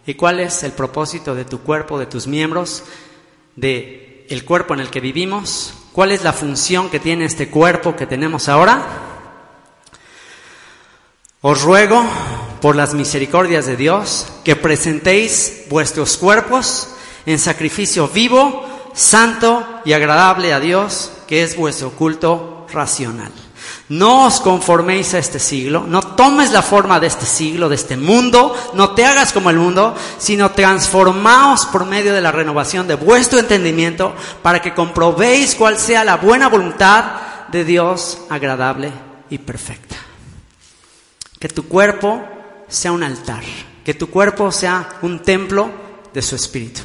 ¿Y 0.07 0.15
cuál 0.15 0.41
es 0.41 0.63
el 0.63 0.73
propósito 0.73 1.35
de 1.35 1.45
tu 1.45 1.61
cuerpo, 1.61 1.99
de 1.99 2.07
tus 2.07 2.27
miembros, 2.27 2.85
de 3.57 4.27
el 4.31 4.45
cuerpo 4.45 4.75
en 4.75 4.81
el 4.81 4.91
que 4.91 5.01
vivimos? 5.01 5.75
¿Cuál 5.93 6.13
es 6.13 6.25
la 6.25 6.33
función 6.33 6.89
que 6.91 6.99
tiene 6.99 7.27
este 7.27 7.51
cuerpo 7.51 7.95
que 7.95 8.07
tenemos 8.07 8.49
ahora? 8.49 9.18
Os 11.51 11.63
ruego 11.63 12.05
por 12.61 12.77
las 12.77 12.93
misericordias 12.93 13.65
de 13.65 13.75
Dios, 13.75 14.27
que 14.45 14.55
presentéis 14.55 15.63
vuestros 15.71 16.19
cuerpos 16.19 16.89
en 17.25 17.39
sacrificio 17.39 18.07
vivo, 18.07 18.67
santo 18.93 19.67
y 19.87 19.95
agradable 19.95 20.53
a 20.53 20.61
Dios, 20.61 21.11
que 21.27 21.43
es 21.43 21.57
vuestro 21.57 21.93
culto 21.93 22.67
racional. 22.71 23.33
No 23.89 24.27
os 24.27 24.41
conforméis 24.41 25.15
a 25.15 25.19
este 25.21 25.39
siglo, 25.39 25.85
no 25.89 26.03
tomes 26.03 26.53
la 26.53 26.61
forma 26.61 27.01
de 27.01 27.07
este 27.07 27.25
siglo, 27.25 27.71
de 27.71 27.77
este 27.77 27.97
mundo, 27.97 28.55
no 28.75 28.91
te 28.91 29.07
hagas 29.07 29.33
como 29.33 29.49
el 29.49 29.57
mundo, 29.57 29.97
sino 30.19 30.51
transformaos 30.51 31.65
por 31.65 31.87
medio 31.87 32.13
de 32.13 32.21
la 32.21 32.31
renovación 32.31 32.87
de 32.87 32.97
vuestro 32.97 33.39
entendimiento 33.39 34.15
para 34.43 34.61
que 34.61 34.75
comprobéis 34.75 35.55
cuál 35.55 35.79
sea 35.79 36.05
la 36.05 36.19
buena 36.19 36.51
voluntad 36.51 37.05
de 37.51 37.65
Dios 37.65 38.19
agradable 38.29 38.93
y 39.31 39.39
perfecta. 39.39 40.08
Que 41.39 41.49
tu 41.49 41.69
cuerpo 41.69 42.25
sea 42.69 42.93
un 42.93 43.03
altar, 43.03 43.43
que 43.85 43.95
tu 43.95 44.11
cuerpo 44.11 44.53
sea 44.53 44.99
un 45.03 45.21
templo 45.23 45.71
de 46.13 46.23
su 46.23 46.37
espíritu. 46.37 46.83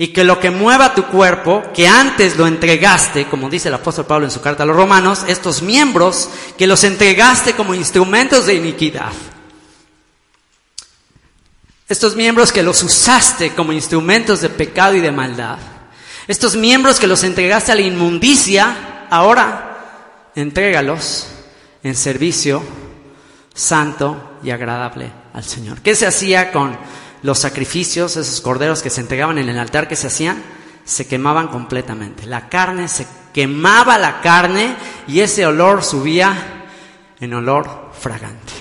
Y 0.00 0.08
que 0.08 0.22
lo 0.22 0.38
que 0.38 0.50
mueva 0.50 0.94
tu 0.94 1.06
cuerpo, 1.06 1.64
que 1.74 1.88
antes 1.88 2.36
lo 2.36 2.46
entregaste, 2.46 3.26
como 3.26 3.50
dice 3.50 3.68
el 3.68 3.74
apóstol 3.74 4.06
Pablo 4.06 4.26
en 4.26 4.30
su 4.30 4.40
carta 4.40 4.62
a 4.62 4.66
los 4.66 4.76
romanos, 4.76 5.24
estos 5.26 5.60
miembros, 5.60 6.30
que 6.56 6.68
los 6.68 6.84
entregaste 6.84 7.54
como 7.54 7.74
instrumentos 7.74 8.46
de 8.46 8.54
iniquidad. 8.54 9.12
Estos 11.88 12.14
miembros 12.14 12.52
que 12.52 12.62
los 12.62 12.82
usaste 12.82 13.54
como 13.54 13.72
instrumentos 13.72 14.40
de 14.40 14.50
pecado 14.50 14.94
y 14.94 15.00
de 15.00 15.10
maldad. 15.10 15.58
Estos 16.28 16.54
miembros 16.54 17.00
que 17.00 17.06
los 17.06 17.24
entregaste 17.24 17.72
a 17.72 17.74
la 17.74 17.80
inmundicia, 17.80 19.06
ahora 19.10 20.30
entrégalos 20.34 21.26
en 21.82 21.96
servicio 21.96 22.62
santo 23.58 24.38
y 24.42 24.50
agradable 24.50 25.10
al 25.34 25.42
Señor. 25.42 25.80
¿Qué 25.80 25.96
se 25.96 26.06
hacía 26.06 26.52
con 26.52 26.78
los 27.22 27.40
sacrificios, 27.40 28.16
esos 28.16 28.40
corderos 28.40 28.82
que 28.82 28.90
se 28.90 29.00
entregaban 29.00 29.38
en 29.38 29.48
el 29.48 29.58
altar 29.58 29.88
que 29.88 29.96
se 29.96 30.06
hacían? 30.06 30.40
Se 30.84 31.08
quemaban 31.08 31.48
completamente. 31.48 32.24
La 32.26 32.48
carne 32.48 32.86
se 32.86 33.06
quemaba 33.34 33.98
la 33.98 34.20
carne 34.20 34.76
y 35.08 35.20
ese 35.20 35.44
olor 35.44 35.82
subía 35.82 36.66
en 37.18 37.34
olor 37.34 37.90
fragante. 37.98 38.52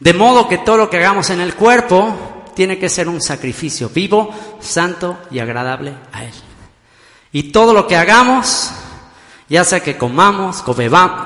De 0.00 0.14
modo 0.14 0.48
que 0.48 0.58
todo 0.58 0.78
lo 0.78 0.90
que 0.90 0.96
hagamos 0.96 1.28
en 1.28 1.40
el 1.40 1.54
cuerpo 1.54 2.50
tiene 2.56 2.78
que 2.78 2.88
ser 2.88 3.08
un 3.08 3.20
sacrificio 3.20 3.90
vivo, 3.90 4.34
santo 4.58 5.18
y 5.30 5.38
agradable 5.38 5.92
a 6.12 6.24
Él. 6.24 6.34
Y 7.30 7.52
todo 7.52 7.74
lo 7.74 7.86
que 7.86 7.96
hagamos 7.96 8.72
ya 9.52 9.64
sea 9.64 9.80
que 9.80 9.98
comamos, 9.98 10.64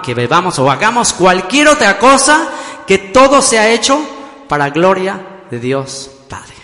que 0.02 0.14
bebamos 0.14 0.58
o 0.58 0.68
hagamos 0.68 1.12
cualquier 1.12 1.68
otra 1.68 1.96
cosa, 1.96 2.50
que 2.86 2.98
todo 2.98 3.42
sea 3.42 3.68
hecho 3.70 4.00
para 4.48 4.70
gloria 4.70 5.20
de 5.50 5.58
Dios 5.58 6.10
Padre. 6.28 6.54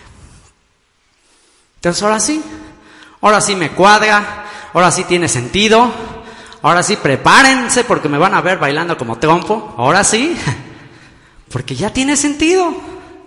Entonces 1.77 2.03
ahora 2.03 2.21
sí, 2.21 2.43
ahora 3.21 3.41
sí 3.41 3.57
me 3.57 3.71
cuadra, 3.71 4.47
ahora 4.73 4.91
sí 4.91 5.05
tiene 5.05 5.29
sentido, 5.29 5.91
ahora 6.63 6.83
sí 6.83 6.97
prepárense 6.97 7.85
porque 7.85 8.09
me 8.09 8.19
van 8.19 8.35
a 8.35 8.41
ver 8.41 8.59
bailando 8.59 8.97
como 8.97 9.19
trompo, 9.19 9.75
ahora 9.77 10.05
sí, 10.05 10.37
porque 11.53 11.75
ya 11.75 11.93
tiene 11.93 12.17
sentido, 12.17 12.73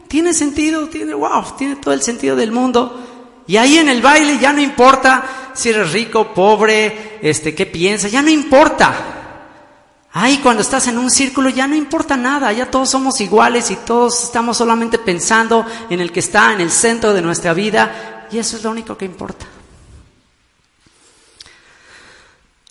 tiene 0.08 0.34
sentido, 0.34 0.88
tiene, 0.88 1.14
wow, 1.14 1.43
tiene 1.58 1.76
todo 1.76 1.93
el 1.93 2.02
sentido 2.02 2.36
del 2.36 2.52
mundo. 2.52 3.02
Y 3.48 3.58
ahí 3.58 3.78
en 3.78 3.89
el 3.89 4.02
baile 4.02 4.39
ya 4.39 4.54
no 4.54 4.62
importa 4.62 5.52
si 5.54 5.70
eres 5.70 5.91
rico, 5.91 6.34
pobre, 6.34 7.20
este, 7.22 7.54
qué 7.54 7.66
piensas, 7.66 8.12
ya 8.12 8.22
no 8.22 8.30
importa. 8.30 9.14
Ahí 10.18 10.38
cuando 10.38 10.61
estás 10.61 10.88
en 10.88 10.97
un 10.97 11.11
círculo 11.11 11.49
ya 11.49 11.68
no 11.68 11.76
importa 11.76 12.16
nada, 12.16 12.49
ya 12.53 12.72
todos 12.72 12.89
somos 12.89 13.20
iguales 13.20 13.70
y 13.70 13.76
todos 13.76 14.24
estamos 14.24 14.55
solamente 14.55 14.97
pensando 14.97 15.66
en 15.89 15.99
el 15.99 16.13
que 16.13 16.22
está 16.22 16.53
en 16.53 16.61
el 16.61 16.72
centro 16.72 17.13
de 17.13 17.22
nuestra 17.22 17.53
vida 17.53 18.26
y 18.32 18.38
eso 18.38 18.55
es 18.55 18.63
lo 18.63 18.72
único 18.72 18.97
que 18.97 19.03
importa. 19.03 19.45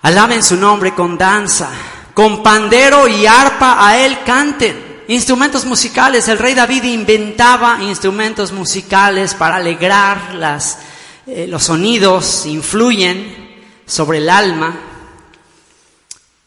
Alaben 0.01 0.43
su 0.43 0.57
nombre 0.57 0.95
con 0.95 1.19
danza, 1.19 1.69
con 2.15 2.43
pandero 2.43 3.07
y 3.09 3.27
arpa 3.27 3.87
a 3.87 3.99
él 3.99 4.21
canten. 4.25 5.03
Instrumentos 5.09 5.67
musicales, 5.67 6.29
el 6.29 6.39
rey 6.39 6.55
David 6.55 6.85
inventaba 6.85 7.83
instrumentos 7.83 8.53
musicales 8.53 9.35
para 9.35 9.57
alegrar 9.57 10.35
las, 10.35 10.79
eh, 11.27 11.47
los 11.47 11.65
sonidos, 11.65 12.47
influyen 12.47 13.61
sobre 13.85 14.17
el 14.17 14.31
alma. 14.31 14.94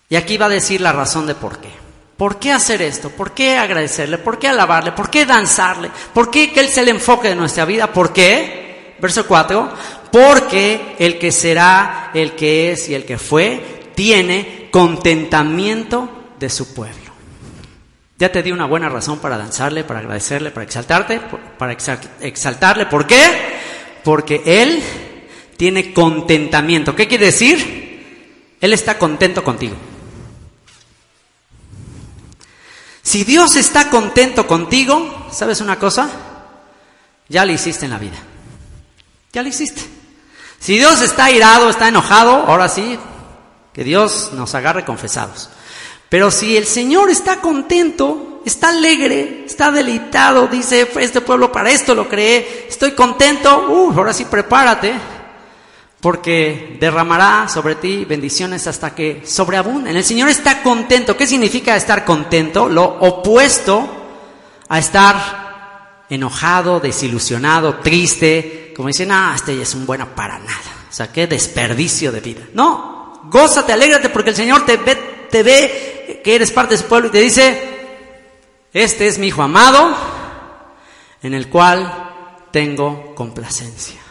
Y 0.10 0.16
aquí 0.16 0.38
va 0.38 0.46
a 0.46 0.50
decir 0.50 0.82
la 0.82 0.94
razón 0.94 1.28
de 1.28 1.36
por 1.36 1.60
qué. 1.60 1.70
¿Por 2.18 2.40
qué 2.40 2.52
hacer 2.52 2.82
esto? 2.82 3.10
¿Por 3.10 3.34
qué 3.34 3.58
agradecerle? 3.58 4.18
¿Por 4.18 4.40
qué 4.40 4.48
alabarle? 4.48 4.92
¿Por 4.92 5.10
qué 5.10 5.26
danzarle? 5.26 5.92
¿Por 6.14 6.32
qué 6.32 6.52
que 6.52 6.62
Él 6.62 6.70
sea 6.70 6.84
el 6.84 6.90
enfoque 6.90 7.30
de 7.30 7.36
nuestra 7.36 7.66
vida? 7.66 7.92
¿Por 7.94 8.12
qué? 8.12 8.96
Verso 9.00 9.28
4. 9.28 9.70
Porque 10.12 10.96
el 10.98 11.20
que 11.20 11.32
será, 11.32 12.10
el 12.14 12.32
que 12.34 12.72
es 12.72 12.90
y 12.90 12.96
el 12.96 13.06
que 13.06 13.20
fue, 13.20 13.92
tiene 13.94 14.70
contentamiento 14.72 16.10
de 16.40 16.50
su 16.50 16.74
pueblo. 16.74 17.12
Ya 18.18 18.32
te 18.32 18.42
di 18.42 18.52
una 18.52 18.66
buena 18.66 18.90
razón 18.90 19.20
para 19.20 19.38
danzarle, 19.38 19.84
para 19.84 20.00
agradecerle, 20.00 20.50
para 20.50 20.64
exaltarte, 20.64 21.22
para 21.60 21.78
exaltarle. 22.22 22.88
¿Por 22.88 23.06
qué? 23.06 23.20
Porque 24.04 24.42
Él 24.44 24.82
tiene 25.56 25.94
contentamiento. 25.94 26.96
¿Qué 26.96 27.08
quiere 27.08 27.28
decir? 27.28 28.56
Él 28.60 28.74
está 28.74 28.98
contento 28.98 29.44
contigo. 29.44 29.76
Si 33.08 33.24
Dios 33.24 33.56
está 33.56 33.90
contento 33.90 34.46
contigo, 34.48 35.28
¿sabes 35.32 35.62
una 35.62 35.80
cosa? 35.80 36.10
Ya 37.30 37.46
lo 37.46 37.54
hiciste 37.54 37.86
en 37.86 37.92
la 37.92 38.00
vida. 38.00 38.18
Ya 39.32 39.44
lo 39.44 39.48
hiciste. 39.48 39.82
Si 40.60 40.78
Dios 40.78 41.02
está 41.02 41.32
irado, 41.32 41.70
está 41.70 41.88
enojado, 41.88 42.32
ahora 42.32 42.68
sí, 42.68 43.00
que 43.72 43.86
Dios 43.86 44.32
nos 44.34 44.54
agarre 44.56 44.84
confesados. 44.84 45.50
Pero 46.10 46.32
si 46.32 46.58
el 46.58 46.66
Señor 46.66 47.10
está 47.10 47.40
contento, 47.40 48.42
está 48.46 48.72
alegre, 48.72 49.46
está 49.46 49.72
deleitado, 49.72 50.48
dice, 50.48 50.92
este 51.00 51.22
pueblo 51.22 51.50
para 51.50 51.72
esto 51.72 51.96
lo 51.96 52.10
creé, 52.10 52.66
estoy 52.68 52.92
contento, 52.92 53.70
uh, 53.70 53.94
ahora 53.98 54.12
sí 54.12 54.26
prepárate, 54.26 54.94
porque 56.02 56.78
derramará 56.80 57.48
sobre 57.50 57.76
ti 57.76 58.06
bendiciones 58.06 58.68
hasta 58.68 58.94
que 58.94 59.24
sobreabunden. 59.26 59.96
El 59.96 60.04
Señor 60.04 60.30
está 60.30 60.62
contento. 60.62 61.18
¿Qué 61.18 61.26
significa 61.26 61.76
estar 61.76 62.06
contento? 62.06 62.70
Lo 62.70 62.84
opuesto 62.84 63.88
a 64.70 64.80
estar 64.80 66.06
enojado, 66.10 66.80
desilusionado, 66.80 67.78
triste, 67.78 68.74
como 68.76 68.90
dicen, 68.90 69.12
ah, 69.12 69.34
este 69.36 69.60
es 69.62 69.74
un 69.74 69.86
bueno 69.86 70.14
para 70.16 70.38
nada. 70.38 70.86
O 70.90 70.94
sea, 70.94 71.12
qué 71.12 71.28
desperdicio 71.28 72.12
de 72.12 72.22
vida. 72.22 72.44
No, 72.54 73.24
gózate, 73.26 73.74
alégrate 73.74 74.10
porque 74.10 74.30
el 74.30 74.36
Señor 74.36 74.66
te 74.66 74.78
ve, 74.78 74.96
te 75.30 75.44
ve 75.44 76.22
que 76.24 76.36
eres 76.36 76.52
parte 76.52 76.76
de 76.76 76.82
su 76.82 76.88
pueblo 76.88 77.10
y 77.10 77.12
te 77.12 77.22
dice, 77.22 77.62
este 78.72 79.08
es 79.08 79.18
mi 79.18 79.28
hijo 79.28 79.42
amado 79.42 79.96
en 81.24 81.34
el 81.34 81.50
cual 81.50 82.48
tengo 82.52 83.16
complacencia. 83.16 84.07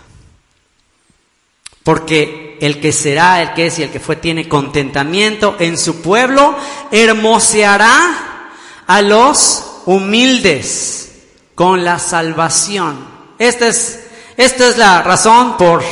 Porque 1.87 2.59
el 2.61 2.81
que 2.81 2.91
será, 2.91 3.41
el 3.41 3.55
que 3.55 3.67
es 3.67 3.79
y 3.79 3.85
el 3.85 3.91
que 3.91 4.01
fue 4.01 4.17
tiene 4.17 4.49
contentamiento 4.49 5.55
en 5.61 5.79
su 5.79 6.03
pueblo, 6.03 6.57
hermoseará 6.91 8.51
a 8.89 9.03
los 9.03 9.83
humildes 9.87 11.13
con 11.55 11.85
la 11.85 12.01
salvación. 12.01 13.07
Esta 13.39 13.69
es, 13.69 14.05
esta 14.37 14.67
es 14.67 14.79
la 14.79 15.01
razón 15.03 15.57
por, 15.57 15.85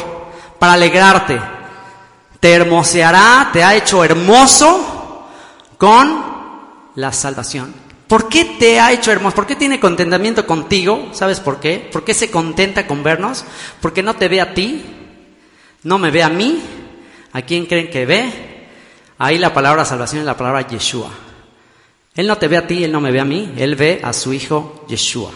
para 0.58 0.72
alegrarte. 0.72 1.40
Te 2.40 2.52
hermoseará, 2.54 3.50
te 3.52 3.62
ha 3.62 3.76
hecho 3.76 4.02
hermoso 4.02 5.28
con 5.78 6.24
la 6.96 7.12
salvación. 7.12 7.72
¿Por 8.08 8.28
qué 8.28 8.56
te 8.58 8.80
ha 8.80 8.90
hecho 8.90 9.12
hermoso? 9.12 9.36
¿Por 9.36 9.46
qué 9.46 9.54
tiene 9.54 9.78
contentamiento 9.78 10.44
contigo? 10.44 11.10
¿Sabes 11.12 11.38
por 11.38 11.60
qué? 11.60 11.88
¿Por 11.92 12.02
qué 12.02 12.14
se 12.14 12.32
contenta 12.32 12.84
con 12.84 13.04
vernos? 13.04 13.44
Porque 13.80 14.02
no 14.02 14.16
te 14.16 14.26
ve 14.26 14.40
a 14.40 14.54
ti, 14.54 15.03
no 15.84 15.98
me 15.98 16.10
ve 16.10 16.22
a 16.22 16.28
mí. 16.28 16.62
¿A 17.32 17.42
quién 17.42 17.66
creen 17.66 17.90
que 17.90 18.06
ve? 18.06 18.32
Ahí 19.18 19.38
la 19.38 19.52
palabra 19.52 19.84
salvación 19.84 20.20
es 20.20 20.26
la 20.26 20.36
palabra 20.36 20.66
Yeshua. 20.66 21.10
Él 22.14 22.26
no 22.26 22.38
te 22.38 22.48
ve 22.48 22.56
a 22.56 22.66
ti, 22.66 22.84
Él 22.84 22.92
no 22.92 23.00
me 23.00 23.10
ve 23.10 23.20
a 23.20 23.24
mí, 23.24 23.52
Él 23.56 23.74
ve 23.74 24.00
a 24.02 24.12
su 24.12 24.32
Hijo 24.32 24.84
Yeshua. 24.88 25.30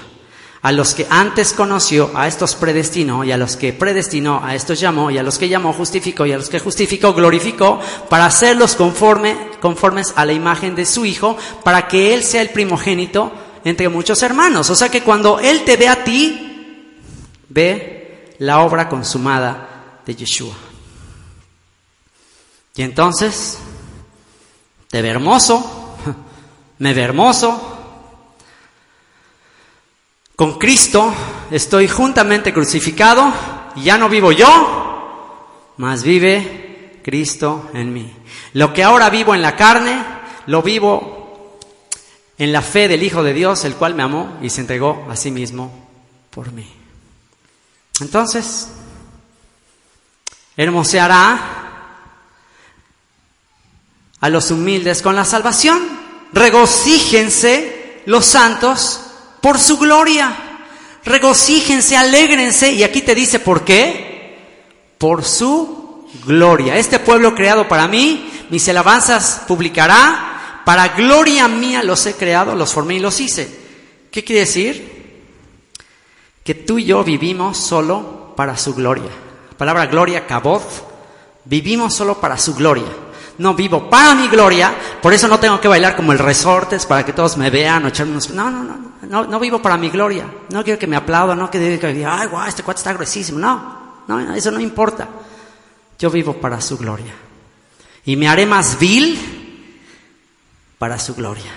A 0.63 0.73
los 0.73 0.95
que 0.95 1.07
antes 1.11 1.53
conoció, 1.53 2.11
a 2.15 2.27
estos 2.27 2.55
predestinó, 2.55 3.25
y 3.25 3.33
a 3.33 3.37
los 3.37 3.57
que 3.57 3.73
predestinó, 3.73 4.45
a 4.45 4.55
estos 4.55 4.81
llamó, 4.81 5.11
y 5.11 5.19
a 5.19 5.23
los 5.23 5.39
que 5.39 5.49
llamó, 5.49 5.73
justificó, 5.73 6.27
y 6.27 6.33
a 6.33 6.39
los 6.39 6.49
que 6.49 6.59
justificó, 6.59 7.15
glorificó, 7.15 7.81
para 8.09 8.27
hacerlos 8.27 8.75
conforme, 8.75 9.37
conformes 9.61 10.13
a 10.17 10.25
la 10.25 10.33
imagen 10.33 10.75
de 10.75 10.87
su 10.87 11.05
Hijo, 11.05 11.37
para 11.65 11.89
que 11.89 12.15
Él 12.15 12.23
sea 12.23 12.43
el 12.43 12.51
primogénito 12.51 13.33
entre 13.65 13.89
muchos 13.89 14.23
hermanos. 14.23 14.71
O 14.71 14.75
sea 14.75 14.89
que 14.89 15.03
cuando 15.03 15.41
Él 15.41 15.65
te 15.65 15.77
ve 15.77 15.89
a 15.89 16.05
ti, 16.05 16.95
ve 17.49 18.35
la 18.39 18.61
obra 18.61 18.89
consumada 18.89 19.68
de 20.09 20.17
Yeshua. 20.17 20.55
Y 22.75 22.81
entonces, 22.83 23.59
te 24.89 25.03
ve 25.03 25.09
hermoso, 25.11 25.97
me 26.79 26.95
ve 26.95 27.03
hermoso. 27.03 27.77
Con 30.35 30.59
Cristo 30.59 31.13
estoy 31.51 31.89
juntamente 31.89 32.55
crucificado 32.55 33.31
y 33.77 33.83
ya 33.83 33.99
no 33.99 34.09
vivo 34.09 34.33
yo, 34.33 35.75
mas 35.77 36.03
vive 36.03 37.01
Cristo 37.05 37.69
en 37.75 37.93
mí. 37.93 38.11
Lo 38.55 38.73
que 38.73 38.85
ahora 38.85 39.11
vivo 39.11 39.35
en 39.35 39.43
la 39.43 39.57
carne, 39.57 40.03
lo 40.47 40.63
vivo 40.63 41.59
en 42.39 42.51
la 42.51 42.63
fe 42.63 42.89
del 42.89 43.03
Hijo 43.03 43.23
de 43.23 43.35
Dios, 43.35 43.63
el 43.67 43.75
cual 43.75 43.95
me 43.95 44.05
amó 44.05 44.39
y 44.41 44.49
se 44.49 44.63
entregó 44.63 45.07
a 45.11 45.17
sí 45.17 45.31
mismo 45.31 45.71
por 46.31 46.51
mí. 46.53 46.67
Entonces, 48.01 48.71
hermoseará 50.59 51.55
a 54.21 54.29
los 54.29 54.51
humildes 54.51 55.01
con 55.01 55.15
la 55.15 55.25
salvación. 55.25 55.81
Regocíjense 56.33 58.03
los 58.07 58.27
santos 58.27 59.01
por 59.41 59.59
su 59.59 59.79
gloria. 59.79 60.37
Regocíjense, 61.05 61.97
alégrense. 61.97 62.73
Y 62.73 62.83
aquí 62.83 63.03
te 63.03 63.15
dice 63.15 63.39
por 63.39 63.65
qué. 63.65 64.37
Por 64.99 65.25
su 65.25 66.09
gloria. 66.27 66.77
Este 66.77 66.99
pueblo 66.99 67.37
creado 67.37 67.69
para 67.69 67.87
mí, 67.87 68.29
mis 68.51 68.69
alabanzas 68.69 69.45
publicará. 69.47 70.63
Para 70.65 70.89
gloria 70.89 71.47
mía 71.47 71.85
los 71.85 72.05
he 72.05 72.15
creado, 72.15 72.57
los 72.57 72.73
formé 72.73 72.97
y 72.97 73.01
los 73.01 73.21
hice. 73.21 73.49
¿Qué 74.11 74.25
quiere 74.25 74.41
decir? 74.41 75.23
Que 76.43 76.55
tú 76.55 76.81
y 76.81 76.85
yo 76.85 77.05
vivimos 77.05 77.59
solo 77.59 78.35
para 78.37 78.57
su 78.57 78.75
gloria 78.75 79.28
palabra 79.59 79.87
gloria, 79.87 80.27
kabod, 80.27 80.63
vivimos 81.45 81.95
solo 81.95 82.19
para 82.19 82.39
su 82.39 82.55
gloria. 82.55 82.87
No 83.39 83.55
vivo 83.55 83.91
para 83.91 84.15
mi 84.15 84.29
gloria, 84.29 84.75
por 85.03 85.13
eso 85.13 85.29
no 85.29 85.39
tengo 85.39 85.61
que 85.61 85.69
bailar 85.69 85.95
como 85.95 86.13
el 86.13 86.19
resortes 86.19 86.87
para 86.87 87.05
que 87.05 87.13
todos 87.13 87.37
me 87.37 87.51
vean 87.51 87.85
o 87.85 87.89
echarme 87.89 88.13
unos... 88.13 88.31
No, 88.31 88.51
no, 88.51 88.65
no, 88.65 88.79
no, 89.03 89.25
no 89.25 89.39
vivo 89.39 89.61
para 89.61 89.77
mi 89.77 89.91
gloria. 89.91 90.27
No 90.51 90.65
quiero 90.65 90.79
que 90.79 90.87
me 90.87 90.97
aplaudan, 90.97 91.39
no 91.39 91.51
quiero 91.51 91.79
que 91.79 91.93
digan, 91.93 92.19
ay, 92.21 92.27
guau, 92.29 92.49
este 92.49 92.63
cuate 92.63 92.79
está 92.79 92.93
gruesísimo. 92.93 93.39
No, 93.39 94.03
no, 94.09 94.35
eso 94.35 94.51
no 94.51 94.59
importa. 94.59 95.09
Yo 95.99 96.11
vivo 96.11 96.35
para 96.35 96.61
su 96.61 96.79
gloria. 96.79 97.15
Y 98.05 98.17
me 98.17 98.29
haré 98.29 98.47
más 98.47 98.79
vil 98.79 99.85
para 100.79 100.99
su 100.99 101.15
gloria. 101.15 101.53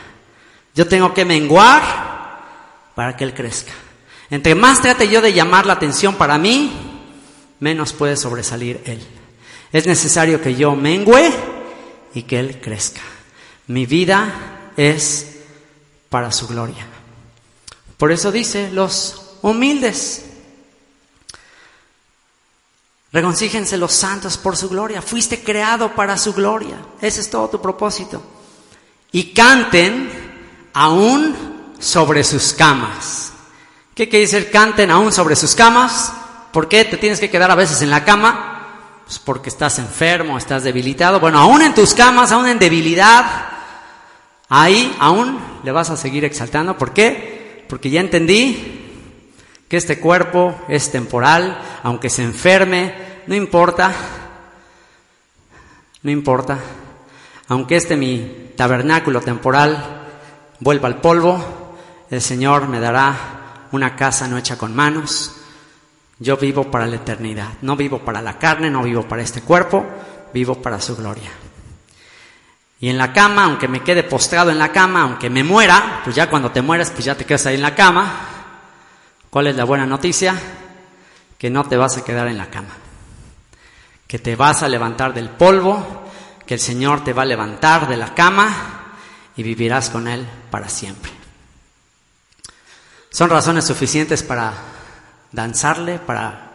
Yo 0.76 0.88
tengo 0.88 1.14
que 1.14 1.26
menguar 1.26 1.82
para 2.94 3.16
que 3.16 3.24
Él 3.24 3.34
crezca. 3.34 3.74
Entre 4.30 4.56
más 4.56 4.82
trate 4.82 5.08
yo 5.08 5.22
de 5.22 5.34
llamar 5.34 5.66
la 5.66 5.74
atención 5.74 6.16
para 6.16 6.38
mí, 6.38 6.91
menos 7.62 7.94
puede 7.94 8.18
sobresalir 8.18 8.82
Él. 8.86 9.00
Es 9.72 9.88
necesario 9.88 10.42
que 10.42 10.56
yo 10.56 10.76
mengüe 10.76 11.32
y 12.14 12.24
que 12.24 12.40
Él 12.40 12.60
crezca. 12.60 13.02
Mi 13.68 13.86
vida 13.86 14.72
es 14.76 15.38
para 16.10 16.32
su 16.34 16.48
gloria. 16.48 16.86
Por 17.96 18.12
eso 18.12 18.32
dice, 18.32 18.72
los 18.72 19.38
humildes, 19.44 20.26
regoncíjense 23.14 23.78
los 23.78 23.94
santos 23.94 24.38
por 24.38 24.58
su 24.58 24.68
gloria. 24.68 25.02
Fuiste 25.02 25.42
creado 25.42 25.96
para 25.96 26.18
su 26.18 26.34
gloria. 26.34 26.78
Ese 27.00 27.22
es 27.22 27.30
todo 27.30 27.48
tu 27.50 27.62
propósito. 27.62 28.22
Y 29.12 29.34
canten 29.34 30.10
aún 30.74 31.76
sobre 31.80 32.24
sus 32.24 32.54
camas. 32.54 33.34
¿Qué 33.94 34.10
quiere 34.10 34.26
decir 34.26 34.50
canten 34.50 34.90
aún 34.90 35.14
sobre 35.14 35.36
sus 35.36 35.54
camas? 35.54 36.12
¿Por 36.52 36.68
qué 36.68 36.86
te 36.86 36.98
tienes 36.98 37.20
que 37.20 37.30
quedar 37.30 37.50
a 37.50 37.56
veces 37.56 37.82
en 37.82 37.90
la 37.90 38.04
cama? 38.04 39.04
Pues 39.06 39.20
porque 39.20 39.50
estás 39.50 39.80
enfermo, 39.80 40.38
estás 40.38 40.64
debilitado. 40.64 41.20
Bueno, 41.20 41.40
aún 41.40 41.62
en 41.62 41.74
tus 41.74 41.94
camas, 41.94 42.32
aún 42.32 42.48
en 42.48 42.60
debilidad, 42.60 43.26
ahí 44.50 44.96
aún 45.00 45.40
le 45.64 45.72
vas 45.72 45.90
a 45.90 45.98
seguir 45.98 46.26
exaltando. 46.26 46.78
¿Por 46.78 46.94
qué? 46.94 47.66
Porque 47.70 47.90
ya 47.90 48.02
entendí 48.02 48.82
que 49.68 49.78
este 49.78 50.00
cuerpo 50.00 50.60
es 50.68 50.92
temporal, 50.92 51.58
aunque 51.84 52.10
se 52.10 52.24
enferme, 52.24 52.94
no 53.28 53.36
importa, 53.36 53.94
no 56.04 56.12
importa, 56.12 56.60
aunque 57.48 57.78
este 57.78 57.96
mi 57.96 58.52
tabernáculo 58.58 59.22
temporal 59.22 60.08
vuelva 60.60 60.90
al 60.90 61.00
polvo, 61.00 61.78
el 62.10 62.22
Señor 62.22 62.68
me 62.68 62.82
dará 62.82 63.68
una 63.72 63.96
casa 63.96 64.28
no 64.28 64.38
hecha 64.38 64.58
con 64.58 64.76
manos. 64.76 65.38
Yo 66.22 66.38
vivo 66.38 66.70
para 66.70 66.86
la 66.86 66.98
eternidad, 66.98 67.50
no 67.64 67.76
vivo 67.76 67.98
para 67.98 68.22
la 68.22 68.38
carne, 68.38 68.70
no 68.70 68.84
vivo 68.84 69.02
para 69.08 69.24
este 69.24 69.42
cuerpo, 69.42 69.84
vivo 70.32 70.62
para 70.62 70.80
su 70.80 70.96
gloria. 70.96 71.32
Y 72.80 72.90
en 72.90 73.00
la 73.00 73.12
cama, 73.12 73.46
aunque 73.46 73.68
me 73.68 73.82
quede 73.82 74.04
postrado 74.04 74.52
en 74.52 74.60
la 74.60 74.72
cama, 74.72 75.02
aunque 75.02 75.32
me 75.32 75.44
muera, 75.44 76.02
pues 76.04 76.16
ya 76.16 76.30
cuando 76.30 76.52
te 76.52 76.62
mueres, 76.62 76.92
pues 76.92 77.06
ya 77.06 77.16
te 77.16 77.26
quedas 77.26 77.48
ahí 77.48 77.56
en 77.56 77.64
la 77.64 77.74
cama. 77.74 78.28
¿Cuál 79.32 79.48
es 79.48 79.56
la 79.56 79.64
buena 79.64 79.88
noticia? 79.88 80.40
Que 81.40 81.50
no 81.50 81.64
te 81.64 81.76
vas 81.76 81.98
a 81.98 82.06
quedar 82.06 82.28
en 82.28 82.38
la 82.38 82.52
cama. 82.52 82.76
Que 84.06 84.20
te 84.20 84.36
vas 84.36 84.62
a 84.62 84.70
levantar 84.70 85.16
del 85.16 85.30
polvo, 85.30 86.04
que 86.46 86.54
el 86.54 86.60
Señor 86.60 87.04
te 87.04 87.14
va 87.14 87.24
a 87.24 87.26
levantar 87.26 87.88
de 87.88 87.98
la 87.98 88.14
cama 88.14 88.94
y 89.36 89.42
vivirás 89.42 89.90
con 89.90 90.08
Él 90.08 90.28
para 90.52 90.70
siempre. 90.70 91.12
Son 93.10 93.28
razones 93.28 93.66
suficientes 93.66 94.22
para 94.22 94.71
danzarle, 95.32 96.00
para 96.00 96.52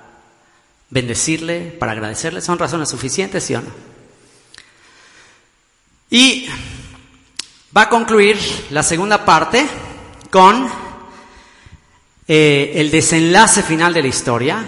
bendecirle, 0.91 1.77
para 1.79 1.93
agradecerle. 1.93 2.41
Son 2.41 2.59
razones 2.59 2.89
suficientes, 2.89 3.45
¿sí 3.45 3.55
o 3.55 3.61
no? 3.62 3.70
Y 6.11 6.49
va 7.77 7.83
a 7.83 7.89
concluir 7.89 8.39
la 8.70 8.83
segunda 8.83 9.24
parte 9.24 9.66
con 10.31 10.68
eh, 12.29 12.72
el 12.77 12.91
desenlace 12.91 13.62
final 13.62 13.93
de 13.93 14.03
la 14.03 14.09
historia, 14.09 14.64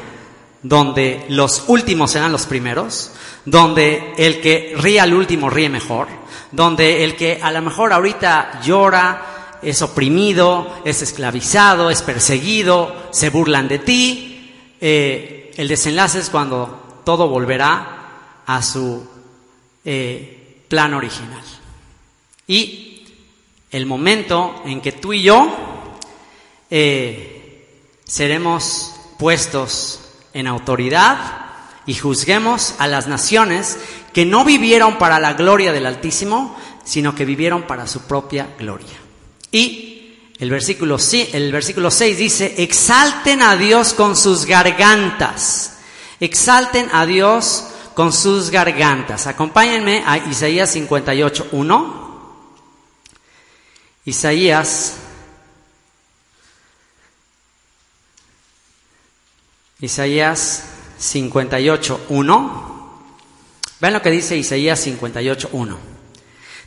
donde 0.62 1.26
los 1.28 1.64
últimos 1.68 2.10
serán 2.10 2.32
los 2.32 2.46
primeros, 2.46 3.12
donde 3.44 4.14
el 4.16 4.40
que 4.40 4.74
ríe 4.76 5.00
al 5.00 5.14
último 5.14 5.48
ríe 5.48 5.68
mejor, 5.68 6.08
donde 6.50 7.04
el 7.04 7.16
que 7.16 7.38
a 7.40 7.50
lo 7.52 7.62
mejor 7.62 7.92
ahorita 7.92 8.60
llora, 8.62 9.37
es 9.62 9.82
oprimido, 9.82 10.80
es 10.84 11.02
esclavizado, 11.02 11.90
es 11.90 12.02
perseguido, 12.02 12.94
se 13.10 13.30
burlan 13.30 13.68
de 13.68 13.78
ti, 13.78 14.54
eh, 14.80 15.52
el 15.56 15.68
desenlace 15.68 16.20
es 16.20 16.30
cuando 16.30 17.00
todo 17.04 17.28
volverá 17.28 18.42
a 18.46 18.62
su 18.62 19.06
eh, 19.84 20.62
plan 20.68 20.94
original. 20.94 21.42
Y 22.46 23.06
el 23.70 23.86
momento 23.86 24.62
en 24.64 24.80
que 24.80 24.92
tú 24.92 25.12
y 25.12 25.22
yo 25.22 25.48
eh, 26.70 27.66
seremos 28.04 28.94
puestos 29.18 30.00
en 30.32 30.46
autoridad 30.46 31.18
y 31.86 31.94
juzguemos 31.94 32.74
a 32.78 32.86
las 32.86 33.08
naciones 33.08 33.78
que 34.12 34.24
no 34.24 34.44
vivieron 34.44 34.98
para 34.98 35.18
la 35.18 35.34
gloria 35.34 35.72
del 35.72 35.86
Altísimo, 35.86 36.56
sino 36.84 37.14
que 37.14 37.24
vivieron 37.24 37.62
para 37.62 37.86
su 37.86 38.02
propia 38.02 38.54
gloria. 38.58 39.07
Y 39.50 40.16
el 40.38 40.50
versículo, 40.50 40.98
el 41.32 41.52
versículo 41.52 41.90
6 41.90 42.18
dice, 42.18 42.54
exalten 42.58 43.42
a 43.42 43.56
Dios 43.56 43.94
con 43.94 44.16
sus 44.16 44.46
gargantas, 44.46 45.78
exalten 46.20 46.88
a 46.92 47.06
Dios 47.06 47.64
con 47.94 48.12
sus 48.12 48.50
gargantas. 48.50 49.26
Acompáñenme 49.26 50.04
a 50.06 50.18
Isaías 50.18 50.70
58, 50.70 51.48
1. 51.50 52.08
Isaías. 54.04 54.94
Isaías 59.80 60.64
58, 60.98 62.06
1. 62.08 62.68
Vean 63.80 63.92
lo 63.92 64.02
que 64.02 64.10
dice 64.10 64.36
Isaías 64.36 64.78
58, 64.80 65.50
1. 65.52 65.97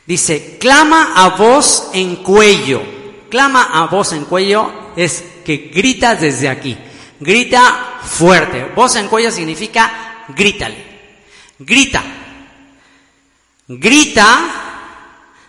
Dice, 0.06 0.58
clama 0.58 1.12
a 1.14 1.30
voz 1.30 1.90
en 1.92 2.16
cuello. 2.16 2.82
Clama 3.30 3.68
a 3.72 3.86
voz 3.86 4.12
en 4.12 4.24
cuello 4.24 4.70
es 4.96 5.24
que 5.44 5.70
gritas 5.72 6.20
desde 6.20 6.48
aquí. 6.48 6.76
Grita 7.20 8.00
fuerte. 8.02 8.72
Voz 8.74 8.96
en 8.96 9.08
cuello 9.08 9.30
significa 9.30 10.24
grítale. 10.28 10.92
Grita. 11.58 12.02
Grita, 13.68 14.40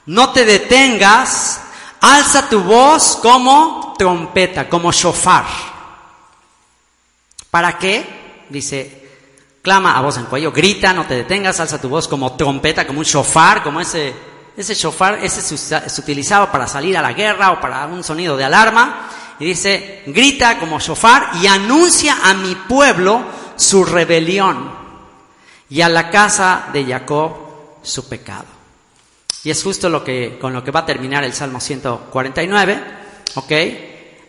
no 0.05 0.31
te 0.31 0.45
detengas, 0.45 1.61
alza 1.99 2.47
tu 2.47 2.61
voz 2.61 3.17
como 3.21 3.95
trompeta, 3.97 4.69
como 4.69 4.91
shofar. 4.91 5.45
¿Para 7.49 7.77
qué? 7.77 8.45
Dice, 8.49 9.09
clama 9.61 9.97
a 9.97 10.01
voz 10.01 10.17
en 10.17 10.25
cuello, 10.25 10.51
grita, 10.51 10.93
no 10.93 11.05
te 11.05 11.15
detengas, 11.15 11.59
alza 11.59 11.81
tu 11.81 11.89
voz 11.89 12.07
como 12.07 12.33
trompeta, 12.35 12.85
como 12.85 12.99
un 12.99 13.05
shofar, 13.05 13.63
como 13.63 13.81
ese, 13.81 14.13
ese 14.55 14.75
shofar, 14.75 15.19
ese 15.23 15.41
se, 15.41 16.01
utilizaba 16.01 16.51
para 16.51 16.67
salir 16.67 16.97
a 16.97 17.01
la 17.01 17.13
guerra 17.13 17.51
o 17.51 17.61
para 17.61 17.85
un 17.87 18.03
sonido 18.03 18.37
de 18.37 18.43
alarma. 18.43 19.09
Y 19.39 19.45
dice, 19.45 20.03
grita 20.05 20.59
como 20.59 20.79
shofar 20.79 21.31
y 21.41 21.47
anuncia 21.47 22.17
a 22.23 22.33
mi 22.33 22.55
pueblo 22.55 23.23
su 23.55 23.83
rebelión 23.83 24.71
y 25.69 25.81
a 25.81 25.89
la 25.89 26.09
casa 26.09 26.67
de 26.71 26.85
Jacob 26.85 27.31
su 27.81 28.07
pecado. 28.07 28.45
Y 29.43 29.49
es 29.49 29.61
justo 29.61 29.89
lo 29.89 30.03
que, 30.03 30.37
con 30.39 30.53
lo 30.53 30.63
que 30.63 30.71
va 30.71 30.81
a 30.81 30.85
terminar 30.85 31.23
el 31.23 31.33
Salmo 31.33 31.59
149, 31.59 32.83
¿ok? 33.35 33.51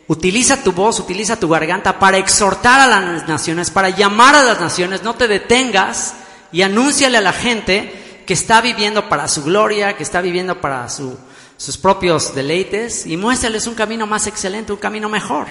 Utiliza 0.08 0.62
tu 0.62 0.72
voz, 0.72 0.98
utiliza 1.00 1.38
tu 1.38 1.48
garganta 1.48 1.98
para 1.98 2.18
exhortar 2.18 2.80
a 2.80 2.86
las 2.86 3.28
naciones, 3.28 3.70
para 3.70 3.90
llamar 3.90 4.34
a 4.34 4.42
las 4.42 4.60
naciones, 4.60 5.02
no 5.02 5.14
te 5.14 5.28
detengas 5.28 6.14
y 6.50 6.62
anúnciale 6.62 7.18
a 7.18 7.22
la 7.22 7.32
gente 7.32 8.03
que 8.26 8.34
está 8.34 8.60
viviendo 8.60 9.08
para 9.08 9.28
su 9.28 9.42
gloria, 9.44 9.96
que 9.96 10.02
está 10.02 10.20
viviendo 10.20 10.60
para 10.60 10.88
sus 10.88 11.76
propios 11.78 12.34
deleites 12.34 13.06
y 13.06 13.16
muéstrales 13.16 13.66
un 13.66 13.74
camino 13.74 14.06
más 14.06 14.26
excelente, 14.26 14.72
un 14.72 14.78
camino 14.78 15.08
mejor. 15.08 15.46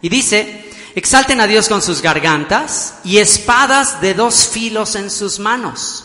Y 0.00 0.08
dice, 0.08 0.72
Exalten 0.94 1.40
a 1.40 1.46
Dios 1.46 1.68
con 1.68 1.80
sus 1.80 2.02
gargantas 2.02 2.96
y 3.02 3.18
espadas 3.18 4.00
de 4.02 4.12
dos 4.12 4.48
filos 4.48 4.94
en 4.94 5.10
sus 5.10 5.38
manos. 5.38 6.04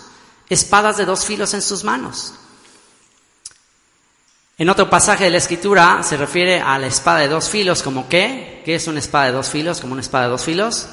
Espadas 0.49 0.95
de 0.95 1.05
dos 1.05 1.26
filos 1.26 1.53
en 1.53 1.61
sus 1.61 1.84
manos. 1.84 2.34
En 4.57 4.70
otro 4.70 4.89
pasaje 4.89 5.26
de 5.26 5.30
la 5.30 5.38
escritura 5.38 6.01
se 6.03 6.15
refiere 6.15 6.61
a 6.61 6.80
la 6.80 6.88
espada 6.88 7.20
de 7.20 7.28
dos 7.28 7.49
filos 7.49 7.84
como 7.84 8.07
qué? 8.07 8.61
¿Qué 8.63 8.76
es 8.76 8.88
una 8.88 8.99
espada 8.99 9.26
de 9.26 9.34
dos 9.34 9.49
filos? 9.49 9.82
Como 9.82 9.91
una 9.91 10.01
espada 10.01 10.26
de 10.26 10.32
dos 10.32 10.43
filos. 10.43 10.88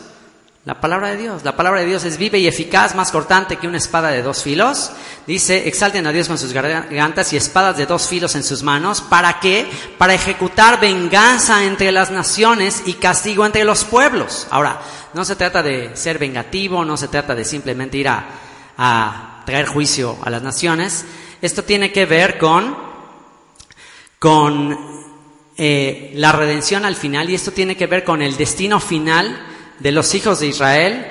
La 0.66 0.80
palabra 0.80 1.10
de 1.10 1.18
Dios. 1.18 1.44
La 1.44 1.56
palabra 1.56 1.80
de 1.80 1.86
Dios 1.86 2.04
es 2.04 2.16
viva 2.16 2.38
y 2.38 2.46
eficaz, 2.46 2.94
más 2.94 3.10
cortante 3.10 3.58
que 3.58 3.68
una 3.68 3.76
espada 3.76 4.08
de 4.08 4.22
dos 4.22 4.42
filos. 4.42 4.92
Dice, 5.26 5.68
exalten 5.68 6.06
a 6.06 6.12
Dios 6.12 6.26
con 6.26 6.38
sus 6.38 6.54
gargantas 6.54 7.34
y 7.34 7.36
espadas 7.36 7.76
de 7.76 7.84
dos 7.84 8.08
filos 8.08 8.34
en 8.34 8.42
sus 8.42 8.62
manos. 8.62 9.02
¿Para 9.02 9.40
qué? 9.40 9.68
Para 9.98 10.14
ejecutar 10.14 10.80
venganza 10.80 11.64
entre 11.64 11.92
las 11.92 12.10
naciones 12.10 12.82
y 12.86 12.94
castigo 12.94 13.44
entre 13.44 13.64
los 13.64 13.84
pueblos. 13.84 14.46
Ahora, 14.48 14.80
no 15.12 15.26
se 15.26 15.36
trata 15.36 15.62
de 15.62 15.94
ser 15.96 16.18
vengativo, 16.18 16.82
no 16.82 16.96
se 16.96 17.08
trata 17.08 17.34
de 17.34 17.44
simplemente 17.44 17.98
ir 17.98 18.08
a, 18.08 18.24
a 18.78 19.42
traer 19.44 19.66
juicio 19.66 20.16
a 20.24 20.30
las 20.30 20.42
naciones. 20.42 21.04
Esto 21.42 21.64
tiene 21.64 21.92
que 21.92 22.06
ver 22.06 22.38
con, 22.38 22.74
con 24.18 24.78
eh, 25.58 26.12
la 26.14 26.32
redención 26.32 26.86
al 26.86 26.96
final 26.96 27.28
y 27.28 27.34
esto 27.34 27.52
tiene 27.52 27.76
que 27.76 27.86
ver 27.86 28.02
con 28.02 28.22
el 28.22 28.38
destino 28.38 28.80
final 28.80 29.50
de 29.78 29.92
los 29.92 30.14
hijos 30.14 30.40
de 30.40 30.46
Israel, 30.46 31.06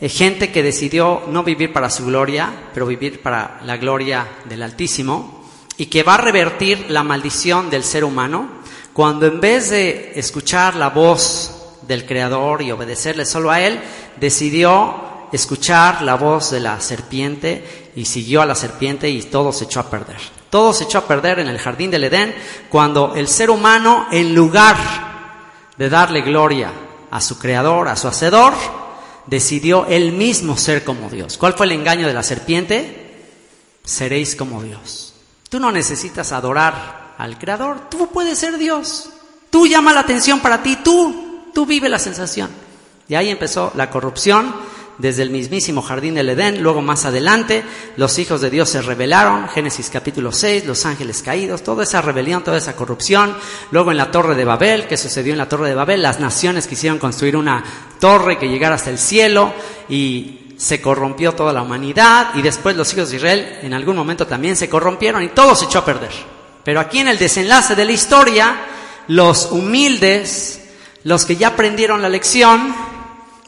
eh, 0.00 0.08
gente 0.08 0.52
que 0.52 0.62
decidió 0.62 1.22
no 1.28 1.42
vivir 1.44 1.72
para 1.72 1.90
su 1.90 2.06
gloria, 2.06 2.52
pero 2.72 2.86
vivir 2.86 3.22
para 3.22 3.60
la 3.64 3.76
gloria 3.76 4.26
del 4.44 4.62
Altísimo, 4.62 5.44
y 5.76 5.86
que 5.86 6.02
va 6.02 6.14
a 6.14 6.18
revertir 6.18 6.86
la 6.90 7.02
maldición 7.02 7.70
del 7.70 7.84
ser 7.84 8.04
humano, 8.04 8.48
cuando 8.92 9.26
en 9.26 9.40
vez 9.40 9.70
de 9.70 10.12
escuchar 10.14 10.76
la 10.76 10.90
voz 10.90 11.78
del 11.82 12.06
Creador 12.06 12.62
y 12.62 12.70
obedecerle 12.70 13.24
solo 13.24 13.50
a 13.50 13.60
Él, 13.60 13.80
decidió 14.20 15.28
escuchar 15.32 16.02
la 16.02 16.14
voz 16.14 16.52
de 16.52 16.60
la 16.60 16.80
serpiente 16.80 17.90
y 17.96 18.04
siguió 18.04 18.40
a 18.40 18.46
la 18.46 18.54
serpiente 18.54 19.10
y 19.10 19.22
todo 19.22 19.52
se 19.52 19.64
echó 19.64 19.80
a 19.80 19.90
perder. 19.90 20.18
Todo 20.48 20.72
se 20.72 20.84
echó 20.84 20.98
a 20.98 21.08
perder 21.08 21.40
en 21.40 21.48
el 21.48 21.58
jardín 21.58 21.90
del 21.90 22.04
Edén 22.04 22.34
cuando 22.68 23.14
el 23.16 23.26
ser 23.26 23.50
humano, 23.50 24.06
en 24.12 24.34
lugar 24.34 24.76
de 25.76 25.88
darle 25.88 26.20
gloria 26.20 26.70
a 27.14 27.20
su 27.20 27.38
creador, 27.38 27.86
a 27.86 27.94
su 27.94 28.08
hacedor, 28.08 28.54
decidió 29.26 29.86
él 29.86 30.10
mismo 30.10 30.56
ser 30.56 30.82
como 30.82 31.08
Dios. 31.08 31.38
¿Cuál 31.38 31.54
fue 31.54 31.66
el 31.66 31.72
engaño 31.72 32.08
de 32.08 32.12
la 32.12 32.24
serpiente? 32.24 33.22
Seréis 33.84 34.34
como 34.34 34.60
Dios. 34.64 35.14
Tú 35.48 35.60
no 35.60 35.70
necesitas 35.70 36.32
adorar 36.32 37.14
al 37.16 37.38
creador, 37.38 37.88
tú 37.88 38.10
puedes 38.10 38.36
ser 38.36 38.58
Dios. 38.58 39.10
Tú 39.48 39.68
llama 39.68 39.92
la 39.92 40.00
atención 40.00 40.40
para 40.40 40.60
ti, 40.60 40.80
tú, 40.82 41.44
tú 41.54 41.64
vive 41.64 41.88
la 41.88 42.00
sensación. 42.00 42.50
Y 43.08 43.14
ahí 43.14 43.30
empezó 43.30 43.70
la 43.76 43.90
corrupción 43.90 44.52
desde 44.98 45.22
el 45.22 45.30
mismísimo 45.30 45.82
jardín 45.82 46.14
del 46.14 46.30
Edén, 46.30 46.62
luego 46.62 46.82
más 46.82 47.04
adelante 47.04 47.64
los 47.96 48.18
hijos 48.18 48.40
de 48.40 48.50
Dios 48.50 48.68
se 48.68 48.82
rebelaron, 48.82 49.48
Génesis 49.48 49.90
capítulo 49.90 50.32
6, 50.32 50.66
los 50.66 50.86
ángeles 50.86 51.22
caídos, 51.22 51.62
toda 51.62 51.82
esa 51.82 52.00
rebelión, 52.00 52.44
toda 52.44 52.58
esa 52.58 52.76
corrupción, 52.76 53.36
luego 53.70 53.90
en 53.90 53.96
la 53.96 54.10
torre 54.10 54.34
de 54.34 54.44
Babel, 54.44 54.86
¿qué 54.86 54.96
sucedió 54.96 55.32
en 55.32 55.38
la 55.38 55.48
torre 55.48 55.68
de 55.68 55.74
Babel? 55.74 56.02
Las 56.02 56.20
naciones 56.20 56.66
quisieron 56.66 56.98
construir 56.98 57.36
una 57.36 57.64
torre 57.98 58.38
que 58.38 58.48
llegara 58.48 58.76
hasta 58.76 58.90
el 58.90 58.98
cielo 58.98 59.52
y 59.88 60.40
se 60.56 60.80
corrompió 60.80 61.32
toda 61.32 61.52
la 61.52 61.62
humanidad 61.62 62.30
y 62.34 62.42
después 62.42 62.76
los 62.76 62.92
hijos 62.92 63.10
de 63.10 63.16
Israel 63.16 63.58
en 63.62 63.74
algún 63.74 63.96
momento 63.96 64.26
también 64.26 64.56
se 64.56 64.68
corrompieron 64.68 65.22
y 65.22 65.28
todo 65.28 65.54
se 65.54 65.64
echó 65.66 65.80
a 65.80 65.84
perder. 65.84 66.10
Pero 66.62 66.80
aquí 66.80 67.00
en 67.00 67.08
el 67.08 67.18
desenlace 67.18 67.74
de 67.74 67.84
la 67.84 67.92
historia, 67.92 68.56
los 69.08 69.50
humildes, 69.50 70.62
los 71.02 71.24
que 71.24 71.36
ya 71.36 71.48
aprendieron 71.48 72.00
la 72.00 72.08
lección, 72.08 72.74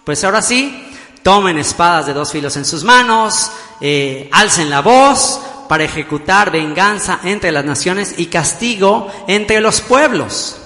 pues 0.04 0.22
ahora 0.24 0.42
sí, 0.42 0.85
tomen 1.26 1.58
espadas 1.58 2.06
de 2.06 2.12
dos 2.12 2.30
filos 2.30 2.56
en 2.56 2.64
sus 2.64 2.84
manos, 2.84 3.50
eh, 3.80 4.28
alcen 4.30 4.70
la 4.70 4.80
voz 4.80 5.40
para 5.68 5.82
ejecutar 5.82 6.52
venganza 6.52 7.18
entre 7.24 7.50
las 7.50 7.64
naciones 7.64 8.14
y 8.16 8.26
castigo 8.26 9.10
entre 9.26 9.60
los 9.60 9.80
pueblos. 9.80 10.56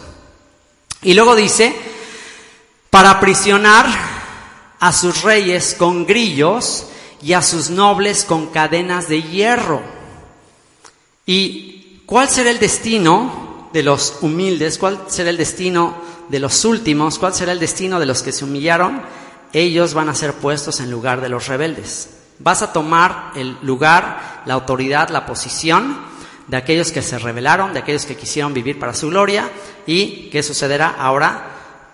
Y 1.00 1.14
luego 1.14 1.34
dice, 1.34 1.74
para 2.90 3.12
aprisionar 3.12 3.86
a 4.80 4.92
sus 4.92 5.22
reyes 5.22 5.74
con 5.78 6.04
grillos 6.04 6.84
y 7.22 7.32
a 7.32 7.40
sus 7.40 7.70
nobles 7.70 8.26
con 8.26 8.48
cadenas 8.48 9.08
de 9.08 9.22
hierro. 9.22 9.80
¿Y 11.24 12.02
cuál 12.04 12.28
será 12.28 12.50
el 12.50 12.58
destino 12.58 13.70
de 13.72 13.82
los 13.82 14.18
humildes? 14.20 14.76
¿Cuál 14.76 15.04
será 15.06 15.30
el 15.30 15.38
destino 15.38 15.94
de 16.28 16.38
los 16.38 16.66
últimos? 16.66 17.18
¿Cuál 17.18 17.32
será 17.32 17.52
el 17.52 17.60
destino 17.60 17.98
de 17.98 18.04
los 18.04 18.22
que 18.22 18.32
se 18.32 18.44
humillaron? 18.44 19.00
Ellos 19.52 19.94
van 19.94 20.08
a 20.08 20.14
ser 20.14 20.34
puestos 20.34 20.80
en 20.80 20.90
lugar 20.90 21.20
de 21.20 21.28
los 21.28 21.48
rebeldes. 21.48 22.10
Vas 22.38 22.62
a 22.62 22.72
tomar 22.72 23.32
el 23.34 23.56
lugar, 23.62 24.42
la 24.46 24.54
autoridad, 24.54 25.10
la 25.10 25.26
posición 25.26 25.98
de 26.46 26.56
aquellos 26.56 26.90
que 26.90 27.02
se 27.02 27.18
rebelaron, 27.18 27.72
de 27.72 27.80
aquellos 27.80 28.06
que 28.06 28.16
quisieron 28.16 28.54
vivir 28.54 28.78
para 28.78 28.94
su 28.94 29.08
gloria. 29.08 29.50
¿Y 29.86 30.30
qué 30.30 30.42
sucederá? 30.42 30.96
Ahora 30.98 31.50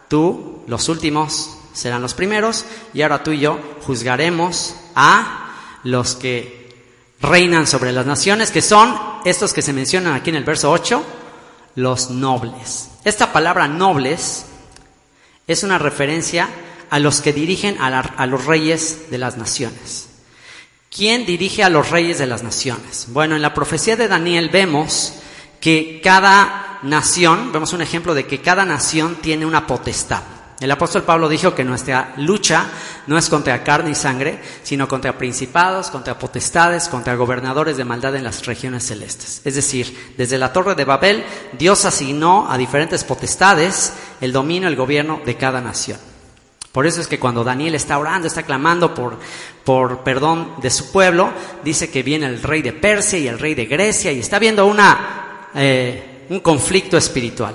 tú, 0.09 0.63
los 0.67 0.89
últimos, 0.89 1.59
serán 1.73 2.01
los 2.01 2.15
primeros 2.15 2.65
y 2.95 3.03
ahora 3.03 3.23
tú 3.23 3.33
y 3.33 3.41
yo 3.41 3.61
juzgaremos 3.83 4.75
a 4.95 5.53
los 5.85 6.17
que 6.17 6.75
reinan 7.21 7.67
sobre 7.67 7.93
las 7.93 8.07
naciones, 8.07 8.51
que 8.51 8.63
son 8.63 8.99
estos 9.25 9.53
que 9.53 9.63
se 9.63 9.73
mencionan 9.73 10.15
aquí 10.15 10.31
en 10.31 10.37
el 10.37 10.45
verso 10.45 10.71
8, 10.71 11.05
los 11.77 12.11
nobles. 12.11 12.91
Esta 13.05 13.33
palabra 13.33 13.69
nobles 13.69 14.47
es 15.47 15.63
una 15.63 15.79
referencia 15.79 16.49
a 16.91 16.99
los 16.99 17.21
que 17.21 17.33
dirigen 17.33 17.77
a, 17.81 18.27
los 18.27 18.45
reyes 18.45 19.11
de 19.11 19.19
las 19.19 19.37
naciones. 19.37 20.09
¿Quién 20.91 21.27
dirige 21.27 21.63
a 21.63 21.71
los 21.71 21.91
reyes 21.91 22.19
de 22.19 22.27
las 22.27 22.43
naciones? 22.43 23.07
Bueno, 23.09 23.37
en 23.37 23.43
la 23.43 23.55
profecía 23.55 23.97
de 23.97 24.09
Daniel 24.09 24.49
vemos 24.51 25.15
que 25.61 26.01
cada 26.03 26.79
nación, 26.83 27.53
vemos 27.53 27.73
un 27.73 27.83
ejemplo 27.83 28.15
de 28.15 28.27
que 28.27 28.41
cada 28.41 28.65
nación 28.65 29.17
tiene 29.17 29.47
una 29.47 29.67
potestad. 29.67 30.23
El 30.59 30.71
apóstol 30.71 31.03
Pablo 31.03 31.29
dijo 31.29 31.55
que 31.55 31.65
nuestra 31.65 32.15
lucha 32.17 32.67
no 33.07 33.19
es 33.19 33.29
contra 33.29 33.63
carne 33.63 33.91
y 33.91 33.95
sangre, 33.95 34.41
sino 34.63 34.89
contra 34.89 35.19
principados, 35.19 35.91
contra 35.91 36.19
potestades, 36.19 36.89
contra 36.89 37.15
gobernadores 37.15 37.77
de 37.77 37.85
maldad 37.85 38.17
en 38.17 38.25
las 38.25 38.47
regiones 38.47 38.87
celestes. 38.87 39.43
Es 39.45 39.55
decir, 39.55 40.15
desde 40.17 40.39
la 40.39 40.55
torre 40.55 40.75
de 40.75 40.87
Babel, 40.87 41.25
Dios 41.59 41.85
asignó 41.85 42.51
a 42.51 42.57
diferentes 42.57 43.05
potestades 43.05 43.93
el 44.23 44.33
dominio, 44.33 44.69
el 44.69 44.77
gobierno 44.77 45.21
de 45.27 45.37
cada 45.37 45.61
nación. 45.61 45.99
Por 46.77 46.87
eso 46.87 47.01
es 47.01 47.07
que 47.07 47.19
cuando 47.19 47.43
Daniel 47.43 47.75
está 47.75 47.97
orando, 47.97 48.29
está 48.29 48.43
clamando 48.43 48.95
por, 48.95 49.19
por 49.65 50.05
perdón 50.05 50.57
de 50.61 50.69
su 50.69 50.93
pueblo, 50.93 51.31
dice 51.65 51.89
que 51.89 52.03
viene 52.03 52.27
el 52.27 52.43
rey 52.43 52.61
de 52.61 52.75
Persia 52.75 53.19
y 53.19 53.29
el 53.29 53.39
rey 53.39 53.55
de 53.55 53.65
Grecia 53.65 54.13
y 54.13 54.19
está 54.19 54.39
viendo 54.39 54.67
una, 54.67 55.49
eh, 55.55 56.27
un 56.29 56.41
conflicto 56.41 56.99
espiritual. 56.99 57.55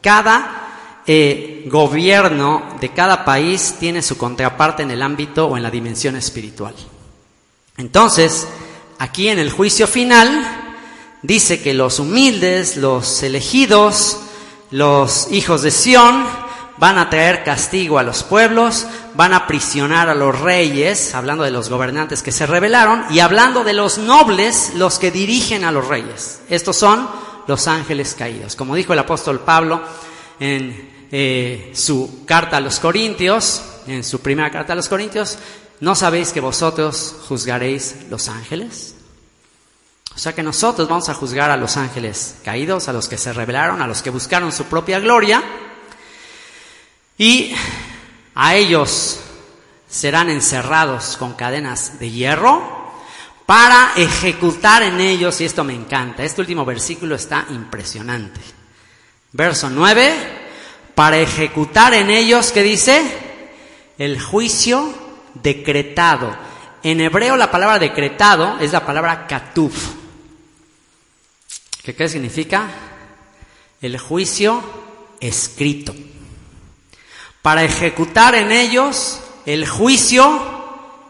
Cada 0.00 1.02
eh, 1.04 1.64
gobierno 1.66 2.76
de 2.80 2.90
cada 2.90 3.24
país 3.24 3.74
tiene 3.80 4.02
su 4.02 4.16
contraparte 4.16 4.84
en 4.84 4.92
el 4.92 5.02
ámbito 5.02 5.48
o 5.48 5.56
en 5.56 5.64
la 5.64 5.70
dimensión 5.72 6.14
espiritual. 6.14 6.76
Entonces, 7.76 8.46
aquí 9.00 9.26
en 9.26 9.40
el 9.40 9.50
juicio 9.50 9.88
final, 9.88 10.78
dice 11.22 11.60
que 11.60 11.74
los 11.74 11.98
humildes, 11.98 12.76
los 12.76 13.24
elegidos, 13.24 14.20
los 14.70 15.26
hijos 15.32 15.62
de 15.62 15.72
Sión, 15.72 16.49
van 16.80 16.96
a 16.96 17.10
traer 17.10 17.44
castigo 17.44 17.98
a 17.98 18.02
los 18.02 18.24
pueblos, 18.24 18.86
van 19.14 19.34
a 19.34 19.46
prisionar 19.46 20.08
a 20.08 20.14
los 20.14 20.40
reyes, 20.40 21.14
hablando 21.14 21.44
de 21.44 21.50
los 21.50 21.68
gobernantes 21.68 22.22
que 22.22 22.32
se 22.32 22.46
rebelaron, 22.46 23.04
y 23.10 23.20
hablando 23.20 23.64
de 23.64 23.74
los 23.74 23.98
nobles, 23.98 24.72
los 24.76 24.98
que 24.98 25.10
dirigen 25.10 25.64
a 25.64 25.72
los 25.72 25.86
reyes. 25.86 26.40
Estos 26.48 26.76
son 26.76 27.06
los 27.46 27.68
ángeles 27.68 28.16
caídos. 28.18 28.56
Como 28.56 28.74
dijo 28.74 28.94
el 28.94 28.98
apóstol 28.98 29.40
Pablo 29.40 29.82
en 30.40 31.08
eh, 31.12 31.70
su 31.74 32.24
carta 32.24 32.56
a 32.56 32.60
los 32.60 32.80
Corintios, 32.80 33.62
en 33.86 34.02
su 34.02 34.20
primera 34.20 34.50
carta 34.50 34.72
a 34.72 34.76
los 34.76 34.88
Corintios, 34.88 35.36
¿no 35.80 35.94
sabéis 35.94 36.32
que 36.32 36.40
vosotros 36.40 37.16
juzgaréis 37.28 38.06
los 38.08 38.28
ángeles? 38.28 38.94
O 40.16 40.18
sea 40.18 40.34
que 40.34 40.42
nosotros 40.42 40.88
vamos 40.88 41.10
a 41.10 41.14
juzgar 41.14 41.50
a 41.50 41.58
los 41.58 41.76
ángeles 41.76 42.36
caídos, 42.42 42.88
a 42.88 42.94
los 42.94 43.06
que 43.06 43.18
se 43.18 43.34
rebelaron, 43.34 43.82
a 43.82 43.86
los 43.86 44.00
que 44.00 44.08
buscaron 44.08 44.50
su 44.50 44.64
propia 44.64 44.98
gloria, 44.98 45.42
y 47.20 47.54
a 48.34 48.56
ellos 48.56 49.20
serán 49.86 50.30
encerrados 50.30 51.18
con 51.18 51.34
cadenas 51.34 51.98
de 51.98 52.10
hierro 52.10 52.94
para 53.44 53.92
ejecutar 53.94 54.82
en 54.82 54.98
ellos, 55.00 55.38
y 55.42 55.44
esto 55.44 55.62
me 55.62 55.74
encanta, 55.74 56.24
este 56.24 56.40
último 56.40 56.64
versículo 56.64 57.16
está 57.16 57.44
impresionante. 57.50 58.40
Verso 59.32 59.68
9, 59.68 60.14
para 60.94 61.18
ejecutar 61.18 61.92
en 61.92 62.08
ellos, 62.08 62.52
¿qué 62.52 62.62
dice? 62.62 63.02
El 63.98 64.18
juicio 64.18 64.90
decretado. 65.34 66.34
En 66.82 67.02
hebreo 67.02 67.36
la 67.36 67.50
palabra 67.50 67.78
decretado 67.78 68.58
es 68.60 68.72
la 68.72 68.86
palabra 68.86 69.26
katuf. 69.26 69.90
¿Qué, 71.82 71.94
qué 71.94 72.08
significa? 72.08 72.70
El 73.82 73.98
juicio 73.98 74.62
escrito 75.20 75.94
para 77.42 77.64
ejecutar 77.64 78.34
en 78.34 78.52
ellos 78.52 79.20
el 79.46 79.66
juicio 79.66 80.40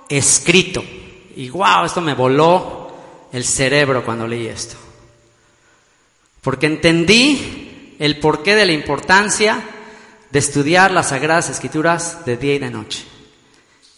escrito. 0.08 0.84
Y 1.36 1.48
wow, 1.50 1.84
esto 1.84 2.00
me 2.00 2.14
voló 2.14 2.92
el 3.32 3.44
cerebro 3.44 4.04
cuando 4.04 4.26
leí 4.26 4.46
esto. 4.46 4.76
Porque 6.40 6.66
entendí 6.66 7.96
el 7.98 8.18
porqué 8.18 8.54
de 8.54 8.66
la 8.66 8.72
importancia 8.72 9.62
de 10.30 10.38
estudiar 10.38 10.90
las 10.90 11.08
sagradas 11.08 11.48
escrituras 11.50 12.24
de 12.24 12.36
día 12.36 12.54
y 12.54 12.58
de 12.58 12.70
noche. 12.70 13.04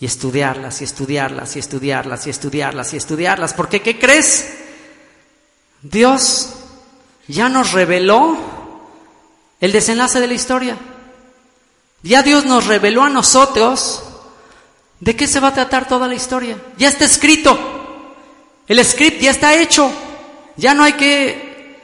Y 0.01 0.07
estudiarlas, 0.07 0.80
y 0.80 0.85
estudiarlas, 0.85 1.55
y 1.55 1.61
estudiarlas, 1.61 2.26
y 2.26 2.30
estudiarlas, 2.30 2.93
y 2.93 2.97
estudiarlas. 2.97 3.55
Porque, 3.55 3.83
¿qué 3.83 3.99
crees? 3.99 4.59
Dios 5.83 6.55
ya 7.28 7.49
nos 7.49 7.72
reveló 7.72 8.37
el 9.61 9.70
desenlace 9.70 10.18
de 10.18 10.26
la 10.26 10.35
historia. 10.35 10.76
Ya 12.03 12.22
Dios 12.22 12.44
nos 12.44 12.66
reveló 12.66 13.03
a 13.03 13.09
nosotros 13.09 14.03
de 14.98 15.16
qué 15.16 15.26
se 15.26 15.40
va 15.40 15.48
a 15.48 15.55
tratar 15.55 15.86
toda 15.86 16.09
la 16.09 16.14
historia. 16.14 16.57
Ya 16.76 16.88
está 16.88 17.05
escrito. 17.05 17.57
El 18.66 18.84
script 18.84 19.20
ya 19.20 19.30
está 19.30 19.55
hecho. 19.55 19.90
Ya 20.57 20.74
no 20.74 20.82
hay 20.82 20.94
que 20.94 21.78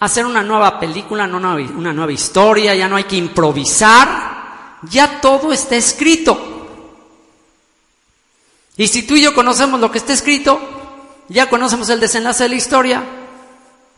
hacer 0.00 0.24
una 0.26 0.42
nueva 0.42 0.78
película, 0.78 1.24
una 1.24 1.92
nueva 1.92 2.12
historia, 2.12 2.74
ya 2.74 2.88
no 2.88 2.96
hay 2.96 3.04
que 3.04 3.16
improvisar. 3.16 4.78
Ya 4.82 5.20
todo 5.20 5.52
está 5.52 5.74
escrito. 5.76 6.38
Y 8.76 8.86
si 8.86 9.02
tú 9.02 9.16
y 9.16 9.22
yo 9.22 9.34
conocemos 9.34 9.80
lo 9.80 9.90
que 9.90 9.98
está 9.98 10.12
escrito, 10.12 10.60
ya 11.28 11.50
conocemos 11.50 11.88
el 11.88 11.98
desenlace 11.98 12.44
de 12.44 12.48
la 12.50 12.54
historia, 12.54 13.02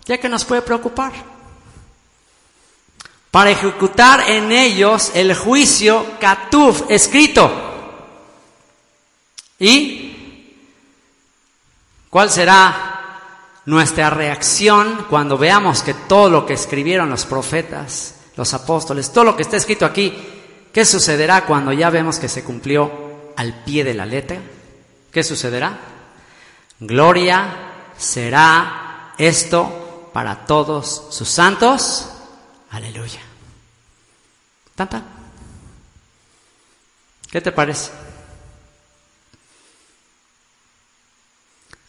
ya 0.06 0.18
que 0.18 0.28
nos 0.28 0.46
puede 0.46 0.62
preocupar 0.62 1.12
para 3.30 3.50
ejecutar 3.50 4.28
en 4.28 4.50
ellos 4.50 5.12
el 5.14 5.34
juicio 5.34 6.04
Katuf, 6.18 6.82
escrito. 6.88 7.50
¿Y 9.58 10.56
cuál 12.08 12.30
será 12.30 12.90
nuestra 13.66 14.10
reacción 14.10 15.06
cuando 15.08 15.38
veamos 15.38 15.82
que 15.82 15.94
todo 15.94 16.28
lo 16.28 16.46
que 16.46 16.54
escribieron 16.54 17.10
los 17.10 17.24
profetas, 17.24 18.16
los 18.36 18.52
apóstoles, 18.54 19.12
todo 19.12 19.24
lo 19.24 19.36
que 19.36 19.42
está 19.42 19.56
escrito 19.56 19.84
aquí, 19.84 20.12
qué 20.72 20.84
sucederá 20.84 21.44
cuando 21.46 21.72
ya 21.72 21.90
vemos 21.90 22.18
que 22.18 22.28
se 22.28 22.42
cumplió 22.42 22.90
al 23.36 23.62
pie 23.62 23.84
de 23.84 23.94
la 23.94 24.06
letra? 24.06 24.38
¿Qué 25.12 25.22
sucederá? 25.22 25.78
Gloria 26.80 27.92
será 27.96 29.14
esto 29.18 30.10
para 30.12 30.46
todos 30.46 31.08
sus 31.10 31.28
santos 31.28 32.08
Aleluya. 32.70 33.20
¿Tanta? 34.74 35.02
¿Qué 37.30 37.40
te 37.40 37.52
parece? 37.52 37.90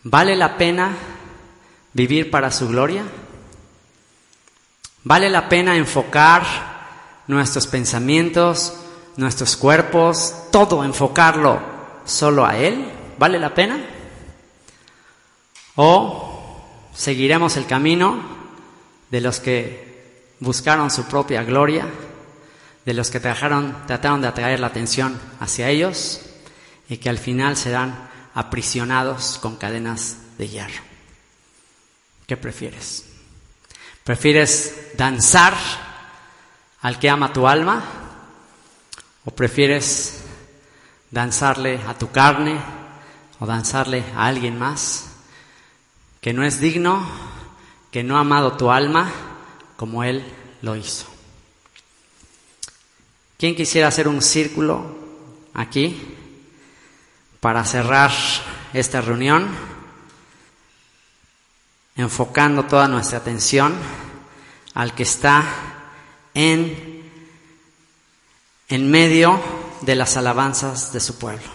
¿Vale 0.03 0.35
la 0.35 0.57
pena 0.57 0.95
vivir 1.93 2.31
para 2.31 2.51
su 2.51 2.67
gloria? 2.67 3.03
¿Vale 5.03 5.29
la 5.29 5.49
pena 5.49 5.75
enfocar 5.75 6.43
nuestros 7.27 7.67
pensamientos, 7.67 8.73
nuestros 9.17 9.55
cuerpos, 9.57 10.33
todo 10.51 10.83
enfocarlo 10.83 11.61
solo 12.05 12.45
a 12.45 12.57
Él? 12.57 12.91
¿Vale 13.19 13.39
la 13.39 13.53
pena? 13.53 13.79
¿O 15.75 16.59
seguiremos 16.93 17.55
el 17.57 17.67
camino 17.67 18.19
de 19.11 19.21
los 19.21 19.39
que 19.39 19.90
buscaron 20.41 20.91
su 20.91 21.05
propia 21.05 21.43
gloria, 21.43 21.85
de 22.83 22.93
los 22.93 23.11
que 23.11 23.19
trataron, 23.19 23.85
trataron 23.85 24.21
de 24.21 24.27
atraer 24.27 24.59
la 24.59 24.67
atención 24.67 25.19
hacia 25.39 25.69
ellos 25.69 26.21
y 26.89 26.97
que 26.97 27.09
al 27.09 27.19
final 27.19 27.55
serán 27.55 28.09
aprisionados 28.33 29.37
con 29.41 29.55
cadenas 29.55 30.17
de 30.37 30.49
hierro? 30.49 30.81
¿Qué 32.27 32.35
prefieres? 32.37 33.05
¿Prefieres 34.03 34.97
danzar 34.97 35.53
al 36.81 36.97
que 36.97 37.09
ama 37.09 37.31
tu 37.31 37.47
alma? 37.47 37.83
¿O 39.25 39.31
prefieres 39.31 40.21
danzarle 41.11 41.79
a 41.87 41.93
tu 41.93 42.09
carne 42.09 42.59
o 43.39 43.45
danzarle 43.45 44.03
a 44.15 44.25
alguien 44.25 44.57
más 44.57 45.07
que 46.19 46.33
no 46.33 46.43
es 46.43 46.59
digno, 46.59 47.07
que 47.91 48.03
no 48.03 48.17
ha 48.17 48.21
amado 48.21 48.53
tu 48.53 48.71
alma 48.71 49.11
como 49.81 50.03
Él 50.03 50.23
lo 50.61 50.75
hizo? 50.75 51.07
¿Quién 53.39 53.55
quisiera 53.55 53.87
hacer 53.87 54.07
un 54.07 54.21
círculo 54.21 54.95
aquí 55.55 55.99
para 57.39 57.65
cerrar 57.65 58.11
esta 58.73 59.01
reunión? 59.01 59.49
enfocando 61.95 62.65
toda 62.65 62.87
nuestra 62.87 63.17
atención 63.17 63.73
al 64.75 64.93
que 64.93 65.03
está 65.03 65.43
en, 66.33 67.11
en 68.69 68.91
medio 68.91 69.41
de 69.81 69.95
las 69.95 70.15
alabanzas 70.15 70.93
de 70.93 70.99
su 70.99 71.17
pueblo. 71.17 71.49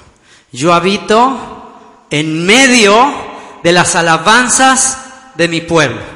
Yo 0.53 0.75
habito 0.75 2.07
en 2.11 2.45
medio 2.45 3.07
de 3.63 3.73
las 3.73 3.95
alabanzas 3.97 4.99
de 5.37 5.49
mi 5.49 5.61
pueblo. 5.61 6.16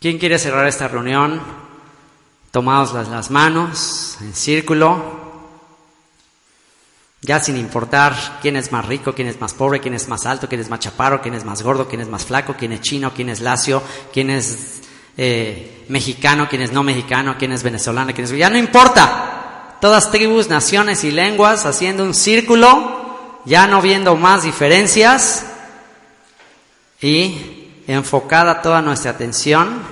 ¿Quién 0.00 0.18
quiere 0.18 0.38
cerrar 0.38 0.66
esta 0.66 0.88
reunión? 0.88 1.40
Tomados 2.50 2.92
las, 2.92 3.08
las 3.08 3.30
manos 3.30 4.16
en 4.20 4.34
círculo 4.34 5.28
ya 7.20 7.40
sin 7.40 7.56
importar 7.56 8.38
quién 8.40 8.56
es 8.56 8.70
más 8.70 8.86
rico, 8.86 9.12
quién 9.12 9.28
es 9.28 9.40
más 9.40 9.52
pobre, 9.52 9.80
quién 9.80 9.94
es 9.94 10.08
más 10.08 10.24
alto, 10.24 10.48
quién 10.48 10.60
es 10.60 10.70
más 10.70 10.80
chaparro, 10.80 11.20
quién 11.20 11.34
es 11.34 11.44
más 11.44 11.62
gordo, 11.62 11.88
quién 11.88 12.00
es 12.00 12.08
más 12.08 12.24
flaco, 12.24 12.54
quién 12.56 12.72
es 12.72 12.80
chino, 12.80 13.12
quién 13.12 13.28
es 13.28 13.40
lacio, 13.40 13.82
quién 14.12 14.30
es 14.30 14.82
eh, 15.16 15.84
mexicano, 15.88 16.46
quién 16.48 16.62
es 16.62 16.72
no 16.72 16.84
mexicano, 16.84 17.36
quién 17.36 17.52
es 17.52 17.62
venezolano, 17.62 18.14
quién 18.14 18.24
es... 18.24 18.30
Ya 18.30 18.50
no 18.50 18.56
importa. 18.56 19.76
Todas 19.80 20.12
tribus, 20.12 20.48
naciones 20.48 21.02
y 21.02 21.10
lenguas 21.10 21.66
haciendo 21.66 22.04
un 22.04 22.14
círculo, 22.14 23.40
ya 23.44 23.66
no 23.66 23.82
viendo 23.82 24.14
más 24.16 24.44
diferencias 24.44 25.44
y 27.00 27.57
enfocada 27.94 28.62
toda 28.62 28.82
nuestra 28.82 29.12
atención 29.12 29.82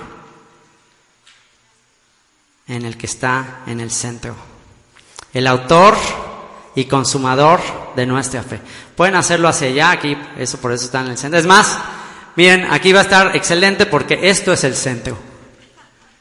en 2.67 2.85
el 2.85 2.97
que 2.97 3.07
está 3.07 3.61
en 3.65 3.79
el 3.79 3.91
centro. 3.91 4.35
El 5.33 5.47
autor 5.47 5.95
y 6.75 6.85
consumador 6.85 7.59
de 7.95 8.05
nuestra 8.05 8.43
fe. 8.43 8.61
Pueden 8.95 9.15
hacerlo 9.15 9.47
hacia 9.47 9.67
allá, 9.67 9.91
aquí, 9.91 10.15
eso 10.37 10.59
por 10.59 10.71
eso 10.71 10.85
está 10.85 11.01
en 11.01 11.07
el 11.07 11.17
centro. 11.17 11.39
Es 11.39 11.45
más, 11.45 11.77
miren, 12.35 12.71
aquí 12.71 12.93
va 12.93 12.99
a 12.99 13.03
estar 13.03 13.35
excelente 13.35 13.87
porque 13.87 14.29
esto 14.29 14.53
es 14.53 14.63
el 14.63 14.75
centro. 14.75 15.17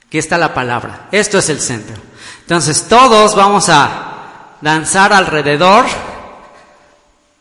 Aquí 0.06 0.18
está 0.18 0.38
la 0.38 0.54
palabra, 0.54 1.08
esto 1.12 1.38
es 1.38 1.50
el 1.50 1.60
centro. 1.60 1.96
Entonces 2.40 2.86
todos 2.88 3.34
vamos 3.34 3.68
a 3.68 4.56
danzar 4.62 5.12
alrededor. 5.12 5.84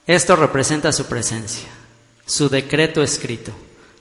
Esto 0.07 0.35
representa 0.35 0.91
su 0.91 1.05
presencia, 1.05 1.69
su 2.25 2.49
decreto 2.49 3.01
escrito, 3.01 3.51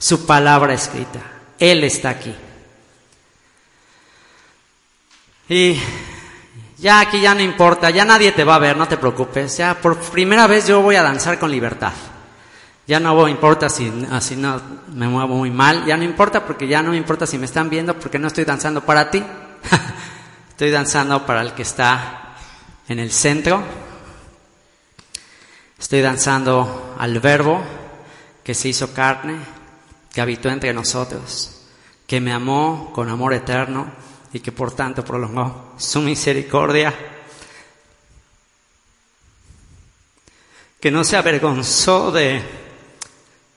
su 0.04 0.26
palabra 0.26 0.74
escrita. 0.74 1.20
Él 1.58 1.82
está 1.82 2.10
aquí. 2.10 2.34
Y 5.48 5.80
ya 6.76 7.00
aquí 7.00 7.22
ya 7.22 7.34
no 7.34 7.40
importa, 7.40 7.88
ya 7.88 8.04
nadie 8.04 8.32
te 8.32 8.44
va 8.44 8.56
a 8.56 8.58
ver, 8.58 8.76
no 8.76 8.86
te 8.86 8.98
preocupes. 8.98 9.56
Ya 9.56 9.80
por 9.80 9.98
primera 9.98 10.46
vez 10.46 10.66
yo 10.66 10.82
voy 10.82 10.96
a 10.96 11.02
danzar 11.02 11.38
con 11.38 11.50
libertad. 11.50 11.94
Ya 12.86 13.00
no 13.00 13.26
importa 13.28 13.70
si 13.70 13.90
así 14.10 14.36
no 14.36 14.60
me 14.88 15.08
muevo 15.08 15.36
muy 15.36 15.50
mal, 15.50 15.86
ya 15.86 15.96
no 15.96 16.04
importa 16.04 16.44
porque 16.44 16.68
ya 16.68 16.82
no 16.82 16.90
me 16.90 16.98
importa 16.98 17.26
si 17.26 17.38
me 17.38 17.46
están 17.46 17.70
viendo 17.70 17.98
porque 17.98 18.18
no 18.18 18.26
estoy 18.26 18.44
danzando 18.44 18.84
para 18.84 19.10
ti. 19.10 19.24
estoy 20.50 20.70
danzando 20.70 21.24
para 21.24 21.40
el 21.40 21.54
que 21.54 21.62
está 21.62 22.34
en 22.88 22.98
el 22.98 23.10
centro. 23.10 23.62
Estoy 25.78 26.02
danzando 26.02 26.94
al 26.98 27.18
verbo 27.20 27.62
que 28.42 28.52
se 28.52 28.68
hizo 28.68 28.92
carne, 28.92 29.38
que 30.14 30.20
habitó 30.20 30.48
entre 30.48 30.72
nosotros, 30.72 31.62
que 32.06 32.20
me 32.20 32.32
amó 32.32 32.92
con 32.94 33.08
amor 33.08 33.34
eterno 33.34 33.90
y 34.32 34.38
que 34.40 34.52
por 34.52 34.72
tanto 34.72 35.04
prolongó 35.04 35.74
su 35.76 36.00
misericordia, 36.00 36.94
que 40.80 40.90
no 40.90 41.02
se 41.02 41.16
avergonzó 41.16 42.12
de 42.12 42.42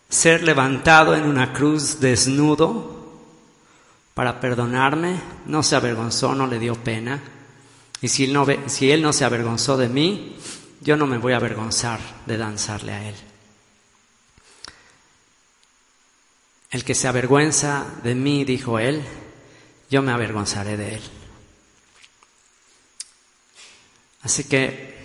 ser 0.10 0.44
levantado 0.44 1.16
en 1.16 1.26
una 1.26 1.54
cruz 1.54 2.00
desnudo 2.00 2.98
para 4.14 4.40
perdonarme, 4.40 5.20
no 5.46 5.62
se 5.62 5.76
avergonzó, 5.76 6.34
no 6.34 6.48
le 6.48 6.58
dio 6.58 6.74
pena. 6.76 7.22
Y 8.02 8.08
si 8.08 8.24
él, 8.24 8.34
no, 8.34 8.48
si 8.66 8.92
él 8.92 9.02
no 9.02 9.14
se 9.14 9.26
avergonzó 9.26 9.78
de 9.78 9.90
mí, 9.90 10.38
yo 10.82 10.98
no 10.98 11.06
me 11.06 11.18
voy 11.18 11.34
a 11.34 11.38
avergonzar 11.38 12.00
de 12.26 12.38
danzarle 12.38 12.94
a 12.94 13.10
él. 13.10 13.16
El 16.78 16.84
que 16.84 16.94
se 16.94 17.08
avergüenza 17.08 17.88
de 18.04 18.14
mí, 18.14 18.46
dijo 18.46 18.78
él, 18.78 19.02
yo 19.90 20.04
me 20.04 20.12
avergonzaré 20.12 20.78
de 20.78 20.94
él. 20.94 21.02
Así 24.22 24.44
que 24.44 24.96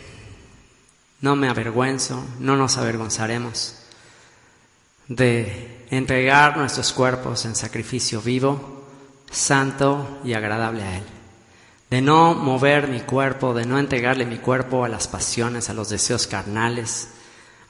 no 1.22 1.34
me 1.34 1.48
avergüenzo, 1.48 2.22
no 2.40 2.58
nos 2.58 2.76
avergonzaremos 2.76 3.76
de 5.08 5.86
entregar 5.88 6.58
nuestros 6.58 6.92
cuerpos 6.92 7.46
en 7.46 7.56
sacrificio 7.56 8.20
vivo, 8.20 8.84
santo 9.30 10.20
y 10.24 10.34
agradable 10.34 10.82
a 10.82 10.98
Él. 10.98 11.04
De 11.88 12.02
no 12.02 12.34
mover 12.34 12.86
mi 12.88 13.00
cuerpo, 13.00 13.54
de 13.54 13.64
no 13.64 13.78
entregarle 13.78 14.26
mi 14.26 14.36
cuerpo 14.36 14.84
a 14.84 14.90
las 14.90 15.08
pasiones, 15.08 15.70
a 15.70 15.74
los 15.74 15.88
deseos 15.88 16.26
carnales, 16.26 17.08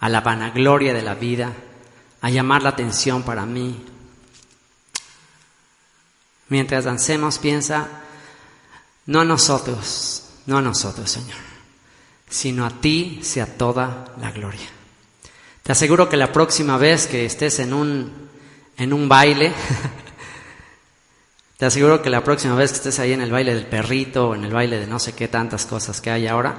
a 0.00 0.08
la 0.08 0.22
vanagloria 0.22 0.92
de 0.92 1.02
la 1.02 1.14
vida, 1.14 1.52
a 2.20 2.30
llamar 2.30 2.64
la 2.64 2.70
atención 2.70 3.22
para 3.22 3.46
mí, 3.46 3.84
Mientras 6.52 6.84
dancemos, 6.84 7.38
piensa, 7.38 7.88
no 9.06 9.20
a 9.20 9.24
nosotros, 9.24 10.24
no 10.44 10.58
a 10.58 10.60
nosotros, 10.60 11.10
Señor, 11.10 11.38
sino 12.28 12.66
a 12.66 12.70
ti 12.78 13.20
sea 13.22 13.46
toda 13.46 14.12
la 14.20 14.30
gloria. 14.32 14.68
Te 15.62 15.72
aseguro 15.72 16.10
que 16.10 16.18
la 16.18 16.30
próxima 16.30 16.76
vez 16.76 17.06
que 17.06 17.24
estés 17.24 17.58
en 17.58 17.72
un, 17.72 18.28
en 18.76 18.92
un 18.92 19.08
baile, 19.08 19.50
te 21.56 21.64
aseguro 21.64 22.02
que 22.02 22.10
la 22.10 22.22
próxima 22.22 22.54
vez 22.54 22.72
que 22.72 22.76
estés 22.76 22.98
ahí 22.98 23.14
en 23.14 23.22
el 23.22 23.30
baile 23.30 23.54
del 23.54 23.64
perrito 23.64 24.28
o 24.28 24.34
en 24.34 24.44
el 24.44 24.52
baile 24.52 24.78
de 24.78 24.86
no 24.86 24.98
sé 24.98 25.14
qué 25.14 25.28
tantas 25.28 25.64
cosas 25.64 26.02
que 26.02 26.10
hay 26.10 26.26
ahora, 26.26 26.54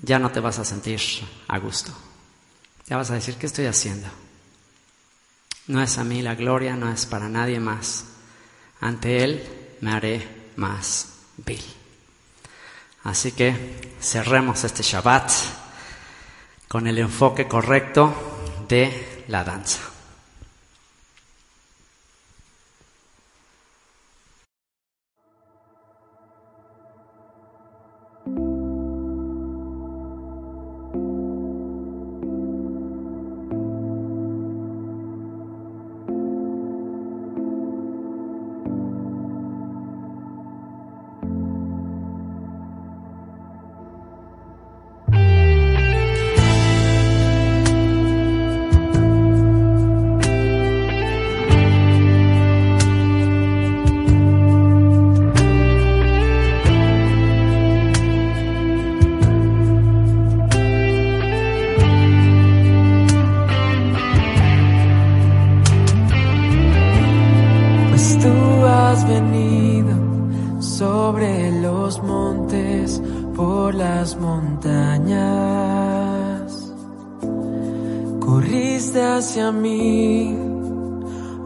ya 0.00 0.18
no 0.18 0.30
te 0.30 0.40
vas 0.40 0.58
a 0.58 0.64
sentir 0.64 1.02
a 1.48 1.58
gusto. 1.58 1.92
Ya 2.88 2.96
vas 2.96 3.10
a 3.10 3.14
decir, 3.14 3.36
¿qué 3.36 3.44
estoy 3.44 3.66
haciendo? 3.66 4.08
No 5.68 5.82
es 5.82 5.98
a 5.98 6.04
mí 6.04 6.22
la 6.22 6.34
gloria, 6.34 6.76
no 6.76 6.90
es 6.90 7.06
para 7.06 7.28
nadie 7.28 7.60
más. 7.60 8.04
Ante 8.80 9.22
Él 9.22 9.42
me 9.80 9.92
haré 9.92 10.26
más 10.56 11.08
vil. 11.36 11.62
Así 13.04 13.32
que 13.32 13.94
cerremos 14.00 14.64
este 14.64 14.82
Shabbat 14.82 15.30
con 16.68 16.86
el 16.86 16.98
enfoque 16.98 17.46
correcto 17.46 18.64
de 18.68 19.24
la 19.28 19.44
danza. 19.44 19.91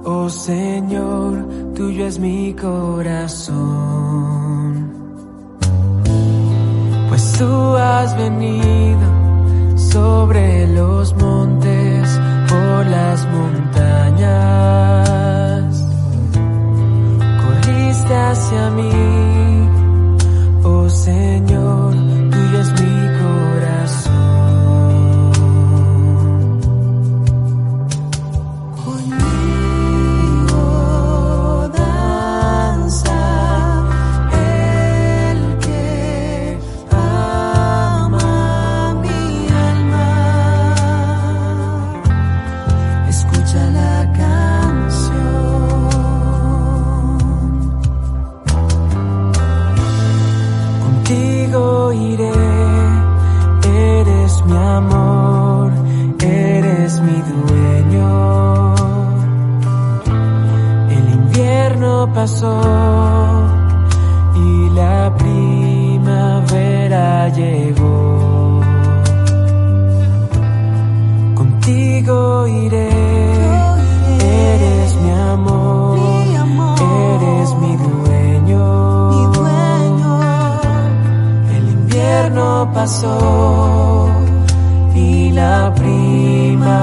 Oh 0.07 0.29
Señor, 0.31 1.47
tuyo 1.75 2.07
es 2.07 2.19
mi 2.19 2.55
corazón. 2.55 3.57
Pues 7.09 7.33
tú 7.39 7.77
has 7.77 8.17
venido 8.17 9.01
sobre 9.77 10.67
los 10.69 11.15
montes, 11.17 12.21
por 12.49 12.87
las 12.87 13.27
montañas, 13.33 14.25
corriste 17.43 18.15
hacia 18.15 18.71
mí, 18.71 18.91
oh 20.63 20.89
Señor, 20.89 21.95
pasó 62.27 62.61
y 64.35 64.71
la 64.71 65.15
primavera 65.17 67.05
llegó. 67.29 68.61
Contigo 71.37 72.49
iré, 72.49 72.91
eres 74.19 74.97
mi 75.03 75.11
amor, 75.13 75.99
eres 76.81 77.55
mi 77.63 77.77
dueño. 77.77 78.65
El 81.57 81.65
invierno 81.79 82.69
pasó 82.75 84.09
y 84.97 85.31
la 85.31 85.73
primavera 85.77 86.83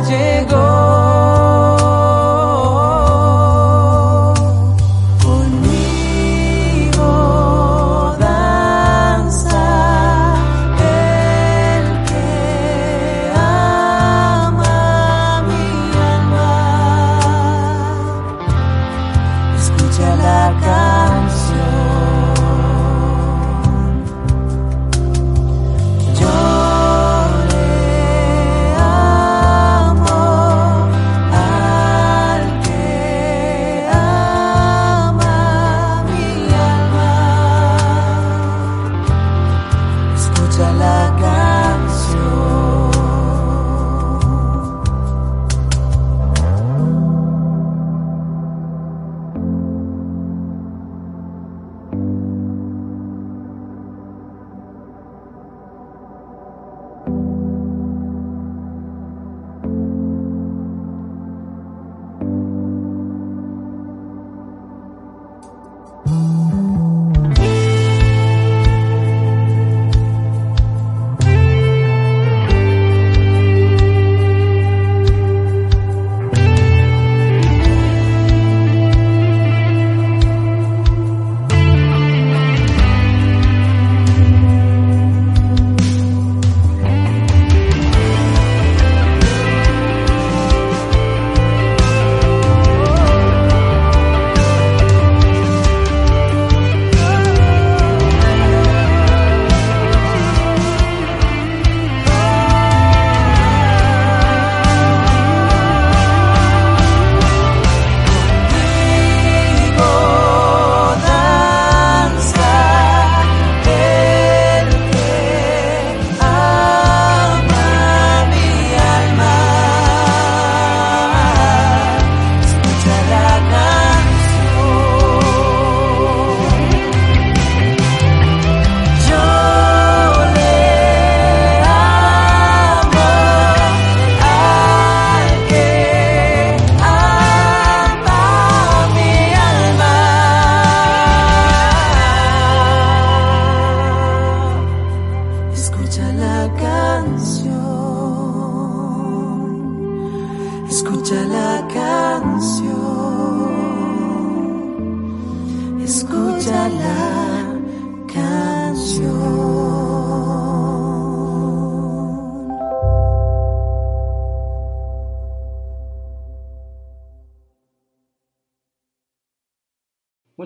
llegó. 0.00 0.91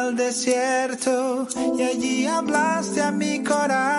Al 0.06 0.16
desierto 0.16 1.48
y 1.76 1.82
allí 1.82 2.26
hablaste 2.26 3.02
a 3.02 3.10
mi 3.10 3.42
corazón. 3.42 3.95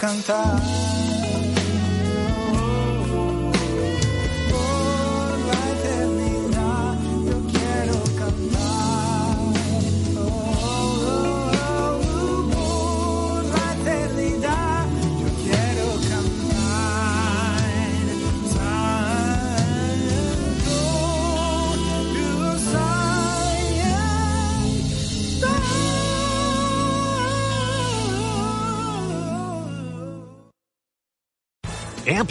Cantar. 0.00 0.69